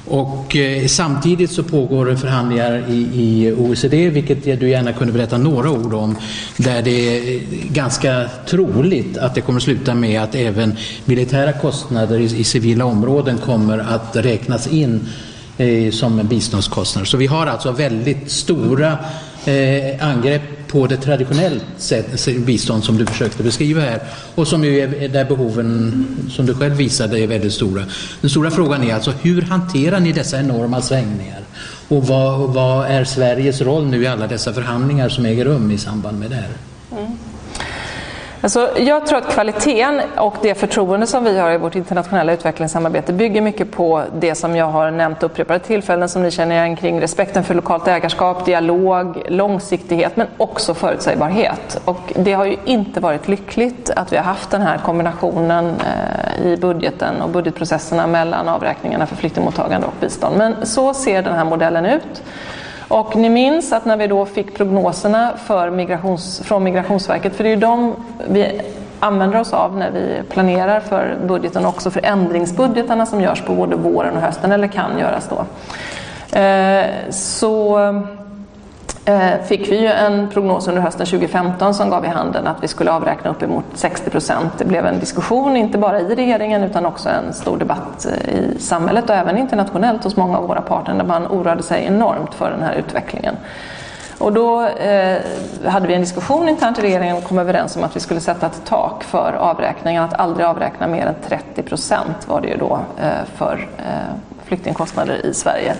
Och 0.05 0.55
eh, 0.55 0.87
samtidigt 0.87 1.51
så 1.51 1.63
pågår 1.63 2.05
det 2.05 2.17
förhandlingar 2.17 2.83
i, 2.89 2.93
i, 2.93 3.53
OECD, 3.57 4.09
vilket 4.09 4.59
du 4.59 4.69
gärna 4.69 4.93
kunde 4.93 5.13
berätta 5.13 5.37
några 5.37 5.71
ord 5.71 5.93
om, 5.93 6.15
där 6.57 6.81
det 6.81 7.17
är 7.17 7.41
ganska 7.71 8.29
troligt 8.49 9.17
att 9.17 9.35
det 9.35 9.41
kommer 9.41 9.59
sluta 9.59 9.95
med 9.95 10.21
att 10.21 10.35
även 10.35 10.75
militära 11.05 11.53
kostnader 11.53 12.19
i, 12.19 12.23
i 12.23 12.43
civila 12.43 12.85
områden 12.85 13.37
kommer 13.37 13.77
att 13.77 14.15
räknas 14.15 14.67
in 14.67 15.09
eh, 15.57 15.91
som 15.91 16.27
biståndskostnader. 16.27 17.05
Så 17.05 17.17
vi 17.17 17.27
har 17.27 17.47
alltså 17.47 17.71
väldigt 17.71 18.31
stora 18.31 18.97
eh, 19.45 20.07
angrepp 20.07 20.41
på 20.67 20.87
det 20.87 20.97
traditionellt 20.97 21.63
bistånd 22.45 22.83
som 22.83 22.97
du 22.97 23.05
försökte 23.05 23.43
beskriva 23.43 23.81
här 23.81 23.99
och 24.35 24.47
som 24.47 24.63
ju 24.63 24.79
är 24.79 25.09
där 25.09 25.25
behoven, 25.25 26.05
som 26.29 26.45
du 26.45 26.53
själv 26.53 26.75
visade, 26.75 27.19
är 27.19 27.27
väldigt 27.27 27.53
stora. 27.53 27.83
Den 28.21 28.29
stora 28.29 28.51
frågan 28.51 28.83
är 28.83 28.93
alltså 28.93 29.11
hur 29.21 29.41
hanterar 29.41 29.99
ni 29.99 30.11
dessa 30.11 30.39
enorma 30.39 30.81
svängningar? 30.81 31.41
Och 31.87 32.07
vad, 32.07 32.39
vad 32.53 32.85
är 32.85 33.03
Sveriges 33.03 33.61
roll 33.61 33.85
nu 33.85 34.03
i 34.03 34.07
alla 34.07 34.27
dessa 34.27 34.53
förhandlingar 34.53 35.09
som 35.09 35.25
äger 35.25 35.45
rum 35.45 35.71
i 35.71 35.77
samband 35.77 36.19
med 36.19 36.29
det 36.29 36.35
här? 36.35 36.49
Mm. 36.91 37.17
Alltså, 38.47 38.69
jag 38.77 39.07
tror 39.07 39.17
att 39.17 39.29
kvaliteten 39.29 40.01
och 40.17 40.35
det 40.41 40.55
förtroende 40.55 41.07
som 41.07 41.23
vi 41.23 41.39
har 41.39 41.51
i 41.51 41.57
vårt 41.57 41.75
internationella 41.75 42.33
utvecklingssamarbete 42.33 43.13
bygger 43.13 43.41
mycket 43.41 43.71
på 43.71 44.03
det 44.19 44.35
som 44.35 44.55
jag 44.55 44.65
har 44.65 44.91
nämnt 44.91 45.23
upprepade 45.23 45.59
tillfällen 45.59 46.09
som 46.09 46.23
ni 46.23 46.31
känner 46.31 46.55
igen 46.55 46.75
kring 46.75 47.01
respekten 47.01 47.43
för 47.43 47.53
lokalt 47.53 47.87
ägarskap, 47.87 48.45
dialog, 48.45 49.23
långsiktighet 49.27 50.17
men 50.17 50.27
också 50.37 50.73
förutsägbarhet. 50.73 51.81
Och 51.85 52.13
det 52.15 52.33
har 52.33 52.45
ju 52.45 52.57
inte 52.65 52.99
varit 52.99 53.27
lyckligt 53.27 53.89
att 53.95 54.13
vi 54.13 54.17
har 54.17 54.23
haft 54.23 54.51
den 54.51 54.61
här 54.61 54.77
kombinationen 54.77 55.65
eh, 55.65 56.47
i 56.47 56.57
budgeten 56.57 57.21
och 57.21 57.29
budgetprocesserna 57.29 58.07
mellan 58.07 58.47
avräkningarna 58.47 59.05
för 59.05 59.15
flyktingmottagande 59.15 59.87
och 59.87 59.93
bistånd. 59.99 60.37
Men 60.37 60.65
så 60.65 60.93
ser 60.93 61.21
den 61.21 61.35
här 61.35 61.45
modellen 61.45 61.85
ut. 61.85 62.23
Och 62.87 63.15
ni 63.15 63.29
minns 63.29 63.73
att 63.73 63.85
när 63.85 63.97
vi 63.97 64.07
då 64.07 64.25
fick 64.25 64.57
prognoserna 64.57 65.33
för 65.45 65.69
migrations, 65.69 66.41
från 66.45 66.63
Migrationsverket, 66.63 67.35
för 67.35 67.43
det 67.43 67.49
är 67.49 67.55
ju 67.55 67.61
de 67.61 67.95
vi 68.27 68.61
använder 68.99 69.39
oss 69.39 69.53
av 69.53 69.77
när 69.77 69.91
vi 69.91 70.21
planerar 70.29 70.79
för 70.79 71.17
budgeten 71.27 71.65
och 71.65 71.69
också 71.69 71.91
för 71.91 72.05
ändringsbudgetarna 72.05 73.05
som 73.05 73.21
görs 73.21 73.41
på 73.41 73.55
både 73.55 73.75
våren 73.75 74.15
och 74.15 74.21
hösten, 74.21 74.51
eller 74.51 74.67
kan 74.67 74.99
göras 74.99 75.29
då. 75.29 75.45
Eh, 76.39 76.85
så 77.09 77.79
Eh, 79.07 79.41
fick 79.45 79.71
vi 79.71 79.81
ju 79.81 79.87
en 79.87 80.29
prognos 80.29 80.67
under 80.67 80.81
hösten 80.81 81.05
2015 81.05 81.73
som 81.73 81.89
gav 81.89 82.05
i 82.05 82.07
handen 82.07 82.47
att 82.47 82.63
vi 82.63 82.67
skulle 82.67 82.91
avräkna 82.91 83.29
uppemot 83.29 83.65
60 83.73 84.09
procent. 84.09 84.53
Det 84.57 84.65
blev 84.65 84.85
en 84.85 84.99
diskussion, 84.99 85.57
inte 85.57 85.77
bara 85.77 85.99
i 85.99 86.15
regeringen 86.15 86.63
utan 86.63 86.85
också 86.85 87.09
en 87.09 87.33
stor 87.33 87.57
debatt 87.57 88.05
eh, 88.05 88.33
i 88.33 88.59
samhället 88.59 89.09
och 89.09 89.15
även 89.15 89.37
internationellt 89.37 90.03
hos 90.03 90.15
många 90.15 90.37
av 90.37 90.47
våra 90.47 90.61
partner 90.61 90.95
där 90.95 91.03
man 91.03 91.27
oroade 91.27 91.63
sig 91.63 91.85
enormt 91.85 92.33
för 92.33 92.51
den 92.51 92.61
här 92.63 92.73
utvecklingen. 92.73 93.35
Och 94.17 94.33
då 94.33 94.65
eh, 94.65 95.17
hade 95.65 95.87
vi 95.87 95.93
en 95.93 96.01
diskussion 96.01 96.49
internt 96.49 96.79
i 96.79 96.81
regeringen 96.81 97.17
och 97.17 97.23
kom 97.23 97.39
överens 97.39 97.75
om 97.75 97.83
att 97.83 97.95
vi 97.95 97.99
skulle 97.99 98.19
sätta 98.19 98.45
ett 98.45 98.61
tak 98.65 99.03
för 99.03 99.33
avräkningen, 99.33 100.03
att 100.03 100.19
aldrig 100.19 100.45
avräkna 100.45 100.87
mer 100.87 101.05
än 101.05 101.15
30 101.27 101.63
procent 101.63 102.27
var 102.27 102.41
det 102.41 102.47
ju 102.47 102.57
då 102.57 102.79
eh, 103.01 103.25
för 103.35 103.67
eh, 103.77 104.15
flyktingkostnader 104.45 105.25
i 105.25 105.33
Sverige. 105.33 105.73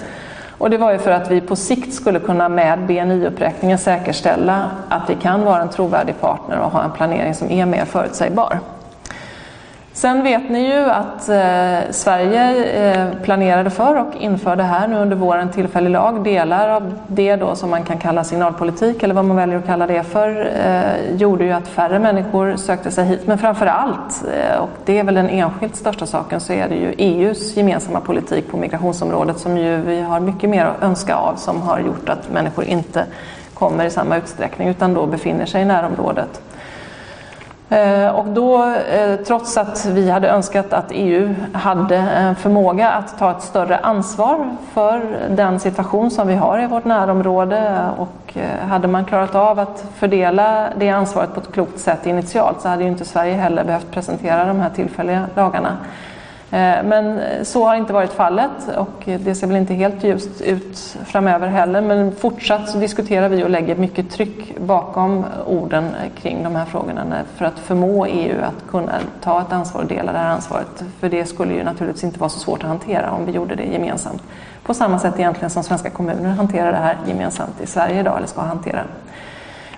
Och 0.57 0.69
det 0.69 0.77
var 0.77 0.91
ju 0.91 0.97
för 0.97 1.11
att 1.11 1.31
vi 1.31 1.41
på 1.41 1.55
sikt 1.55 1.93
skulle 1.93 2.19
kunna 2.19 2.49
med 2.49 2.79
BNI-uppräkningen 2.79 3.77
säkerställa 3.77 4.71
att 4.89 5.09
vi 5.09 5.15
kan 5.15 5.43
vara 5.45 5.61
en 5.61 5.69
trovärdig 5.69 6.21
partner 6.21 6.59
och 6.59 6.71
ha 6.71 6.83
en 6.83 6.91
planering 6.91 7.33
som 7.33 7.51
är 7.51 7.65
mer 7.65 7.85
förutsägbar. 7.85 8.59
Sen 9.97 10.23
vet 10.23 10.49
ni 10.49 10.73
ju 10.73 10.89
att 10.89 11.29
eh, 11.29 11.91
Sverige 11.91 12.65
eh, 12.65 13.07
planerade 13.23 13.69
för 13.69 13.95
och 13.95 14.15
införde 14.19 14.63
här 14.63 14.87
nu 14.87 14.97
under 14.97 15.15
våren 15.15 15.51
tillfällig 15.51 15.89
lag. 15.89 16.23
Delar 16.23 16.69
av 16.69 16.93
det 17.07 17.35
då 17.35 17.55
som 17.55 17.69
man 17.69 17.83
kan 17.83 17.97
kalla 17.97 18.23
signalpolitik 18.23 19.03
eller 19.03 19.13
vad 19.13 19.25
man 19.25 19.37
väljer 19.37 19.57
att 19.57 19.65
kalla 19.65 19.87
det 19.87 20.03
för 20.03 20.51
eh, 20.65 21.15
gjorde 21.15 21.43
ju 21.43 21.51
att 21.51 21.67
färre 21.67 21.99
människor 21.99 22.55
sökte 22.55 22.91
sig 22.91 23.05
hit. 23.05 23.27
Men 23.27 23.37
framför 23.37 23.65
allt, 23.65 24.23
eh, 24.33 24.57
och 24.57 24.69
det 24.85 24.99
är 24.99 25.03
väl 25.03 25.15
den 25.15 25.29
enskilt 25.29 25.75
största 25.75 26.05
saken, 26.05 26.39
så 26.39 26.53
är 26.53 26.69
det 26.69 26.75
ju 26.75 26.93
EUs 26.97 27.57
gemensamma 27.57 27.99
politik 27.99 28.51
på 28.51 28.57
migrationsområdet 28.57 29.39
som 29.39 29.57
ju 29.57 29.81
vi 29.81 30.01
har 30.01 30.19
mycket 30.19 30.49
mer 30.49 30.65
att 30.65 30.83
önska 30.83 31.15
av 31.15 31.35
som 31.35 31.61
har 31.61 31.79
gjort 31.79 32.09
att 32.09 32.31
människor 32.31 32.65
inte 32.65 33.05
kommer 33.53 33.85
i 33.85 33.89
samma 33.89 34.17
utsträckning 34.17 34.67
utan 34.67 34.93
då 34.93 35.05
befinner 35.05 35.45
sig 35.45 35.61
i 35.61 35.65
närområdet. 35.65 36.41
Eh, 37.69 38.09
och 38.09 38.25
då, 38.25 38.63
eh, 38.65 39.15
trots 39.27 39.57
att 39.57 39.85
vi 39.85 40.09
hade 40.09 40.29
önskat 40.29 40.73
att 40.73 40.85
EU 40.91 41.35
hade 41.53 41.95
en 41.97 42.35
förmåga 42.35 42.89
att 42.89 43.19
ta 43.19 43.31
ett 43.31 43.41
större 43.41 43.77
ansvar 43.77 44.55
för 44.73 45.01
den 45.29 45.59
situation 45.59 46.11
som 46.11 46.27
vi 46.27 46.35
har 46.35 46.59
i 46.59 46.67
vårt 46.67 46.85
närområde 46.85 47.89
och 47.97 48.37
hade 48.69 48.87
man 48.87 49.05
klarat 49.05 49.35
av 49.35 49.59
att 49.59 49.85
fördela 49.95 50.69
det 50.77 50.89
ansvaret 50.89 51.33
på 51.33 51.39
ett 51.39 51.51
klokt 51.53 51.79
sätt 51.79 52.05
initialt 52.05 52.61
så 52.61 52.69
hade 52.69 52.83
ju 52.83 52.89
inte 52.89 53.05
Sverige 53.05 53.33
heller 53.33 53.63
behövt 53.63 53.91
presentera 53.91 54.45
de 54.45 54.59
här 54.59 54.69
tillfälliga 54.69 55.25
lagarna. 55.35 55.77
Eh, 56.51 56.83
men 56.83 57.19
så 57.45 57.65
har 57.65 57.75
inte 57.75 57.93
varit 57.93 58.13
fallet 58.13 58.77
och 58.77 59.03
det 59.05 59.35
ser 59.35 59.47
väl 59.47 59.57
inte 59.57 59.73
helt 59.73 60.03
ljust 60.03 60.41
ut 60.41 60.97
framöver 61.05 61.47
heller. 61.47 61.81
Men 61.81 62.15
fortsatt 62.15 62.69
så 62.69 62.77
diskuterar 62.77 63.29
vi 63.29 63.43
och 63.43 63.49
lägger 63.49 63.75
mycket 63.75 64.09
tryck 64.09 64.57
bakom 64.59 65.25
orden 65.47 65.89
kring 66.21 66.43
de 66.43 66.55
här 66.55 66.65
frågorna 66.65 67.23
för 67.35 67.45
att 67.45 67.59
förmå 67.59 68.05
EU 68.05 68.41
att 68.41 68.67
kunna 68.69 68.93
ta 69.21 69.41
ett 69.41 69.53
ansvar 69.53 69.81
och 69.81 69.87
dela 69.87 70.11
det 70.11 70.17
här 70.17 70.29
ansvaret. 70.29 70.83
För 70.99 71.09
det 71.09 71.25
skulle 71.25 71.53
ju 71.53 71.63
naturligtvis 71.63 72.03
inte 72.03 72.19
vara 72.19 72.29
så 72.29 72.39
svårt 72.39 72.63
att 72.63 72.69
hantera 72.69 73.11
om 73.11 73.25
vi 73.25 73.31
gjorde 73.31 73.55
det 73.55 73.65
gemensamt. 73.65 74.23
På 74.63 74.73
samma 74.73 74.99
sätt 74.99 75.13
egentligen 75.17 75.49
som 75.49 75.63
svenska 75.63 75.89
kommuner 75.89 76.29
hanterar 76.29 76.71
det 76.71 76.77
här 76.77 76.97
gemensamt 77.07 77.61
i 77.61 77.67
Sverige 77.67 77.99
idag, 77.99 78.17
eller 78.17 78.27
ska 78.27 78.41
hantera. 78.41 78.83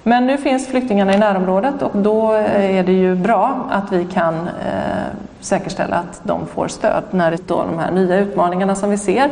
Men 0.09 0.25
nu 0.25 0.37
finns 0.37 0.67
flyktingarna 0.67 1.13
i 1.13 1.17
närområdet 1.17 1.81
och 1.81 1.97
då 1.97 2.33
eh, 2.33 2.77
är 2.77 2.83
det 2.83 2.91
ju 2.91 3.15
bra 3.15 3.67
att 3.69 3.91
vi 3.91 4.05
kan 4.05 4.33
eh, 4.47 5.03
säkerställa 5.39 5.95
att 5.95 6.21
de 6.23 6.45
får 6.45 6.67
stöd 6.67 7.03
när 7.11 7.31
det 7.31 7.47
då 7.47 7.63
de 7.63 7.79
här 7.79 7.91
nya 7.91 8.17
utmaningarna 8.17 8.75
som 8.75 8.89
vi 8.89 8.97
ser 8.97 9.31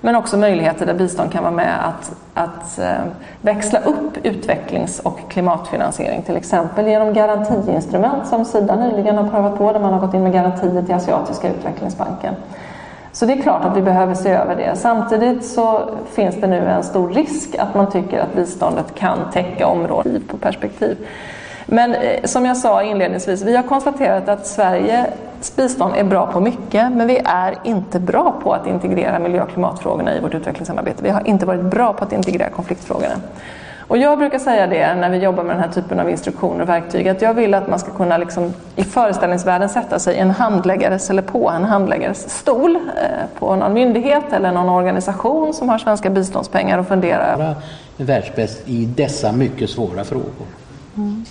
men 0.00 0.16
också 0.16 0.36
möjligheter 0.36 0.86
där 0.86 0.94
bistånd 0.94 1.32
kan 1.32 1.42
vara 1.42 1.54
med 1.54 1.88
att, 1.88 2.12
att 2.34 2.78
eh, 2.78 3.04
växla 3.40 3.78
upp 3.78 4.16
utvecklings 4.22 5.00
och 5.00 5.18
klimatfinansiering 5.28 6.22
till 6.22 6.36
exempel 6.36 6.86
genom 6.86 7.14
garantiinstrument 7.14 8.26
som 8.26 8.44
Sida 8.44 8.76
nyligen 8.76 9.18
har 9.18 9.28
prövat 9.28 9.58
på 9.58 9.72
där 9.72 9.80
man 9.80 9.92
har 9.92 10.00
gått 10.00 10.14
in 10.14 10.22
med 10.22 10.32
garantier 10.32 10.82
till 10.82 10.94
Asiatiska 10.94 11.48
utvecklingsbanken. 11.48 12.34
Så 13.14 13.26
det 13.26 13.32
är 13.32 13.42
klart 13.42 13.64
att 13.64 13.76
vi 13.76 13.82
behöver 13.82 14.14
se 14.14 14.30
över 14.30 14.56
det. 14.56 14.76
Samtidigt 14.76 15.44
så 15.44 15.90
finns 16.12 16.36
det 16.40 16.46
nu 16.46 16.56
en 16.56 16.82
stor 16.82 17.08
risk 17.08 17.56
att 17.58 17.74
man 17.74 17.90
tycker 17.90 18.18
att 18.20 18.34
biståndet 18.34 18.94
kan 18.94 19.18
täcka 19.32 19.66
områden 19.66 20.22
på 20.28 20.36
perspektiv. 20.36 20.96
Men 21.66 21.94
eh, 21.94 22.24
som 22.24 22.46
jag 22.46 22.56
sa 22.56 22.82
inledningsvis, 22.82 23.42
vi 23.42 23.56
har 23.56 23.62
konstaterat 23.62 24.28
att 24.28 24.46
Sveriges 24.46 25.56
bistånd 25.56 25.94
är 25.96 26.04
bra 26.04 26.26
på 26.26 26.40
mycket, 26.40 26.92
men 26.92 27.06
vi 27.06 27.20
är 27.24 27.54
inte 27.64 28.00
bra 28.00 28.34
på 28.42 28.52
att 28.52 28.66
integrera 28.66 29.18
miljö 29.18 29.42
och 29.42 29.50
klimatfrågorna 29.50 30.14
i 30.14 30.20
vårt 30.20 30.34
utvecklingssamarbete. 30.34 31.02
Vi 31.02 31.10
har 31.10 31.28
inte 31.28 31.46
varit 31.46 31.64
bra 31.64 31.92
på 31.92 32.04
att 32.04 32.12
integrera 32.12 32.50
konfliktfrågorna. 32.50 33.14
Och 33.88 33.98
jag 33.98 34.18
brukar 34.18 34.38
säga 34.38 34.66
det 34.66 34.94
när 34.94 35.10
vi 35.10 35.18
jobbar 35.18 35.44
med 35.44 35.56
den 35.56 35.62
här 35.62 35.70
typen 35.70 36.00
av 36.00 36.10
instruktioner 36.10 36.62
och 36.62 36.68
verktyg, 36.68 37.08
att 37.08 37.22
jag 37.22 37.34
vill 37.34 37.54
att 37.54 37.68
man 37.68 37.78
ska 37.78 37.90
kunna 37.90 38.18
liksom, 38.18 38.52
i 38.76 38.84
föreställningsvärlden 38.84 39.68
sätta 39.68 39.98
sig 39.98 40.18
en 40.18 40.30
handläggares 40.30 41.10
eller 41.10 41.22
på 41.22 41.50
en 41.50 41.64
handläggares 41.64 42.38
stol 42.38 42.76
eh, 42.76 42.80
på 43.38 43.56
någon 43.56 43.72
myndighet 43.72 44.32
eller 44.32 44.52
någon 44.52 44.68
organisation 44.68 45.54
som 45.54 45.68
har 45.68 45.78
svenska 45.78 46.10
biståndspengar 46.10 46.78
och 46.78 46.88
fundera 46.88 47.26
över. 47.26 47.54
Världsbäst 47.96 48.62
i 48.68 48.86
dessa 48.86 49.32
mycket 49.32 49.70
svåra 49.70 50.04
frågor. 50.04 50.46
Mm. 50.96 51.24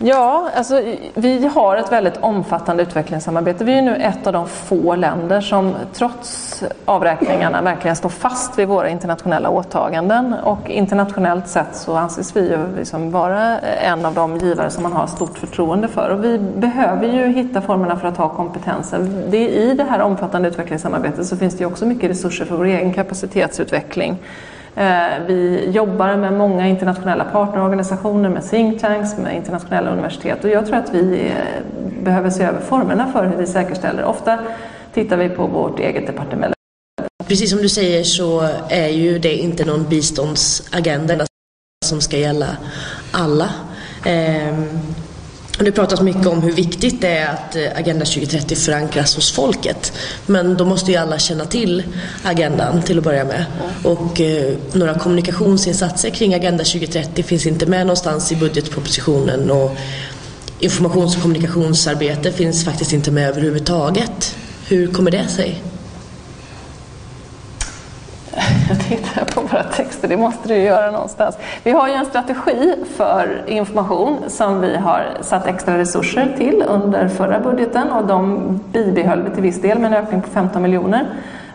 Ja, 0.00 0.50
alltså, 0.54 0.82
vi 1.14 1.46
har 1.46 1.76
ett 1.76 1.92
väldigt 1.92 2.16
omfattande 2.16 2.82
utvecklingssamarbete. 2.82 3.64
Vi 3.64 3.78
är 3.78 3.82
nu 3.82 3.96
ett 3.96 4.26
av 4.26 4.32
de 4.32 4.46
få 4.48 4.94
länder 4.94 5.40
som 5.40 5.74
trots 5.92 6.64
avräkningarna 6.84 7.62
verkligen 7.62 7.96
står 7.96 8.08
fast 8.08 8.58
vid 8.58 8.68
våra 8.68 8.88
internationella 8.88 9.50
åtaganden. 9.50 10.34
Och 10.34 10.70
internationellt 10.70 11.48
sett 11.48 11.76
så 11.76 11.96
anses 11.96 12.36
vi 12.36 12.40
ju 12.40 12.76
liksom 12.76 13.10
vara 13.10 13.58
en 13.58 14.06
av 14.06 14.14
de 14.14 14.36
givare 14.36 14.70
som 14.70 14.82
man 14.82 14.92
har 14.92 15.06
stort 15.06 15.38
förtroende 15.38 15.88
för. 15.88 16.10
Och 16.10 16.24
vi 16.24 16.38
behöver 16.38 17.06
ju 17.06 17.26
hitta 17.26 17.60
formerna 17.60 17.96
för 17.96 18.08
att 18.08 18.16
ha 18.16 18.28
kompetensen. 18.28 19.22
Det, 19.30 19.48
I 19.48 19.74
det 19.74 19.84
här 19.84 20.00
omfattande 20.00 20.48
utvecklingssamarbetet 20.48 21.26
så 21.26 21.36
finns 21.36 21.56
det 21.56 21.66
också 21.66 21.86
mycket 21.86 22.10
resurser 22.10 22.44
för 22.44 22.56
vår 22.56 22.64
egen 22.64 22.92
kapacitetsutveckling. 22.92 24.18
Eh, 24.78 25.26
vi 25.26 25.70
jobbar 25.70 26.16
med 26.16 26.32
många 26.32 26.68
internationella 26.68 27.24
partnerorganisationer, 27.24 28.28
med 28.28 28.50
think 28.50 28.80
tanks, 28.80 29.16
med 29.16 29.36
internationella 29.36 29.90
universitet 29.90 30.44
och 30.44 30.50
jag 30.50 30.66
tror 30.66 30.76
att 30.76 30.94
vi 30.94 31.26
eh, 31.26 32.02
behöver 32.02 32.30
se 32.30 32.42
över 32.42 32.60
formerna 32.60 33.12
för 33.12 33.26
hur 33.26 33.36
vi 33.36 33.46
säkerställer. 33.46 34.04
Ofta 34.04 34.38
tittar 34.94 35.16
vi 35.16 35.28
på 35.28 35.46
vårt 35.46 35.80
eget 35.80 36.06
departement. 36.06 36.54
Precis 37.26 37.50
som 37.50 37.58
du 37.58 37.68
säger 37.68 38.04
så 38.04 38.48
är 38.68 38.88
ju 38.88 39.18
det 39.18 39.34
inte 39.34 39.64
någon 39.64 39.88
biståndsagenda 39.88 41.26
som 41.84 42.00
ska 42.00 42.16
gälla 42.16 42.56
alla. 43.12 43.50
Ehm, 44.04 44.64
det 45.60 45.72
pratas 45.72 46.00
mycket 46.00 46.26
om 46.26 46.42
hur 46.42 46.52
viktigt 46.52 47.00
det 47.00 47.08
är 47.08 47.28
att 47.28 47.56
eh, 47.56 47.62
Agenda 47.76 48.04
2030 48.04 48.56
förankras 48.56 49.16
hos 49.16 49.32
folket. 49.32 49.92
Men 50.26 50.56
då 50.56 50.64
måste 50.64 50.90
ju 50.90 50.96
alla 50.96 51.18
känna 51.18 51.44
till 51.44 51.82
agendan 52.22 52.82
till 52.82 52.98
att 52.98 53.04
börja 53.04 53.24
med. 53.24 53.44
Och 53.84 54.20
eh, 54.20 54.54
några 54.72 54.94
kommunikationsinsatser 54.94 56.10
kring 56.10 56.34
Agenda 56.34 56.64
2030 56.64 57.22
finns 57.22 57.46
inte 57.46 57.66
med 57.66 57.86
någonstans 57.86 58.32
i 58.32 58.36
budgetpropositionen. 58.36 59.50
Och 59.50 59.76
informations 60.58 61.16
och 61.16 61.22
kommunikationsarbete 61.22 62.32
finns 62.32 62.64
faktiskt 62.64 62.92
inte 62.92 63.10
med 63.10 63.28
överhuvudtaget. 63.28 64.36
Hur 64.68 64.86
kommer 64.86 65.10
det 65.10 65.28
sig? 65.28 65.62
Jag 68.68 68.77
tittar 68.88 69.24
på 69.24 69.40
våra 69.40 69.62
texter, 69.62 70.08
det 70.08 70.16
måste 70.16 70.48
du 70.48 70.54
göra 70.54 70.90
någonstans. 70.90 71.38
Vi 71.62 71.70
har 71.70 71.88
ju 71.88 71.94
en 71.94 72.06
strategi 72.06 72.74
för 72.96 73.44
information 73.46 74.18
som 74.28 74.60
vi 74.60 74.76
har 74.76 75.06
satt 75.20 75.46
extra 75.46 75.78
resurser 75.78 76.34
till 76.36 76.64
under 76.68 77.08
förra 77.08 77.40
budgeten 77.40 77.90
och 77.92 78.06
de 78.06 78.60
bibehöll 78.72 79.22
vi 79.22 79.30
till 79.30 79.42
viss 79.42 79.60
del 79.60 79.78
med 79.78 79.92
en 79.92 80.04
ökning 80.04 80.22
på 80.22 80.28
15 80.28 80.62
miljoner. 80.62 81.06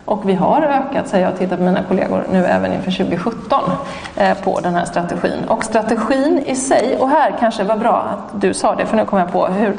Och 0.04 0.28
vi 0.28 0.34
har 0.34 0.62
ökat, 0.62 1.08
säger 1.08 1.24
jag 1.26 1.38
tittar 1.38 1.56
på 1.56 1.62
mina 1.62 1.82
kollegor, 1.82 2.24
nu 2.32 2.44
även 2.44 2.72
inför 2.72 2.90
2017 2.90 3.60
eh, 4.16 4.36
på 4.38 4.60
den 4.60 4.74
här 4.74 4.84
strategin. 4.84 5.44
Och 5.48 5.64
strategin 5.64 6.44
i 6.46 6.56
sig, 6.56 6.96
och 7.00 7.08
här 7.08 7.34
kanske 7.40 7.64
var 7.64 7.76
bra 7.76 7.96
att 7.96 8.40
du 8.40 8.54
sa 8.54 8.74
det, 8.74 8.86
för 8.86 8.96
nu 8.96 9.04
kommer 9.04 9.22
jag 9.22 9.32
på 9.32 9.46
hur, 9.46 9.76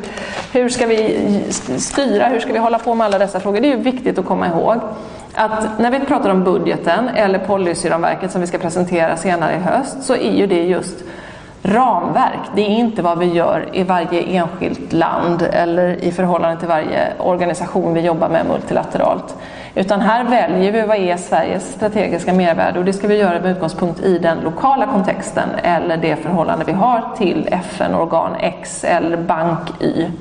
hur 0.53 0.69
ska 0.69 0.85
vi 0.85 1.43
styra, 1.77 2.27
hur 2.27 2.39
ska 2.39 2.53
vi 2.53 2.59
hålla 2.59 2.79
på 2.79 2.95
med 2.95 3.05
alla 3.05 3.19
dessa 3.19 3.39
frågor? 3.39 3.61
Det 3.61 3.67
är 3.67 3.77
ju 3.77 3.83
viktigt 3.83 4.19
att 4.19 4.25
komma 4.25 4.47
ihåg 4.47 4.77
att 5.35 5.79
när 5.79 5.91
vi 5.91 5.99
pratar 5.99 6.29
om 6.29 6.43
budgeten 6.43 7.09
eller 7.09 7.39
policyramverket 7.39 8.31
som 8.31 8.41
vi 8.41 8.47
ska 8.47 8.57
presentera 8.57 9.17
senare 9.17 9.55
i 9.55 9.59
höst 9.59 10.03
så 10.03 10.15
är 10.15 10.31
ju 10.31 10.47
det 10.47 10.63
just 10.63 11.03
ramverk. 11.63 12.39
Det 12.55 12.61
är 12.61 12.69
inte 12.69 13.01
vad 13.01 13.19
vi 13.19 13.25
gör 13.25 13.69
i 13.73 13.83
varje 13.83 14.21
enskilt 14.21 14.93
land 14.93 15.41
eller 15.51 16.03
i 16.03 16.11
förhållande 16.11 16.59
till 16.59 16.67
varje 16.67 17.13
organisation 17.19 17.93
vi 17.93 18.01
jobbar 18.01 18.29
med 18.29 18.45
multilateralt. 18.45 19.35
Utan 19.75 20.01
här 20.01 20.23
väljer 20.23 20.71
vi 20.71 20.81
vad 20.81 20.97
är 20.97 21.17
Sveriges 21.17 21.71
strategiska 21.71 22.33
mervärde 22.33 22.79
och 22.79 22.85
det 22.85 22.93
ska 22.93 23.07
vi 23.07 23.17
göra 23.17 23.41
med 23.41 23.51
utgångspunkt 23.51 23.99
i 23.99 24.17
den 24.17 24.39
lokala 24.39 24.87
kontexten 24.87 25.49
eller 25.63 25.97
det 25.97 26.15
förhållande 26.15 26.65
vi 26.65 26.71
har 26.71 27.03
till 27.17 27.47
FN-organ 27.51 28.35
X 28.39 28.83
eller 28.83 29.17
bank 29.17 29.59
Y. 29.79 30.11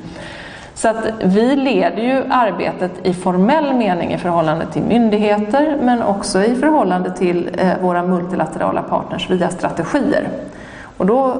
Så 0.74 0.88
att 0.88 0.96
vi 1.24 1.56
leder 1.56 2.02
ju 2.02 2.22
arbetet 2.30 2.90
i 3.02 3.14
formell 3.14 3.74
mening 3.74 4.12
i 4.12 4.18
förhållande 4.18 4.66
till 4.66 4.82
myndigheter 4.82 5.76
men 5.82 6.02
också 6.02 6.44
i 6.44 6.54
förhållande 6.54 7.10
till 7.10 7.50
eh, 7.58 7.68
våra 7.82 8.02
multilaterala 8.02 8.82
partners 8.82 9.30
via 9.30 9.50
strategier. 9.50 10.28
Och 10.96 11.06
då 11.06 11.36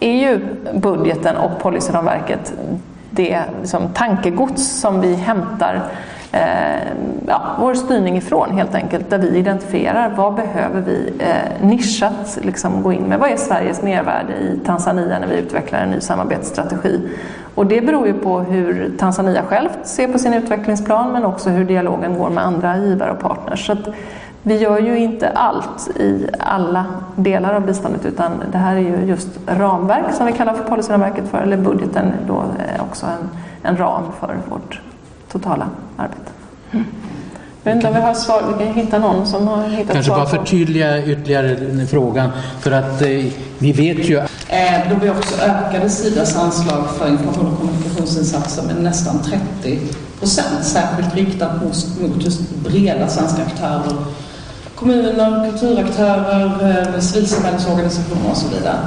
är 0.00 0.12
ju 0.12 0.40
budgeten 0.72 1.36
och 1.36 1.58
policyramverket 1.58 2.52
det 3.10 3.42
liksom, 3.60 3.88
tankegods 3.94 4.80
som 4.80 5.00
vi 5.00 5.14
hämtar 5.14 5.82
Eh, 6.32 6.88
ja, 7.26 7.56
vår 7.58 7.74
styrning 7.74 8.16
ifrån 8.16 8.50
helt 8.50 8.74
enkelt. 8.74 9.10
Där 9.10 9.18
vi 9.18 9.36
identifierar 9.36 10.14
vad 10.16 10.34
behöver 10.34 10.80
vi 10.80 11.12
eh, 11.18 11.66
nischat 11.66 12.38
liksom, 12.42 12.82
gå 12.82 12.92
in 12.92 13.02
med. 13.02 13.18
Vad 13.18 13.30
är 13.30 13.36
Sveriges 13.36 13.82
mervärde 13.82 14.32
i 14.32 14.60
Tanzania 14.66 15.18
när 15.18 15.26
vi 15.26 15.36
utvecklar 15.36 15.80
en 15.80 15.90
ny 15.90 16.00
samarbetsstrategi? 16.00 17.08
Och 17.54 17.66
det 17.66 17.80
beror 17.80 18.06
ju 18.06 18.12
på 18.12 18.40
hur 18.40 18.92
Tanzania 18.98 19.42
självt 19.42 19.78
ser 19.82 20.08
på 20.08 20.18
sin 20.18 20.34
utvecklingsplan 20.34 21.12
men 21.12 21.24
också 21.24 21.50
hur 21.50 21.64
dialogen 21.64 22.18
går 22.18 22.30
med 22.30 22.44
andra 22.44 22.76
givare 22.76 23.10
och 23.10 23.20
partners. 23.20 23.66
Så 23.66 23.72
att 23.72 23.88
vi 24.42 24.56
gör 24.56 24.78
ju 24.78 24.98
inte 24.98 25.28
allt 25.28 25.88
i 25.96 26.26
alla 26.38 26.84
delar 27.16 27.54
av 27.54 27.66
biståndet 27.66 28.06
utan 28.06 28.30
det 28.52 28.58
här 28.58 28.76
är 28.76 28.80
ju 28.80 29.04
just 29.04 29.28
ramverk 29.46 30.14
som 30.14 30.26
vi 30.26 30.32
kallar 30.32 30.54
för 30.54 30.64
policyramverket 30.64 31.28
för, 31.28 31.38
eller 31.38 31.56
budgeten 31.56 32.12
då 32.26 32.44
är 32.58 32.80
också 32.80 33.06
en, 33.06 33.30
en 33.62 33.76
ram 33.76 34.02
för 34.20 34.36
vårt 34.48 34.80
totala 35.38 35.68
arbete. 35.96 36.30
Mm. 36.72 36.86
Inte 37.66 37.88
om 37.88 37.94
vi 37.94 38.00
har 38.00 38.14
svar, 38.14 38.42
vi 38.58 38.64
kan 38.64 38.74
hitta 38.74 38.98
någon 38.98 39.26
som 39.26 39.48
har 39.48 39.68
hittat 39.68 39.92
Kanske 39.92 40.10
svar 40.10 40.18
bara 40.18 40.26
förtydliga 40.26 41.04
ytterligare 41.04 41.86
frågan 41.86 42.30
för 42.60 42.70
att 42.70 43.02
eh, 43.02 43.24
vi 43.58 43.72
vet 43.72 44.10
ju 44.10 44.22
Eh, 44.48 44.90
då 44.90 44.96
vi 45.02 45.10
också 45.10 45.34
ökade 45.42 45.90
Sidas 45.90 46.36
anslag 46.36 46.84
för 46.98 47.08
information 47.08 47.46
och 47.46 47.58
kommunikationsinsatser 47.58 48.62
med 48.62 48.76
nästan 48.82 49.22
30 49.62 49.78
procent, 50.18 50.64
särskilt 50.64 51.14
riktat 51.14 51.62
mot, 51.62 52.00
mot 52.00 52.24
just 52.24 52.50
breda 52.50 53.08
svenska 53.08 53.42
aktörer. 53.42 53.96
Kommuner, 54.74 55.50
kulturaktörer, 55.50 56.70
eh, 56.94 57.00
civilsamhällesorganisationer 57.00 58.30
och 58.30 58.36
så 58.36 58.48
vidare. 58.48 58.78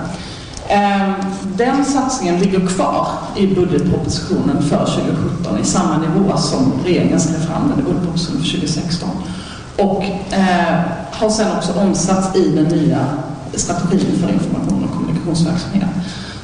Ehm, 0.69 1.13
den 1.57 1.85
satsningen 1.85 2.39
ligger 2.39 2.67
kvar 2.67 3.07
i 3.37 3.47
budgetpropositionen 3.47 4.61
för 4.61 4.85
2017 4.85 5.59
i 5.61 5.65
samma 5.65 5.97
nivå 5.97 6.37
som 6.37 6.73
regeringen 6.85 7.19
skrev 7.19 7.39
fram 7.39 7.69
den 7.69 7.79
i 7.79 7.83
budgetpropositionen 7.83 8.41
för 8.41 8.51
2016. 8.51 9.09
Och 9.77 10.03
eh, 10.33 10.79
har 11.11 11.29
sedan 11.29 11.57
också 11.57 11.79
omsatts 11.79 12.35
i 12.35 12.55
den 12.55 12.65
nya 12.65 13.05
strategin 13.53 14.19
för 14.21 14.33
information 14.33 14.83
och 14.83 14.95
kommunikationsverksamhet. 14.95 15.89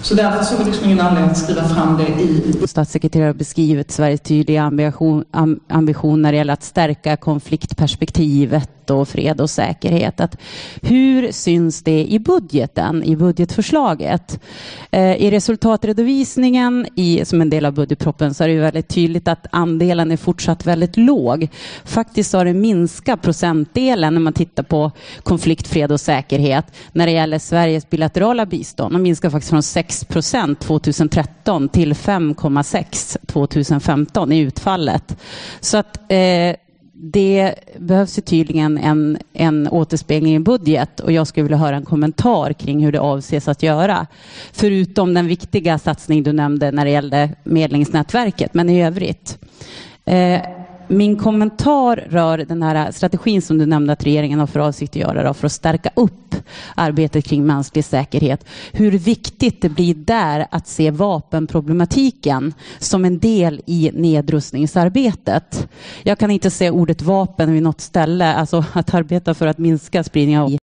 Så 0.02 0.16
därför 0.16 0.44
såg 0.44 0.60
vi 0.60 0.66
liksom 0.66 0.86
ingen 0.86 1.02
anledning 1.02 1.32
att 1.32 1.38
skriva 1.38 1.64
fram 1.64 1.98
det 1.98 2.22
i... 2.22 2.68
Statssekreterare 2.68 3.28
har 3.28 3.34
beskrivit 3.34 3.92
Sveriges 3.92 4.22
tydliga 4.22 4.64
ambition, 4.64 5.24
ambition 5.70 6.22
när 6.22 6.32
det 6.32 6.38
gäller 6.38 6.54
att 6.54 6.64
stärka 6.64 7.18
konfliktperspektivet 7.18 8.85
och 8.90 9.08
fred 9.08 9.42
och 9.42 9.50
säkerhet. 9.50 10.20
Att 10.20 10.38
hur 10.82 11.32
syns 11.32 11.84
det 11.84 12.06
i 12.06 12.20
budgeten, 12.20 13.04
i 13.04 13.16
budgetförslaget? 13.16 14.40
Eh, 14.92 15.16
I 15.16 15.32
resultatredovisningen 15.32 16.88
i, 16.96 17.26
som 17.26 17.42
en 17.42 17.50
del 17.50 17.66
av 17.66 17.74
budgetproppen 17.74 18.34
så 18.34 18.44
är 18.44 18.48
det 18.48 18.56
väldigt 18.56 18.88
tydligt 18.88 19.28
att 19.28 19.48
andelen 19.52 20.12
är 20.12 20.18
fortsatt 20.18 20.66
väldigt 20.66 20.98
låg. 20.98 21.48
Faktiskt 21.84 22.34
har 22.34 22.46
det 22.46 22.54
minskat 22.54 23.22
procentdelen 23.22 24.14
när 24.14 24.22
man 24.22 24.34
tittar 24.34 24.64
på 24.64 24.92
konflikt, 25.24 25.68
fred 25.68 25.92
och 25.92 26.00
säkerhet 26.00 26.66
när 26.92 27.06
det 27.06 27.12
gäller 27.12 27.40
Sveriges 27.40 27.90
bilaterala 27.90 28.46
bistånd. 28.46 28.96
De 28.96 29.02
minskar 29.02 29.30
faktiskt 29.30 29.50
från 29.50 29.64
6 29.64 30.06
procent 30.06 30.60
2013 30.60 31.70
till 31.70 31.94
5,6 31.94 33.18
2015 33.26 34.32
i 34.32 34.40
utfallet. 34.40 35.18
Så 35.60 35.78
att 35.78 36.12
eh, 36.12 36.56
det 37.12 37.56
behövs 37.78 38.18
ju 38.18 38.22
tydligen 38.22 38.78
en, 38.78 39.18
en 39.34 39.68
återspegling 39.68 40.36
i 40.36 40.40
budget 40.40 41.00
och 41.00 41.12
jag 41.12 41.28
skulle 41.28 41.44
vilja 41.44 41.58
höra 41.58 41.76
en 41.76 41.86
kommentar 41.86 42.54
kring 42.54 42.86
hur 42.86 42.92
det 42.92 43.00
avses 43.00 43.48
att 43.48 43.64
göra. 43.64 44.08
Förutom 44.54 45.14
den 45.14 45.28
viktiga 45.28 45.80
satsning 45.80 46.24
du 46.24 46.34
nämnde 46.34 46.72
när 46.72 46.86
det 46.86 46.92
gällde 46.92 47.30
medlingsnätverket, 47.44 48.54
men 48.54 48.70
i 48.70 48.84
övrigt. 48.84 49.38
Eh, 50.06 50.42
min 50.88 51.16
kommentar 51.16 52.08
rör 52.10 52.38
den 52.38 52.64
här 52.64 52.92
strategin 52.92 53.42
som 53.42 53.58
du 53.58 53.66
nämnde 53.66 53.94
att 53.94 54.06
regeringen 54.06 54.40
har 54.40 54.48
för 54.48 54.60
avsikt 54.60 54.92
att 54.92 54.96
göra 54.96 55.24
då, 55.24 55.34
för 55.34 55.46
att 55.46 55.52
stärka 55.52 55.90
upp 55.96 56.36
arbetet 56.76 57.26
kring 57.26 57.46
mänsklig 57.46 57.86
säkerhet. 57.86 58.46
Hur 58.72 58.92
viktigt 58.92 59.62
det 59.62 59.70
blir 59.70 59.96
där 59.96 60.48
att 60.52 60.68
se 60.68 60.92
vapenproblematiken 60.92 62.54
som 62.80 63.06
en 63.06 63.20
del 63.20 63.62
i 63.66 63.92
nedrustningsarbetet. 63.94 65.68
Jag 66.04 66.20
kan 66.20 66.32
inte 66.32 66.50
se 66.50 66.70
ordet 66.70 67.02
vapen 67.02 67.54
vid 67.54 67.64
något 67.64 67.82
ställe, 67.82 68.34
alltså 68.34 68.66
att 68.74 68.94
arbeta 68.94 69.34
för 69.34 69.48
att 69.48 69.58
minska 69.58 70.04
spridningen 70.04 70.42
av 70.42 70.58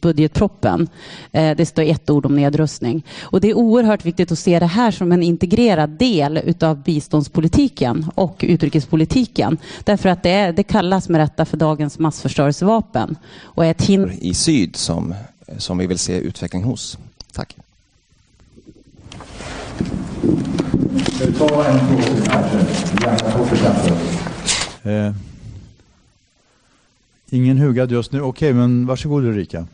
budgetproppen. 0.00 0.88
Eh, 1.32 1.56
det 1.56 1.66
står 1.66 1.82
ett 1.82 2.10
ord 2.10 2.26
om 2.26 2.36
nedrustning. 2.36 3.04
Och 3.22 3.40
det 3.40 3.50
är 3.50 3.54
oerhört 3.54 4.04
viktigt 4.04 4.32
att 4.32 4.38
se 4.38 4.58
det 4.58 4.66
här 4.66 4.90
som 4.90 5.12
en 5.12 5.22
integrerad 5.22 5.90
del 5.90 6.40
utav 6.44 6.82
biståndspolitiken 6.82 8.06
och 8.14 8.44
utrikespolitiken. 8.48 9.58
Därför 9.84 10.08
att 10.08 10.22
det, 10.22 10.30
är, 10.30 10.52
det 10.52 10.62
kallas 10.62 11.08
med 11.08 11.18
rätta 11.18 11.44
för 11.44 11.56
dagens 11.56 11.98
massförstörelsevapen 11.98 13.16
och 13.42 13.64
är 13.66 13.70
ett 13.70 13.82
hinder 13.82 14.14
i 14.20 14.34
syd 14.34 14.76
som, 14.76 15.14
som 15.58 15.78
vi 15.78 15.86
vill 15.86 15.98
se 15.98 16.18
utveckling 16.18 16.64
hos. 16.64 16.98
Tack. 17.32 17.56
Ska 21.16 21.26
vi 21.26 21.32
ta 21.32 21.64
en 21.64 21.78
fråga? 24.82 25.14
Ingen 27.30 27.58
hugad 27.58 27.90
just 27.92 28.12
nu. 28.12 28.22
Okej, 28.22 28.52
men 28.52 28.86
varsågod 28.86 29.24
Ulrika. 29.24 29.66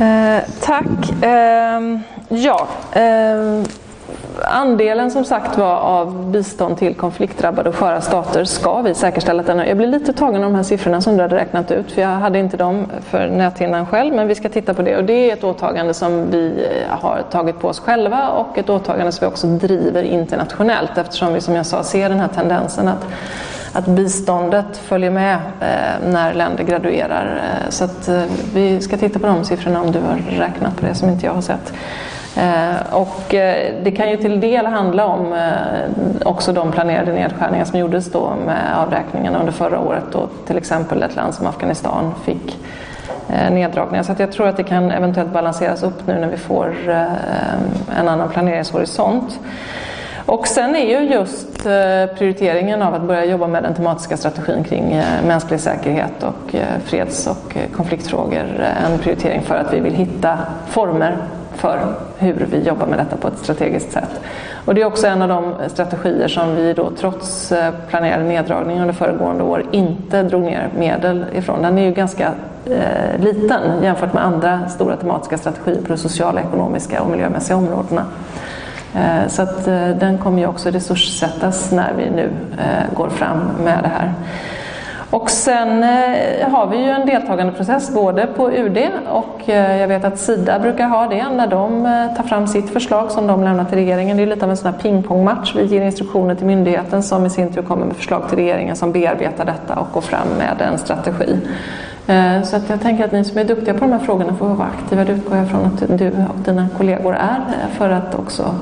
Eh, 0.00 0.42
tack. 0.60 1.22
Eh, 1.22 2.00
ja, 2.28 2.68
eh, 2.92 3.62
andelen 4.44 5.10
som 5.10 5.24
sagt 5.24 5.58
var 5.58 5.76
av 5.76 6.30
bistånd 6.30 6.78
till 6.78 6.94
konfliktdrabbade 6.94 7.68
och 7.68 7.74
sköra 7.74 8.00
stater 8.00 8.44
ska 8.44 8.82
vi 8.82 8.94
säkerställa 8.94 9.40
att 9.40 9.46
den 9.46 9.58
Jag 9.58 9.76
blir 9.76 9.86
lite 9.86 10.12
tagen 10.12 10.44
av 10.44 10.50
de 10.50 10.56
här 10.56 10.62
siffrorna 10.62 11.00
som 11.00 11.16
du 11.16 11.22
hade 11.22 11.36
räknat 11.36 11.70
ut 11.70 11.92
för 11.92 12.02
jag 12.02 12.08
hade 12.08 12.38
inte 12.38 12.56
dem 12.56 12.86
för 13.10 13.28
näthinnan 13.28 13.86
själv 13.86 14.14
men 14.14 14.28
vi 14.28 14.34
ska 14.34 14.48
titta 14.48 14.74
på 14.74 14.82
det 14.82 14.96
och 14.96 15.04
det 15.04 15.30
är 15.30 15.32
ett 15.32 15.44
åtagande 15.44 15.94
som 15.94 16.30
vi 16.30 16.46
eh, 16.46 16.98
har 16.98 17.22
tagit 17.30 17.60
på 17.60 17.68
oss 17.68 17.80
själva 17.80 18.28
och 18.28 18.58
ett 18.58 18.70
åtagande 18.70 19.12
som 19.12 19.26
vi 19.26 19.32
också 19.32 19.46
driver 19.46 20.02
internationellt 20.02 20.98
eftersom 20.98 21.34
vi 21.34 21.40
som 21.40 21.54
jag 21.54 21.66
sa 21.66 21.84
ser 21.84 22.08
den 22.08 22.20
här 22.20 22.28
tendensen 22.28 22.88
att 22.88 23.06
att 23.72 23.86
biståndet 23.86 24.76
följer 24.76 25.10
med 25.10 25.34
eh, 25.60 26.08
när 26.10 26.34
länder 26.34 26.64
graduerar. 26.64 27.40
Eh, 27.44 27.70
så 27.70 27.84
att 27.84 28.08
eh, 28.08 28.22
vi 28.54 28.80
ska 28.80 28.96
titta 28.96 29.18
på 29.18 29.26
de 29.26 29.44
siffrorna 29.44 29.80
om 29.80 29.92
du 29.92 30.00
har 30.00 30.16
räknat 30.38 30.76
på 30.76 30.86
det 30.86 30.94
som 30.94 31.08
inte 31.08 31.26
jag 31.26 31.32
har 31.32 31.42
sett. 31.42 31.72
Och 32.90 33.24
det 33.82 33.96
kan 33.96 34.10
ju 34.10 34.16
till 34.16 34.40
del 34.40 34.66
handla 34.66 35.06
om 35.06 35.50
också 36.24 36.52
de 36.52 36.72
planerade 36.72 37.12
nedskärningar 37.12 37.64
som 37.64 37.78
gjordes 37.78 38.12
då 38.12 38.32
med 38.46 38.78
avräkningarna 38.78 39.38
under 39.38 39.52
förra 39.52 39.80
året 39.80 40.04
då 40.12 40.28
till 40.46 40.56
exempel 40.56 41.02
ett 41.02 41.16
land 41.16 41.34
som 41.34 41.46
Afghanistan 41.46 42.14
fick 42.24 42.58
neddragningar. 43.50 44.02
Så 44.02 44.14
jag 44.18 44.32
tror 44.32 44.48
att 44.48 44.56
det 44.56 44.62
kan 44.62 44.90
eventuellt 44.90 45.32
balanseras 45.32 45.82
upp 45.82 46.06
nu 46.06 46.18
när 46.18 46.28
vi 46.28 46.36
får 46.36 46.74
en 47.98 48.08
annan 48.08 48.28
planeringshorisont. 48.28 49.38
Och 50.26 50.46
sen 50.46 50.76
är 50.76 51.00
ju 51.00 51.14
just 51.14 51.66
eh, 51.66 52.16
prioriteringen 52.18 52.82
av 52.82 52.94
att 52.94 53.02
börja 53.02 53.24
jobba 53.24 53.46
med 53.46 53.62
den 53.62 53.74
tematiska 53.74 54.16
strategin 54.16 54.64
kring 54.64 54.92
eh, 54.92 55.04
mänsklig 55.26 55.60
säkerhet 55.60 56.22
och 56.22 56.54
eh, 56.54 56.66
freds 56.84 57.26
och 57.26 57.56
konfliktfrågor 57.76 58.44
en 58.86 58.98
prioritering 58.98 59.42
för 59.42 59.54
att 59.54 59.72
vi 59.72 59.80
vill 59.80 59.94
hitta 59.94 60.38
former 60.68 61.16
för 61.54 61.94
hur 62.18 62.46
vi 62.50 62.62
jobbar 62.62 62.86
med 62.86 62.98
detta 62.98 63.16
på 63.16 63.28
ett 63.28 63.38
strategiskt 63.38 63.92
sätt. 63.92 64.20
Och 64.64 64.74
det 64.74 64.82
är 64.82 64.84
också 64.84 65.06
en 65.06 65.22
av 65.22 65.28
de 65.28 65.54
strategier 65.68 66.28
som 66.28 66.54
vi 66.54 66.72
då 66.72 66.90
trots 66.90 67.52
planerade 67.88 68.24
neddragningar 68.24 68.80
under 68.80 68.94
föregående 68.94 69.44
år 69.44 69.66
inte 69.70 70.22
drog 70.22 70.42
ner 70.42 70.68
medel 70.78 71.24
ifrån. 71.34 71.62
Den 71.62 71.78
är 71.78 71.82
ju 71.82 71.92
ganska 71.92 72.32
eh, 72.66 73.20
liten 73.20 73.60
jämfört 73.82 74.12
med 74.12 74.24
andra 74.24 74.68
stora 74.68 74.96
tematiska 74.96 75.38
strategier 75.38 75.82
på 75.82 75.88
de 75.88 75.98
sociala, 75.98 76.40
ekonomiska 76.40 77.02
och 77.02 77.10
miljömässiga 77.10 77.56
områdena. 77.56 78.04
Eh, 78.94 79.28
så 79.28 79.42
att 79.42 79.68
eh, 79.68 79.88
den 79.88 80.18
kommer 80.18 80.38
ju 80.38 80.46
också 80.46 80.70
resurssättas 80.70 81.72
när 81.72 81.92
vi 81.96 82.10
nu 82.10 82.30
eh, 82.58 82.96
går 82.96 83.08
fram 83.08 83.38
med 83.64 83.78
det 83.82 83.88
här. 83.88 84.12
Och 85.10 85.30
sen 85.30 85.82
har 86.50 86.66
vi 86.66 86.76
ju 86.76 86.90
en 86.90 87.06
deltagandeprocess 87.06 87.94
både 87.94 88.26
på 88.26 88.52
UD 88.52 88.78
och 89.08 89.48
jag 89.48 89.88
vet 89.88 90.04
att 90.04 90.18
Sida 90.18 90.58
brukar 90.58 90.88
ha 90.88 91.06
det 91.06 91.28
när 91.28 91.46
de 91.46 91.82
tar 92.16 92.22
fram 92.22 92.46
sitt 92.46 92.70
förslag 92.70 93.10
som 93.10 93.26
de 93.26 93.44
lämnar 93.44 93.64
till 93.64 93.78
regeringen. 93.78 94.16
Det 94.16 94.22
är 94.22 94.26
lite 94.26 94.44
av 94.44 94.50
en 94.50 94.56
sån 94.56 94.72
här 94.72 94.80
pingpongmatch. 94.80 95.54
Vi 95.56 95.64
ger 95.64 95.82
instruktioner 95.82 96.34
till 96.34 96.46
myndigheten 96.46 97.02
som 97.02 97.26
i 97.26 97.30
sin 97.30 97.52
tur 97.52 97.62
kommer 97.62 97.86
med 97.86 97.96
förslag 97.96 98.28
till 98.28 98.38
regeringen 98.38 98.76
som 98.76 98.92
bearbetar 98.92 99.44
detta 99.44 99.74
och 99.74 99.86
går 99.92 100.00
fram 100.00 100.28
med 100.38 100.68
en 100.68 100.78
strategi. 100.78 101.36
Eh, 102.06 102.42
så 102.42 102.56
att 102.56 102.70
jag 102.70 102.80
tänker 102.80 103.04
att 103.04 103.12
ni 103.12 103.24
som 103.24 103.38
är 103.38 103.44
duktiga 103.44 103.74
på 103.74 103.80
de 103.80 103.92
här 103.92 103.98
frågorna 103.98 104.34
får 104.34 104.48
vara 104.48 104.68
aktiva. 104.68 105.04
Det 105.04 105.12
utgår 105.12 105.36
jag 105.36 105.48
från 105.48 105.64
att 105.64 105.98
du 105.98 106.08
och 106.08 106.38
dina 106.44 106.68
kollegor 106.76 107.14
är 107.14 107.40
för 107.70 107.90
att 107.90 108.14
också 108.14 108.54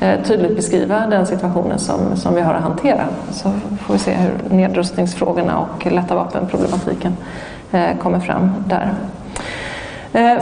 eh, 0.00 0.22
tydligt 0.22 0.56
beskriva 0.56 1.06
den 1.06 1.26
situationen 1.26 1.78
som, 1.78 2.16
som 2.16 2.34
vi 2.34 2.40
har 2.40 2.54
att 2.54 2.62
hantera. 2.62 3.04
Så 3.30 3.52
får 3.80 3.94
vi 3.94 3.98
se 3.98 4.12
hur 4.12 4.56
nedrustningsfrågorna 4.56 5.58
och 5.58 5.86
lätta 5.86 6.14
vapenproblematiken 6.14 7.16
eh, 7.72 7.96
kommer 7.98 8.20
fram 8.20 8.54
där. 8.66 8.90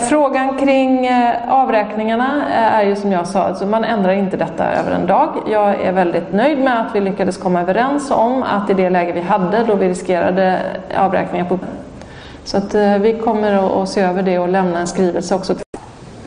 Frågan 0.08 0.58
kring 0.58 1.10
avräkningarna 1.48 2.48
är 2.52 2.82
ju 2.82 2.96
som 2.96 3.12
jag 3.12 3.26
sa, 3.26 3.42
alltså 3.42 3.66
man 3.66 3.84
ändrar 3.84 4.12
inte 4.12 4.36
detta 4.36 4.72
över 4.72 4.92
en 4.92 5.06
dag. 5.06 5.28
Jag 5.50 5.80
är 5.80 5.92
väldigt 5.92 6.32
nöjd 6.32 6.58
med 6.58 6.80
att 6.80 6.94
vi 6.94 7.00
lyckades 7.00 7.36
komma 7.36 7.60
överens 7.60 8.10
om 8.10 8.42
att 8.42 8.70
i 8.70 8.74
det 8.74 8.90
läge 8.90 9.12
vi 9.12 9.20
hade 9.20 9.64
då 9.64 9.74
vi 9.74 9.88
riskerade 9.88 10.60
avräkningar 10.96 11.44
på 11.44 11.58
så 12.46 12.56
att 12.56 12.74
vi 13.00 13.20
kommer 13.24 13.82
att 13.82 13.88
se 13.88 14.00
över 14.00 14.22
det 14.22 14.38
och 14.38 14.48
lämna 14.48 14.78
en 14.78 14.86
skrivelse 14.86 15.34
också 15.34 15.54
till 15.54 15.64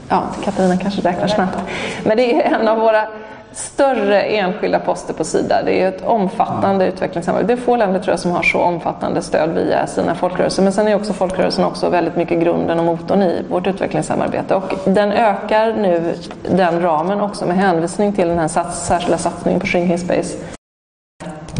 ja, 0.09 0.23
Katarina 0.43 0.77
kanske 0.77 1.01
räknar 1.01 1.27
snabbt. 1.27 1.57
Men 2.03 2.17
det 2.17 2.33
är 2.33 2.55
en 2.55 2.67
av 2.67 2.79
våra 2.79 3.07
större 3.51 4.21
enskilda 4.21 4.79
poster 4.79 5.13
på 5.13 5.23
Sida. 5.23 5.61
Det 5.65 5.81
är 5.81 5.87
ett 5.87 6.05
omfattande 6.05 6.85
ja. 6.85 6.91
utvecklingssamarbete. 6.91 7.53
Det 7.53 7.61
är 7.61 7.65
få 7.65 7.75
länder 7.75 7.99
tror 7.99 8.11
jag 8.11 8.19
som 8.19 8.31
har 8.31 8.43
så 8.43 8.59
omfattande 8.59 9.21
stöd 9.21 9.49
via 9.49 9.87
sina 9.87 10.15
folkrörelser. 10.15 10.63
Men 10.63 10.73
sen 10.73 10.87
är 10.87 10.95
också 10.95 11.13
folkrörelsen 11.13 11.65
också 11.65 11.89
väldigt 11.89 12.15
mycket 12.15 12.39
grunden 12.39 12.79
och 12.79 12.85
motorn 12.85 13.21
i 13.21 13.45
vårt 13.49 13.67
utvecklingssamarbete. 13.67 14.55
Och 14.55 14.73
den 14.85 15.11
ökar 15.11 15.73
nu 15.73 16.13
den 16.49 16.81
ramen 16.81 17.21
också 17.21 17.45
med 17.45 17.57
hänvisning 17.57 18.13
till 18.13 18.27
den 18.27 18.39
här 18.39 18.47
sats, 18.47 18.87
särskilda 18.87 19.17
satsningen 19.17 19.59
på 19.59 19.67
Shrinking 19.67 19.97
Space. 19.97 20.37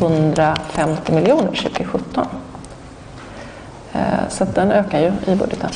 150 0.02 1.14
miljoner 1.14 1.48
2017. 1.48 2.26
Eh, 3.94 4.30
så 4.30 4.46
den 4.56 4.72
ökar 4.72 5.00
ju 5.00 5.08
i 5.34 5.36
budgeten 5.36 5.70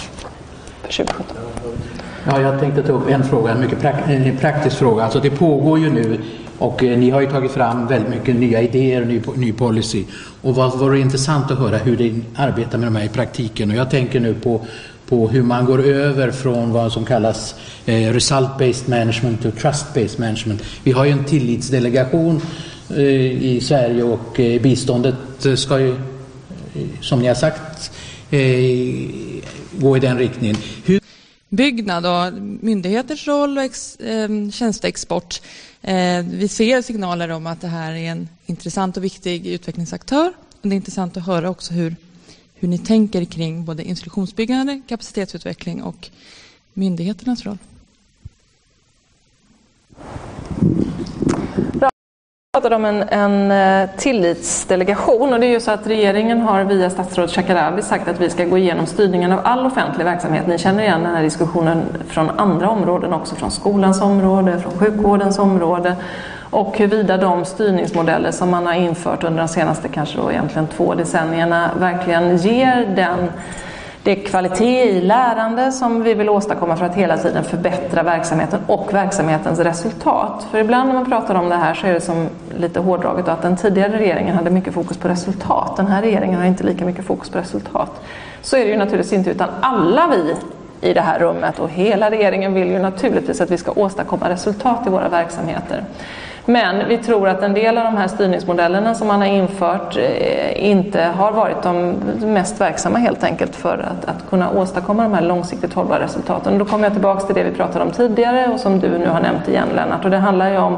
för 0.81 0.93
2017. 0.93 1.37
Ja, 2.25 2.41
jag 2.41 2.59
tänkte 2.59 2.83
ta 2.83 2.93
upp 2.93 3.09
en 3.09 3.23
fråga, 3.23 3.51
en 3.51 3.61
mycket 3.61 3.83
en 3.83 4.23
eh, 4.23 4.39
praktisk 4.39 4.77
fråga. 4.77 5.03
Alltså 5.03 5.19
det 5.19 5.29
pågår 5.29 5.79
ju 5.79 5.89
nu 5.89 6.19
och 6.57 6.83
eh, 6.83 6.97
ni 6.97 7.09
har 7.09 7.21
ju 7.21 7.27
tagit 7.27 7.51
fram 7.51 7.87
väldigt 7.87 8.09
mycket 8.09 8.35
nya 8.35 8.61
idéer 8.61 9.01
och 9.01 9.07
ny, 9.07 9.21
ny 9.35 9.53
policy. 9.53 10.03
Och 10.41 10.55
vad 10.55 10.79
vore 10.79 10.99
intressant 10.99 11.51
att 11.51 11.59
höra 11.59 11.77
hur 11.77 11.97
ni 11.97 12.21
arbetar 12.35 12.77
med 12.77 12.87
de 12.87 12.95
här 12.95 13.05
i 13.05 13.09
praktiken. 13.09 13.71
Och 13.71 13.77
jag 13.77 13.89
tänker 13.89 14.19
nu 14.19 14.33
på, 14.33 14.61
på 15.09 15.27
hur 15.27 15.43
man 15.43 15.65
går 15.65 15.83
över 15.85 16.31
från 16.31 16.71
vad 16.71 16.91
som 16.91 17.05
kallas 17.05 17.55
eh, 17.85 17.93
result-based 17.93 18.89
management 18.89 19.41
till 19.41 19.51
trust-based 19.51 20.19
management. 20.19 20.63
Vi 20.83 20.91
har 20.91 21.05
ju 21.05 21.11
en 21.11 21.23
tillitsdelegation 21.23 22.41
eh, 22.89 23.01
i 23.45 23.61
Sverige 23.63 24.03
och 24.03 24.39
eh, 24.39 24.61
biståndet 24.61 25.15
ska 25.55 25.79
ju, 25.79 25.91
eh, 25.91 26.81
som 27.01 27.19
ni 27.19 27.27
har 27.27 27.35
sagt, 27.35 27.61
eh, 27.61 28.02
Eh, 28.33 29.09
gå 29.71 29.97
i 29.97 29.99
den 29.99 30.17
riktningen. 30.17 30.55
Hur 30.85 30.99
byggnad 31.49 32.05
och 32.05 32.41
myndigheters 32.41 33.27
roll 33.27 33.57
och 33.57 33.63
ex, 33.63 33.95
eh, 33.95 34.49
tjänsteexport. 34.49 35.41
Eh, 35.81 36.25
vi 36.25 36.47
ser 36.47 36.81
signaler 36.81 37.29
om 37.29 37.47
att 37.47 37.61
det 37.61 37.67
här 37.67 37.91
är 37.91 38.11
en 38.11 38.29
intressant 38.45 38.97
och 38.97 39.03
viktig 39.03 39.47
utvecklingsaktör. 39.47 40.33
Och 40.61 40.69
det 40.69 40.69
är 40.69 40.75
intressant 40.75 41.17
att 41.17 41.25
höra 41.25 41.49
också 41.49 41.73
hur, 41.73 41.95
hur 42.55 42.67
ni 42.67 42.77
tänker 42.77 43.25
kring 43.25 43.65
både 43.65 43.83
institutionsbyggande, 43.83 44.81
kapacitetsutveckling 44.87 45.83
och 45.83 46.09
myndigheternas 46.73 47.45
roll 47.45 47.57
pratade 52.53 52.75
om 52.75 52.85
en, 52.85 53.03
en 53.09 53.51
eh, 53.51 53.89
tillitsdelegation 53.97 55.33
och 55.33 55.39
det 55.39 55.45
är 55.45 55.49
ju 55.49 55.59
så 55.59 55.71
att 55.71 55.87
regeringen 55.87 56.41
har 56.41 56.63
via 56.63 56.89
statsrådet 56.89 57.31
Shekarabi 57.31 57.81
sagt 57.81 58.07
att 58.07 58.21
vi 58.21 58.29
ska 58.29 58.45
gå 58.45 58.57
igenom 58.57 58.85
styrningen 58.85 59.31
av 59.31 59.39
all 59.43 59.65
offentlig 59.65 60.05
verksamhet. 60.05 60.47
Ni 60.47 60.57
känner 60.57 60.83
igen 60.83 61.03
den 61.03 61.15
här 61.15 61.23
diskussionen 61.23 61.83
från 62.07 62.29
andra 62.29 62.69
områden 62.69 63.13
också, 63.13 63.35
från 63.35 63.51
skolans 63.51 64.01
område, 64.01 64.59
från 64.59 64.71
sjukvårdens 64.71 65.39
område 65.39 65.95
och 66.49 66.77
huruvida 66.77 67.17
de 67.17 67.45
styrningsmodeller 67.45 68.31
som 68.31 68.49
man 68.49 68.65
har 68.65 68.73
infört 68.73 69.23
under 69.23 69.39
de 69.39 69.47
senaste 69.47 69.87
kanske 69.87 70.17
då 70.17 70.31
egentligen 70.31 70.67
två 70.67 70.95
decennierna 70.95 71.69
verkligen 71.79 72.37
ger 72.37 72.85
den 72.95 73.29
det 74.03 74.11
är 74.11 74.25
kvalitet 74.25 74.83
i 74.83 75.01
lärande 75.01 75.71
som 75.71 76.03
vi 76.03 76.13
vill 76.13 76.29
åstadkomma 76.29 76.77
för 76.77 76.85
att 76.85 76.95
hela 76.95 77.17
tiden 77.17 77.43
förbättra 77.43 78.03
verksamheten 78.03 78.59
och 78.67 78.93
verksamhetens 78.93 79.59
resultat. 79.59 80.47
För 80.51 80.57
ibland 80.57 80.87
när 80.87 80.93
man 80.93 81.09
pratar 81.09 81.35
om 81.35 81.49
det 81.49 81.55
här 81.55 81.73
så 81.73 81.87
är 81.87 81.93
det 81.93 82.01
som 82.01 82.29
lite 82.57 82.79
hårdraget 82.79 83.27
att 83.27 83.41
den 83.41 83.57
tidigare 83.57 83.97
regeringen 83.97 84.35
hade 84.35 84.49
mycket 84.49 84.73
fokus 84.73 84.97
på 84.97 85.07
resultat. 85.07 85.77
Den 85.77 85.87
här 85.87 86.01
regeringen 86.01 86.39
har 86.39 86.47
inte 86.47 86.63
lika 86.63 86.85
mycket 86.85 87.05
fokus 87.05 87.29
på 87.29 87.37
resultat. 87.37 88.01
Så 88.41 88.57
är 88.57 88.65
det 88.65 88.71
ju 88.71 88.77
naturligtvis 88.77 89.13
inte 89.13 89.29
utan 89.29 89.49
alla 89.61 90.07
vi 90.07 90.35
i 90.89 90.93
det 90.93 91.01
här 91.01 91.19
rummet 91.19 91.59
och 91.59 91.69
hela 91.69 92.11
regeringen 92.11 92.53
vill 92.53 92.67
ju 92.67 92.79
naturligtvis 92.79 93.41
att 93.41 93.51
vi 93.51 93.57
ska 93.57 93.71
åstadkomma 93.71 94.29
resultat 94.29 94.87
i 94.87 94.89
våra 94.89 95.09
verksamheter. 95.09 95.83
Men 96.45 96.87
vi 96.87 96.97
tror 96.97 97.29
att 97.29 97.41
en 97.41 97.53
del 97.53 97.77
av 97.77 97.83
de 97.83 97.97
här 97.97 98.07
styrningsmodellerna 98.07 98.93
som 98.93 99.07
man 99.07 99.21
har 99.21 99.27
infört 99.27 99.97
eh, 99.97 100.69
inte 100.69 101.01
har 101.01 101.31
varit 101.31 101.63
de 101.63 101.95
mest 102.21 102.61
verksamma 102.61 102.97
helt 102.99 103.23
enkelt 103.23 103.55
för 103.55 103.77
att, 103.77 104.05
att 104.05 104.29
kunna 104.29 104.51
åstadkomma 104.51 105.03
de 105.03 105.13
här 105.13 105.21
långsiktigt 105.21 105.73
hållbara 105.73 105.99
resultaten. 105.99 106.57
Då 106.57 106.65
kommer 106.65 106.83
jag 106.83 106.93
tillbaka 106.93 107.25
till 107.25 107.35
det 107.35 107.43
vi 107.43 107.51
pratade 107.51 107.85
om 107.85 107.91
tidigare 107.91 108.47
och 108.47 108.59
som 108.59 108.79
du 108.79 108.97
nu 108.97 109.07
har 109.07 109.21
nämnt 109.21 109.47
igen 109.47 109.67
Lennart. 109.75 110.05
Och 110.05 110.11
det 110.11 110.17
handlar 110.17 110.49
ju 110.49 110.57
om 110.57 110.77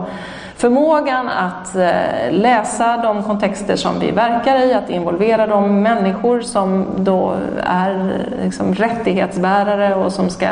förmågan 0.57 1.29
att 1.29 1.75
eh, 1.75 2.31
läsa 2.31 2.97
de 2.97 3.23
kontexter 3.23 3.75
som 3.75 3.99
vi 3.99 4.11
verkar 4.11 4.59
i, 4.59 4.73
att 4.73 4.89
involvera 4.89 5.47
de 5.47 5.81
människor 5.81 6.41
som 6.41 6.85
då 6.97 7.33
är 7.63 7.91
eh, 7.91 8.43
liksom 8.43 8.75
rättighetsbärare 8.75 9.95
och 9.95 10.13
som 10.13 10.29
ska 10.29 10.47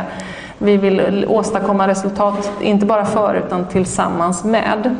vi 0.64 0.78
vill 0.78 1.26
åstadkomma 1.28 1.88
resultat, 1.88 2.52
inte 2.62 2.86
bara 2.86 3.06
för 3.06 3.36
utan 3.36 3.66
tillsammans 3.66 4.44
med. 4.44 4.96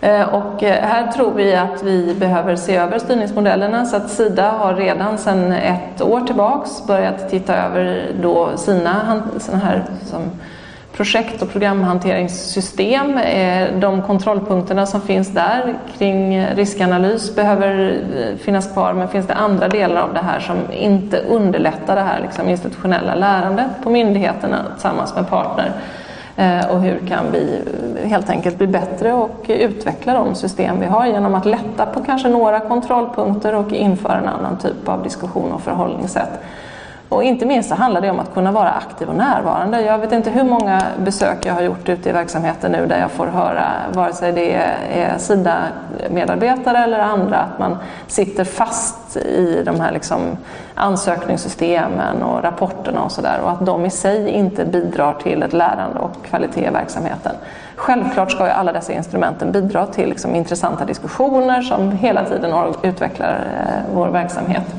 Eh, 0.00 0.34
och 0.34 0.62
eh, 0.62 0.82
här 0.82 1.12
tror 1.12 1.34
vi 1.34 1.54
att 1.54 1.82
vi 1.82 2.14
behöver 2.14 2.56
se 2.56 2.76
över 2.76 2.98
styrningsmodellerna 2.98 3.86
så 3.86 3.96
att 3.96 4.10
Sida 4.10 4.50
har 4.50 4.74
redan 4.74 5.18
sedan 5.18 5.52
ett 5.52 6.02
år 6.02 6.20
tillbaks 6.20 6.86
börjat 6.86 7.30
titta 7.30 7.56
över 7.56 8.12
då 8.22 8.56
sina 8.56 9.22
såna 9.38 9.58
här 9.58 9.84
som 10.06 10.22
projekt 10.92 11.42
och 11.42 11.52
programhanteringssystem. 11.52 13.18
Eh, 13.18 13.68
de 13.80 14.02
kontrollpunkterna 14.02 14.86
som 14.86 15.00
finns 15.00 15.28
där 15.28 15.74
kring 15.98 16.46
riskanalys 16.46 17.34
behöver 17.34 18.02
eh, 18.16 18.36
finnas 18.36 18.72
kvar 18.72 18.92
men 18.92 19.08
finns 19.08 19.26
det 19.26 19.34
andra 19.34 19.68
delar 19.68 20.00
av 20.00 20.14
det 20.14 20.20
här 20.20 20.40
som 20.40 20.56
inte 20.72 21.18
underlättar 21.18 21.96
det 21.96 22.02
här 22.02 22.20
liksom 22.20 22.48
institutionella 22.48 23.14
lärandet 23.14 23.70
på 23.82 23.90
myndigheterna 23.90 24.58
tillsammans 24.74 25.14
med 25.14 25.28
partner 25.28 25.72
eh, 26.36 26.70
och 26.70 26.80
hur 26.80 26.98
kan 27.08 27.24
vi 27.32 27.60
helt 28.04 28.30
enkelt 28.30 28.58
bli 28.58 28.66
bättre 28.66 29.12
och 29.12 29.44
utveckla 29.48 30.14
de 30.14 30.34
system 30.34 30.80
vi 30.80 30.86
har 30.86 31.06
genom 31.06 31.34
att 31.34 31.46
lätta 31.46 31.86
på 31.86 32.04
kanske 32.04 32.28
några 32.28 32.60
kontrollpunkter 32.60 33.54
och 33.54 33.72
införa 33.72 34.18
en 34.18 34.28
annan 34.28 34.58
typ 34.58 34.88
av 34.88 35.02
diskussion 35.02 35.52
och 35.52 35.62
förhållningssätt. 35.62 36.40
Och 37.10 37.24
inte 37.24 37.46
minst 37.46 37.68
så 37.68 37.74
handlar 37.74 38.00
det 38.00 38.10
om 38.10 38.20
att 38.20 38.34
kunna 38.34 38.52
vara 38.52 38.70
aktiv 38.70 39.08
och 39.08 39.14
närvarande. 39.14 39.80
Jag 39.80 39.98
vet 39.98 40.12
inte 40.12 40.30
hur 40.30 40.44
många 40.44 40.82
besök 40.98 41.46
jag 41.46 41.54
har 41.54 41.62
gjort 41.62 41.88
ute 41.88 42.08
i 42.08 42.12
verksamheten 42.12 42.72
nu 42.72 42.86
där 42.86 43.00
jag 43.00 43.10
får 43.10 43.26
höra, 43.26 43.64
vare 43.92 44.12
sig 44.12 44.32
det 44.32 44.54
är 44.54 45.18
Sida-medarbetare 45.18 46.78
eller 46.78 46.98
andra, 46.98 47.36
att 47.36 47.58
man 47.58 47.78
sitter 48.06 48.44
fast 48.44 49.16
i 49.16 49.62
de 49.66 49.80
här 49.80 49.92
liksom 49.92 50.20
ansökningssystemen 50.74 52.22
och 52.22 52.42
rapporterna 52.42 53.02
och 53.02 53.12
sådär 53.12 53.40
och 53.44 53.50
att 53.50 53.66
de 53.66 53.86
i 53.86 53.90
sig 53.90 54.28
inte 54.28 54.64
bidrar 54.64 55.12
till 55.22 55.42
ett 55.42 55.52
lärande 55.52 55.98
och 55.98 56.24
kvalitet 56.24 56.66
i 56.66 56.70
verksamheten. 56.70 57.32
Självklart 57.76 58.30
ska 58.30 58.44
ju 58.44 58.50
alla 58.50 58.72
dessa 58.72 58.92
instrumenten 58.92 59.52
bidra 59.52 59.86
till 59.86 60.08
liksom 60.08 60.34
intressanta 60.34 60.84
diskussioner 60.84 61.62
som 61.62 61.92
hela 61.92 62.24
tiden 62.24 62.74
utvecklar 62.82 63.28
eh, 63.28 63.94
vår 63.94 64.08
verksamhet. 64.08 64.74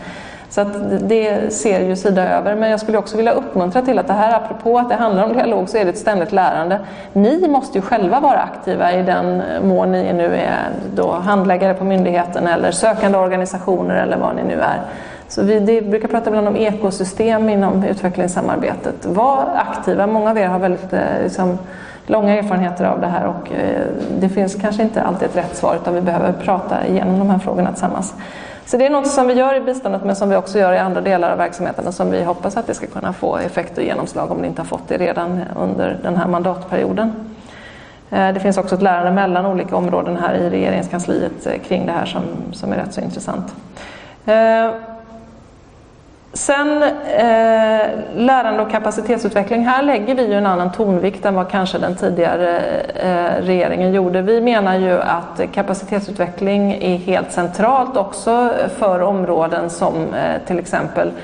Så 0.51 0.61
att 0.61 0.99
det 1.09 1.53
ser 1.53 1.79
ju 1.79 1.95
Sida 1.95 2.29
över. 2.29 2.55
Men 2.55 2.71
jag 2.71 2.79
skulle 2.79 2.97
också 2.97 3.17
vilja 3.17 3.31
uppmuntra 3.31 3.81
till 3.81 3.99
att 3.99 4.07
det 4.07 4.13
här, 4.13 4.35
apropå 4.35 4.79
att 4.79 4.89
det 4.89 4.95
handlar 4.95 5.23
om 5.23 5.33
dialog, 5.33 5.69
så 5.69 5.77
är 5.77 5.83
det 5.83 5.89
ett 5.89 5.97
ständigt 5.97 6.31
lärande. 6.31 6.79
Ni 7.13 7.47
måste 7.47 7.77
ju 7.77 7.81
själva 7.81 8.19
vara 8.19 8.37
aktiva 8.37 8.93
i 8.93 9.03
den 9.03 9.41
mån 9.63 9.91
ni 9.91 10.13
nu 10.13 10.35
är 10.35 10.69
då 10.95 11.11
handläggare 11.11 11.73
på 11.73 11.83
myndigheten 11.83 12.47
eller 12.47 12.71
sökande 12.71 13.17
organisationer 13.17 13.95
eller 13.95 14.17
vad 14.17 14.35
ni 14.35 14.43
nu 14.43 14.53
är. 14.61 14.81
Så 15.27 15.43
vi 15.43 15.59
det 15.59 15.81
brukar 15.81 16.07
prata 16.07 16.29
ibland 16.29 16.47
om 16.47 16.55
ekosystem 16.55 17.49
inom 17.49 17.83
utvecklingssamarbetet. 17.83 19.05
Var 19.05 19.45
aktiva. 19.55 20.07
Många 20.07 20.29
av 20.29 20.37
er 20.37 20.47
har 20.47 20.59
väldigt 20.59 20.93
eh, 20.93 20.99
liksom, 21.23 21.57
långa 22.07 22.37
erfarenheter 22.37 22.85
av 22.85 23.01
det 23.01 23.07
här 23.07 23.25
och 23.25 23.51
eh, 23.51 23.81
det 24.19 24.29
finns 24.29 24.55
kanske 24.55 24.83
inte 24.83 25.01
alltid 25.01 25.27
ett 25.27 25.37
rätt 25.37 25.55
svar 25.55 25.75
utan 25.81 25.93
vi 25.93 26.01
behöver 26.01 26.33
prata 26.33 26.87
igenom 26.87 27.19
de 27.19 27.29
här 27.29 27.39
frågorna 27.39 27.71
tillsammans. 27.71 28.13
Så 28.71 28.77
det 28.77 28.85
är 28.85 28.89
något 28.89 29.07
som 29.07 29.27
vi 29.27 29.33
gör 29.33 29.55
i 29.55 29.59
biståndet 29.59 30.03
men 30.03 30.15
som 30.15 30.29
vi 30.29 30.35
också 30.35 30.59
gör 30.59 30.73
i 30.73 30.77
andra 30.77 31.01
delar 31.01 31.31
av 31.31 31.37
verksamheten 31.37 31.87
och 31.87 31.93
som 31.93 32.11
vi 32.11 32.23
hoppas 32.23 32.57
att 32.57 32.67
det 32.67 32.73
ska 32.73 32.87
kunna 32.87 33.13
få 33.13 33.37
effekt 33.37 33.77
och 33.77 33.83
genomslag 33.83 34.31
om 34.31 34.41
det 34.41 34.47
inte 34.47 34.61
har 34.61 34.67
fått 34.67 34.87
det 34.87 34.97
redan 34.97 35.43
under 35.59 35.99
den 36.03 36.17
här 36.17 36.27
mandatperioden. 36.27 37.13
Eh, 38.09 38.33
det 38.33 38.39
finns 38.39 38.57
också 38.57 38.75
ett 38.75 38.81
lärande 38.81 39.11
mellan 39.11 39.45
olika 39.45 39.75
områden 39.75 40.17
här 40.17 40.33
i 40.33 40.49
regeringskansliet 40.49 41.47
eh, 41.47 41.59
kring 41.67 41.85
det 41.85 41.91
här 41.91 42.05
som, 42.05 42.23
som 42.51 42.73
är 42.73 42.77
rätt 42.77 42.93
så 42.93 43.01
intressant. 43.01 43.55
Eh, 44.25 44.69
Sen 46.33 46.83
eh, 46.83 47.89
lärande 48.15 48.61
och 48.61 48.71
kapacitetsutveckling. 48.71 49.65
Här 49.65 49.83
lägger 49.83 50.15
vi 50.15 50.27
ju 50.27 50.33
en 50.33 50.45
annan 50.45 50.71
tonvikt 50.71 51.25
än 51.25 51.35
vad 51.35 51.49
kanske 51.49 51.77
den 51.77 51.95
tidigare 51.95 52.59
eh, 52.95 53.43
regeringen 53.45 53.93
gjorde. 53.93 54.21
Vi 54.21 54.41
menar 54.41 54.77
ju 54.77 55.01
att 55.01 55.41
kapacitetsutveckling 55.53 56.71
är 56.73 56.97
helt 56.97 57.31
centralt 57.31 57.97
också 57.97 58.53
för 58.77 59.01
områden 59.01 59.69
som 59.69 60.13
eh, 60.13 60.47
till 60.47 60.59
exempel 60.59 61.07
Eh, 61.07 61.15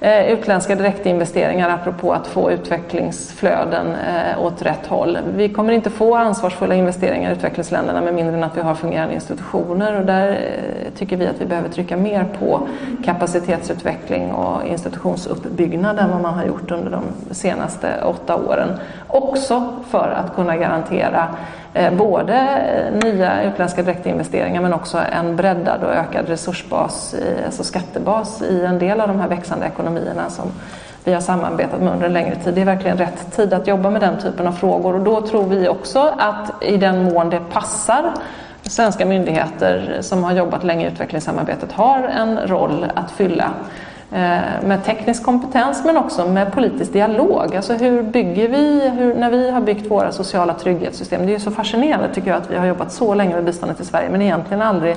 Eh, 0.00 0.32
utländska 0.32 0.74
direktinvesteringar 0.74 1.70
apropå 1.70 2.12
att 2.12 2.26
få 2.26 2.50
utvecklingsflöden 2.50 3.86
eh, 3.86 4.44
åt 4.44 4.62
rätt 4.62 4.86
håll. 4.86 5.18
Vi 5.34 5.48
kommer 5.48 5.72
inte 5.72 5.90
få 5.90 6.14
ansvarsfulla 6.14 6.74
investeringar 6.74 7.30
i 7.30 7.32
utvecklingsländerna 7.32 8.00
med 8.00 8.14
mindre 8.14 8.36
än 8.36 8.44
att 8.44 8.56
vi 8.56 8.60
har 8.60 8.74
fungerande 8.74 9.14
institutioner 9.14 10.00
och 10.00 10.06
där 10.06 10.28
eh, 10.28 10.92
tycker 10.98 11.16
vi 11.16 11.26
att 11.26 11.40
vi 11.40 11.46
behöver 11.46 11.68
trycka 11.68 11.96
mer 11.96 12.26
på 12.38 12.68
kapacitetsutveckling 13.04 14.32
och 14.32 14.66
institutionsuppbyggnad 14.66 15.98
än 15.98 16.10
vad 16.10 16.20
man 16.20 16.34
har 16.34 16.44
gjort 16.44 16.70
under 16.70 16.90
de 16.90 17.34
senaste 17.34 17.88
åtta 18.04 18.36
åren. 18.36 18.68
Också 19.08 19.72
för 19.90 20.08
att 20.08 20.34
kunna 20.34 20.56
garantera 20.56 21.28
Eh, 21.74 21.92
både 21.92 22.90
nya 23.04 23.42
utländska 23.42 23.82
direktinvesteringar 23.82 24.62
men 24.62 24.72
också 24.72 24.98
en 25.12 25.36
breddad 25.36 25.84
och 25.84 25.92
ökad 25.94 26.28
resursbas, 26.28 27.14
alltså 27.46 27.64
skattebas 27.64 28.42
i 28.42 28.64
en 28.64 28.78
del 28.78 29.00
av 29.00 29.08
de 29.08 29.20
här 29.20 29.28
växande 29.28 29.66
ekonomierna 29.66 30.30
som 30.30 30.52
vi 31.04 31.14
har 31.14 31.20
samarbetat 31.20 31.80
med 31.80 31.92
under 31.92 32.06
en 32.06 32.12
längre 32.12 32.36
tid. 32.36 32.54
Det 32.54 32.60
är 32.60 32.64
verkligen 32.64 32.98
rätt 32.98 33.36
tid 33.36 33.52
att 33.52 33.66
jobba 33.66 33.90
med 33.90 34.00
den 34.00 34.18
typen 34.18 34.46
av 34.46 34.52
frågor 34.52 34.94
och 34.94 35.00
då 35.00 35.20
tror 35.20 35.44
vi 35.44 35.68
också 35.68 36.14
att 36.18 36.62
i 36.62 36.76
den 36.76 37.04
mån 37.04 37.30
det 37.30 37.40
passar 37.52 38.12
svenska 38.62 39.06
myndigheter 39.06 39.98
som 40.00 40.24
har 40.24 40.32
jobbat 40.32 40.64
länge 40.64 40.86
i 40.86 40.92
utvecklingssamarbetet 40.92 41.72
har 41.72 42.02
en 42.02 42.38
roll 42.46 42.86
att 42.94 43.10
fylla 43.10 43.50
Eh, 44.12 44.62
med 44.66 44.84
teknisk 44.84 45.22
kompetens 45.22 45.84
men 45.84 45.96
också 45.96 46.28
med 46.28 46.52
politisk 46.52 46.92
dialog. 46.92 47.56
Alltså 47.56 47.74
hur 47.74 48.02
bygger 48.02 48.48
vi, 48.48 48.88
hur, 48.88 49.14
när 49.14 49.30
vi 49.30 49.50
har 49.50 49.60
byggt 49.60 49.90
våra 49.90 50.12
sociala 50.12 50.54
trygghetssystem, 50.54 51.26
det 51.26 51.32
är 51.32 51.34
ju 51.34 51.40
så 51.40 51.50
fascinerande 51.50 52.14
tycker 52.14 52.30
jag 52.30 52.36
att 52.36 52.50
vi 52.50 52.56
har 52.56 52.66
jobbat 52.66 52.92
så 52.92 53.14
länge 53.14 53.34
med 53.34 53.44
biståndet 53.44 53.80
i 53.80 53.84
Sverige 53.84 54.08
men 54.10 54.22
egentligen 54.22 54.62
aldrig 54.62 54.96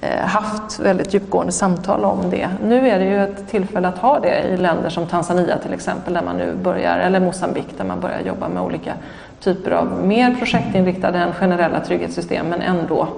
eh, 0.00 0.26
haft 0.26 0.80
väldigt 0.80 1.14
djupgående 1.14 1.52
samtal 1.52 2.04
om 2.04 2.30
det. 2.30 2.48
Nu 2.64 2.88
är 2.88 2.98
det 2.98 3.04
ju 3.04 3.24
ett 3.24 3.50
tillfälle 3.50 3.88
att 3.88 3.98
ha 3.98 4.20
det 4.20 4.42
i 4.42 4.56
länder 4.56 4.90
som 4.90 5.06
Tanzania 5.06 5.58
till 5.58 5.72
exempel, 5.72 6.14
där 6.14 6.22
man 6.22 6.36
nu 6.36 6.54
börjar, 6.62 6.98
eller 6.98 7.20
Mosambik 7.20 7.68
där 7.78 7.84
man 7.84 8.00
börjar 8.00 8.20
jobba 8.20 8.48
med 8.48 8.62
olika 8.62 8.92
typer 9.40 9.70
av 9.70 9.92
mer 10.04 10.34
projektinriktade 10.34 11.18
än 11.18 11.32
generella 11.32 11.80
trygghetssystem 11.80 12.46
men 12.46 12.62
ändå 12.62 13.08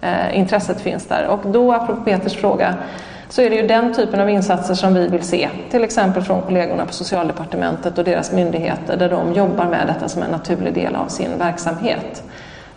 eh, 0.00 0.38
intresset 0.38 0.80
finns 0.80 1.06
där. 1.06 1.26
Och 1.26 1.40
då, 1.44 1.72
apropå 1.72 2.02
Peters 2.02 2.36
fråga, 2.36 2.74
så 3.28 3.42
är 3.42 3.50
det 3.50 3.56
ju 3.56 3.66
den 3.66 3.94
typen 3.94 4.20
av 4.20 4.30
insatser 4.30 4.74
som 4.74 4.94
vi 4.94 5.08
vill 5.08 5.22
se, 5.22 5.48
till 5.70 5.84
exempel 5.84 6.22
från 6.22 6.42
kollegorna 6.42 6.86
på 6.86 6.92
Socialdepartementet 6.92 7.98
och 7.98 8.04
deras 8.04 8.32
myndigheter 8.32 8.96
där 8.96 9.08
de 9.08 9.32
jobbar 9.32 9.64
med 9.64 9.86
detta 9.86 10.08
som 10.08 10.22
en 10.22 10.30
naturlig 10.30 10.74
del 10.74 10.94
av 10.94 11.08
sin 11.08 11.38
verksamhet. 11.38 12.22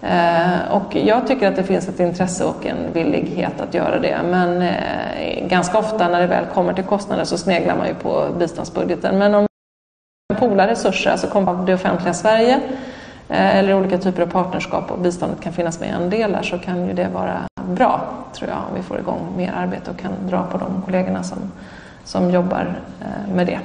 Eh, 0.02 0.72
och 0.72 0.96
jag 0.96 1.28
tycker 1.28 1.48
att 1.48 1.56
det 1.56 1.64
finns 1.64 1.90
ett 1.90 2.00
intresse 2.00 2.44
och 2.44 2.66
en 2.66 2.94
villighet 2.94 3.62
att 3.62 3.74
göra 3.74 4.00
det. 4.00 4.18
Men 4.26 4.62
eh, 4.62 5.48
ganska 5.48 5.78
ofta 5.78 6.08
när 6.08 6.22
det 6.22 6.28
väl 6.28 6.46
kommer 6.46 6.74
till 6.74 6.84
kostnader 6.84 7.24
så 7.24 7.38
sneglar 7.38 7.76
man 7.76 7.88
ju 7.88 7.94
på 7.94 8.28
biståndsbudgeten. 8.40 9.18
Men 9.18 9.36
om 9.36 9.48
man 10.34 10.50
polar 10.50 10.68
resurser, 10.68 11.12
alltså 11.12 11.28
kommer 11.28 11.66
det 11.66 11.74
offentliga 11.74 12.14
Sverige 12.14 12.60
Eh, 13.30 13.58
eller 13.58 13.74
olika 13.74 13.98
typer 13.98 14.22
av 14.22 14.28
partnerskap 14.28 14.92
och 14.92 15.00
biståndet 15.00 15.42
kan 15.42 15.54
finnas 15.54 15.80
med 15.80 15.94
en 15.94 16.10
del 16.10 16.32
där 16.32 16.44
så 16.44 16.58
kan 16.58 16.88
ju 16.88 16.94
det 16.94 17.10
vara 17.14 17.42
bra, 17.70 18.26
tror 18.34 18.50
jag, 18.50 18.58
om 18.70 18.76
vi 18.76 18.84
får 18.84 19.00
igång 19.00 19.34
mer 19.38 19.52
arbete 19.52 19.92
och 19.92 20.00
kan 20.00 20.12
dra 20.30 20.48
på 20.52 20.58
de 20.58 20.82
kollegorna 20.86 21.24
som, 21.24 21.38
som 22.04 22.32
jobbar 22.32 22.82
eh, 23.02 23.36
med 23.36 23.48
det. 23.48 23.60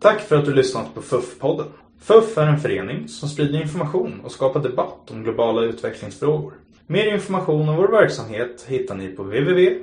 Tack 0.00 0.20
för 0.20 0.36
att 0.36 0.44
du 0.44 0.54
lyssnat 0.54 0.94
på 0.94 1.00
FUF-podden. 1.02 1.66
FUF 2.00 2.38
är 2.38 2.46
en 2.46 2.60
förening 2.60 3.08
som 3.08 3.28
sprider 3.28 3.60
information 3.60 4.20
och 4.24 4.32
skapar 4.32 4.60
debatt 4.60 5.10
om 5.10 5.22
globala 5.22 5.62
utvecklingsfrågor. 5.62 6.52
Mer 6.86 7.14
information 7.14 7.68
om 7.68 7.76
vår 7.76 7.88
verksamhet 7.88 8.64
hittar 8.68 8.94
ni 8.94 9.08
på 9.08 9.22
www.fuf.se 9.22 9.80